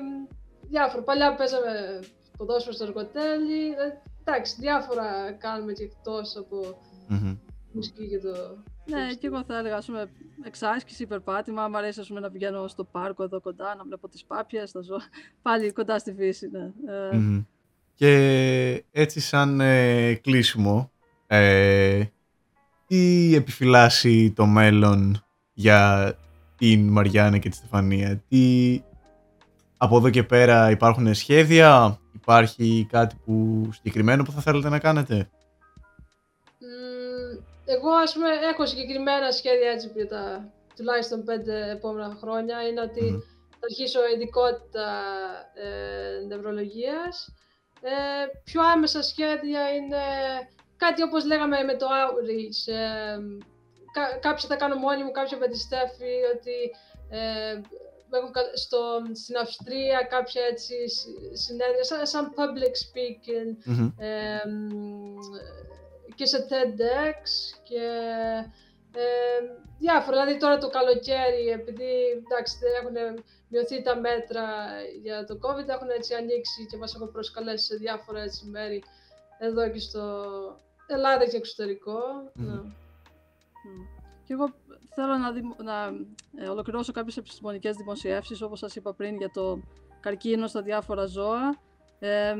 διάφορα. 0.62 1.02
Παλιά 1.02 1.34
παίζαμε 1.34 2.00
ποδόσφαιρο 2.36 2.74
στο 2.74 2.84
εργοτέλη, 2.84 3.66
ε, 3.66 4.00
εντάξει, 4.24 4.56
διάφορα 4.58 5.32
κάνουμε 5.32 5.72
και 5.72 5.82
εκτός 5.82 6.36
από 6.36 6.78
Μμμ. 7.08 7.36
μουσική 7.72 8.08
και 8.08 8.18
το... 8.18 8.56
Ναι, 8.86 9.14
και 9.14 9.26
εγώ 9.26 9.44
θα 9.44 9.58
έλεγα, 9.58 9.76
ας 9.76 9.86
πούμε, 9.86 10.10
εξάσκηση, 10.44 11.06
περπάτημα. 11.06 11.68
Μ' 11.68 11.76
αρέσει, 11.76 12.00
ας 12.00 12.06
πούμε, 12.06 12.20
να 12.20 12.30
πηγαίνω 12.30 12.68
στο 12.68 12.84
πάρκο 12.84 13.22
εδώ 13.22 13.40
κοντά, 13.40 13.74
να 13.74 13.84
βλέπω 13.84 14.08
τις 14.08 14.24
πάπιες, 14.24 14.72
τα 14.72 14.80
ζώα. 14.80 15.00
Πάλι 15.42 15.72
κοντά 15.72 15.98
στη 15.98 16.14
φύση, 16.14 16.48
ναι. 16.52 16.72
Ε, 16.92 17.16
Μμμ. 17.16 17.42
Και 17.94 18.84
έτσι 18.90 19.20
σαν 19.20 19.60
ε, 19.60 20.14
κλείσιμο, 20.14 20.90
ε, 21.26 22.04
τι 22.86 23.34
επιφυλάσσει 23.34 24.32
το 24.32 24.46
μέλλον 24.46 25.24
για 25.52 26.14
την 26.56 26.88
Μαριάννα 26.88 27.38
και 27.38 27.48
τη 27.48 27.56
Στεφανία, 27.56 28.22
τι 28.28 28.80
από 29.76 29.96
εδώ 29.96 30.10
και 30.10 30.22
πέρα 30.22 30.70
υπάρχουν 30.70 31.14
σχέδια, 31.14 31.98
υπάρχει 32.12 32.86
κάτι 32.90 33.16
που 33.24 33.68
συγκεκριμένο 33.72 34.22
που 34.22 34.32
θα 34.32 34.40
θέλετε 34.40 34.68
να 34.68 34.78
κάνετε; 34.78 35.30
Μμμ, 37.66 37.76
εγώ 37.76 37.90
ας 37.90 38.12
πούμε 38.12 38.28
έχω 38.52 38.66
συγκεκριμένα 38.66 39.30
σχέδια 39.30 39.70
έτσι 39.70 39.90
για 39.94 40.08
τα 40.08 40.52
τουλάχιστον 40.76 41.24
πέντε 41.24 41.70
επόμενα 41.70 42.16
χρόνια. 42.20 42.68
Είναι 42.68 42.80
ότι 42.80 43.02
Μμμ. 43.02 43.18
θα 43.50 43.58
αρχίσω 43.62 44.00
ειδικότητα 44.14 44.88
ε, 45.54 46.24
νευρολογίας. 46.26 47.34
Ε, 47.80 48.26
πιο 48.44 48.62
άμεσα 48.62 49.02
σχέδια 49.02 49.74
είναι 49.74 50.02
κάτι 50.76 51.02
όπως 51.02 51.24
λέγαμε 51.24 51.62
με 51.62 51.74
το 51.76 51.86
outreach. 51.86 52.72
Ε, 52.72 53.16
κα, 53.92 54.16
κάποια 54.20 54.48
θα 54.48 54.56
κάνω 54.56 54.74
μόνη 54.76 55.02
μου, 55.04 55.10
κάποια 55.10 55.38
με 55.38 55.48
τη 55.48 55.58
Στέφη, 55.58 56.14
ότι 56.34 56.56
ε, 57.10 57.60
έχουν 58.16 58.32
κα- 58.32 58.56
στο, 58.56 58.78
στην 59.12 59.36
Αυστρία 59.36 60.02
κάποια 60.10 60.42
έτσι 60.50 60.88
συ- 60.88 61.36
συνέδρια, 61.36 61.84
σαν, 61.84 62.06
σαν 62.06 62.32
public 62.36 62.74
speaking, 62.84 63.56
Μμμ. 63.64 63.90
ε, 63.98 64.40
μ, 64.48 65.16
και 66.14 66.26
σε 66.26 66.46
TEDx 66.50 67.20
και 67.62 67.84
ε, 68.94 69.04
διάφορα. 69.78 70.20
Δηλαδή 70.20 70.40
τώρα 70.40 70.58
το 70.58 70.68
καλοκαίρι, 70.68 71.46
επειδή 71.48 71.92
εντάξει, 72.24 72.58
δεν 72.60 72.72
έχουν 72.80 73.24
μειωθεί 73.48 73.82
τα 73.82 73.96
μέτρα 73.96 74.46
για 75.02 75.24
το 75.24 75.38
COVID, 75.42 75.68
έχουν 75.68 75.90
έτσι 75.90 76.14
ανοίξει 76.14 76.66
και 76.70 76.76
μας 76.76 76.94
έχουν 76.94 77.12
προσκαλέσει 77.12 77.64
σε 77.64 77.76
διάφορα 77.76 78.20
έτσι 78.22 78.46
μέρη 78.46 78.82
εδώ 79.38 79.70
και 79.70 79.78
στο 79.78 80.02
Ελλάδα 80.86 81.26
και 81.26 81.36
εξωτερικό. 81.36 81.98
Μμμ. 82.34 82.46
Ναι. 82.46 82.54
μ. 82.54 82.72
Και 84.24 84.32
εγώ 84.32 84.52
θέλω 84.94 85.16
να, 85.16 85.32
δημο- 85.32 85.56
να 85.62 85.84
ε, 86.44 86.48
ολοκληρώσω 86.48 86.92
κάποιες 86.92 87.16
επιστημονικές 87.16 87.76
δημοσιεύσεις, 87.76 88.42
όπως 88.42 88.58
σας 88.58 88.76
είπα 88.76 88.94
πριν, 88.94 89.16
για 89.16 89.30
το 89.30 89.60
καρκίνο 90.00 90.46
στα 90.46 90.62
διάφορα 90.62 91.06
ζώα. 91.06 91.60
Ε, 91.98 92.34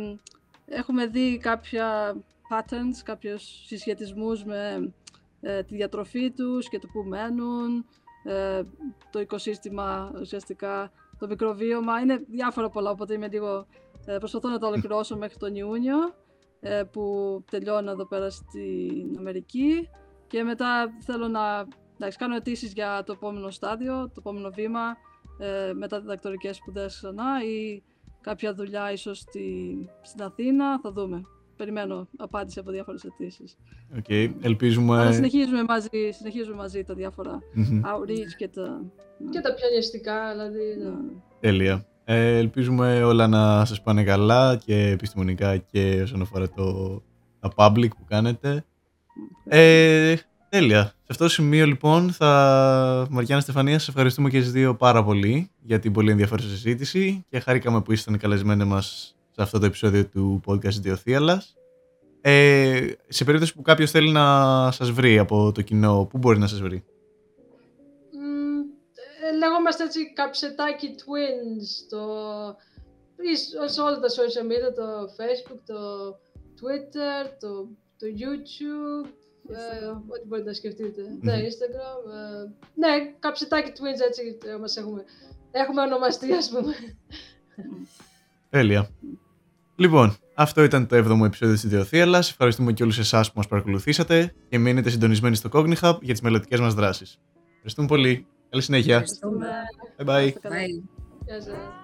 έχουμε 0.66 1.07
δει 1.07 1.39
κάποια 1.39 2.16
patterns, 2.51 3.03
κάποιους 3.05 3.43
συσχετισμούς 3.67 4.45
με 4.45 4.93
ε, 5.41 5.63
τη 5.63 5.75
διατροφή 5.75 6.31
τους 6.31 6.69
και 6.69 6.79
το 6.79 6.87
που 6.93 7.03
μένουν, 7.03 7.87
ε, 8.25 8.63
το 9.11 9.21
οικοσύστημα 9.21 10.13
ουσιαστικά, 10.21 10.93
το 11.19 11.27
μικροβίωμα. 11.27 12.01
Είναι 12.01 12.25
διάφορα 12.29 12.69
πολλά, 12.69 12.91
οπότε 12.91 13.15
είμαι 13.15 13.29
λίγο... 13.29 13.67
Ε, 14.07 14.17
προσπαθώ 14.19 14.49
να 14.49 14.59
το 14.59 14.67
ολοκληρώσω 14.67 15.17
μέχρι 15.17 15.37
τον 15.37 15.55
Ιούνιο, 15.55 15.97
ε, 16.61 16.83
που 16.93 17.45
τελειώνω 17.51 17.91
εδώ 17.91 18.07
πέρα 18.07 18.31
στην 18.31 19.17
Αμερική. 19.19 19.89
Και 20.27 20.43
μετά 20.43 20.97
θέλω 21.01 21.29
να 21.29 21.67
εντάξει, 21.95 22.19
κάνω 22.19 22.35
αιτήσεις 22.35 22.73
για 22.73 23.03
το 23.07 23.13
επόμενο 23.13 23.51
στάδιο, 23.51 24.07
το 24.07 24.15
επόμενο 24.19 24.51
βήμα, 24.51 24.97
ε, 25.39 25.73
μετά 25.73 26.01
διδακτορικές 26.01 26.57
σπουδές 26.57 26.97
ξανά 26.97 27.45
ή 27.45 27.83
κάποια 28.21 28.55
δουλειά 28.55 28.93
ίσως 28.93 29.19
στη, 29.19 29.77
στην 30.03 30.23
Αθήνα, 30.23 30.81
θα 30.81 30.93
δούμε. 30.93 31.23
Περιμένω 31.57 32.09
απάντηση 32.17 32.59
από 32.59 32.71
διάφορες 32.71 33.05
αιτήσεις. 33.05 33.57
Οκ, 33.99 34.09
ελπίζουμε... 34.45 35.01
Αλλά 35.01 35.13
συνεχίζουμε 35.13 35.65
μαζί, 35.69 35.89
συνεχίζουμε 36.11 36.57
μαζί 36.57 36.85
τα 36.85 36.95
διάφορα 36.95 37.39
Μμμ. 37.55 37.81
outreach 37.85 38.35
και 38.39 38.49
τα... 38.49 38.81
Και 39.31 39.41
τα 39.41 39.55
πιανιστικά, 39.55 40.31
δηλαδή. 40.33 40.77
ναι. 40.79 40.89
ναι. 40.89 41.13
Τέλεια. 41.41 41.87
Ε, 42.05 42.37
ελπίζουμε 42.37 43.03
όλα 43.03 43.27
να 43.27 43.65
σας 43.65 43.83
πάνε 43.83 44.05
καλά 44.05 44.57
και 44.57 44.89
επιστημονικά 44.89 45.57
και 45.57 46.01
όσον 46.03 46.21
αφορά 46.23 46.49
το, 46.49 47.03
τα 47.41 47.53
public 47.57 47.89
που 47.89 48.05
κάνετε. 48.05 48.65
Ε, 49.45 50.15
τέλεια. 50.49 50.83
Σε 50.83 51.11
αυτό 51.11 51.25
το 51.25 51.31
σημείο 51.31 51.67
λοιπόν 51.67 52.13
θα... 52.13 53.07
Μαριάννα 53.11 53.43
Στεφανία, 53.43 53.79
σας 53.79 53.89
ευχαριστούμε 53.89 54.31
και 54.31 54.41
τις 54.41 54.53
δύο 54.53 54.77
πάρα 54.77 55.05
πολύ 55.05 55.51
για 55.63 55.79
την 55.79 55.93
πολύ 55.93 56.11
ενδιαφέρουσα 56.11 56.49
συζήτηση 56.49 57.25
και 57.29 57.41
χάρηκαμε 57.41 57.83
που 57.83 57.93
ήσασταν 57.93 58.19
καλεσμένοι 58.19 58.65
μας 58.65 59.17
σε 59.35 59.43
αυτό 59.43 59.59
το 59.59 59.66
επεισόδιο 59.66 60.07
του 60.07 60.41
podcast 60.47 60.72
Διοθίαλας. 60.80 61.55
Ε, 62.20 62.93
σε 63.09 63.24
περίπτωση 63.24 63.55
που 63.55 63.62
κάποιος 63.62 63.91
θέλει 63.91 64.11
να 64.11 64.70
σας 64.70 64.91
βρει 64.91 65.18
από 65.18 65.53
το 65.53 65.62
κοινό, 65.62 66.07
πού 66.11 66.18
μπορεί 66.18 66.39
να 66.39 66.47
σας 66.47 66.61
βρει; 66.61 66.85
Μ, 68.12 68.59
ε, 69.28 69.37
Λεγόμαστε 69.39 69.85
έτσι 69.85 70.12
καψετάκι 70.12 70.95
twins 70.99 71.87
το, 71.89 72.01
ή 73.32 73.37
σ- 73.37 73.68
σε 73.72 73.80
όλα 73.80 73.99
τα 74.01 74.09
social 74.09 74.47
media, 74.47 74.74
το 74.74 74.82
facebook, 75.18 75.59
το 75.66 76.09
twitter, 76.61 77.30
το, 77.41 77.68
το 77.99 78.07
youtube, 78.18 79.09
ε, 79.49 79.55
Instagram. 79.55 79.97
ό,τι 80.09 80.26
μπορείτε 80.26 80.49
να 80.49 80.55
σκεφτείτε. 80.55 81.03
Ναι, 81.20 81.32
instagram. 81.35 82.11
ε, 82.12 82.51
ναι, 82.74 82.89
καψετάκι 83.18 83.72
twins 83.74 84.01
έτσι 84.09 84.39
ε, 84.45 84.57
μας 84.57 84.76
έχουμε, 84.76 85.05
έχουμε 85.51 85.80
ονομαστεί 85.82 86.32
ας 86.32 86.49
πούμε. 86.51 86.74
Τέλεια. 88.51 88.91
Λοιπόν, 89.77 90.16
αυτό 90.35 90.62
ήταν 90.62 90.87
το 90.87 90.97
7ο 90.97 91.25
επεισόδιο 91.25 91.55
της 91.55 91.64
Ιδιοθύελας. 91.64 92.31
Ευχαριστούμε 92.31 92.72
και 92.72 92.83
όλους 92.83 92.99
εσάς 92.99 93.27
που 93.29 93.33
μας 93.37 93.49
παρακολουθήσατε 93.49 94.35
και 94.49 94.59
μείνετε 94.59 94.91
συντονισμένοι 94.91 95.37
στο 95.37 95.49
Cogni 95.53 95.75
Hub 95.81 95.99
για 96.01 96.12
τις 96.12 96.20
μελλοντικές 96.20 96.61
μας 96.61 96.75
δράσεις. 96.75 97.18
Ευχαριστούμε 97.55 97.87
πολύ. 97.87 98.27
Καλή 98.51 98.62
συνέχεια. 98.62 98.95
Ευχαριστούμε. 98.95 99.47
Bye 99.99 100.03
bye. 100.03 100.33
Καλά. 100.41 100.57
Bye. 100.57 100.89
Γεια 101.27 101.41
σας. 101.41 101.84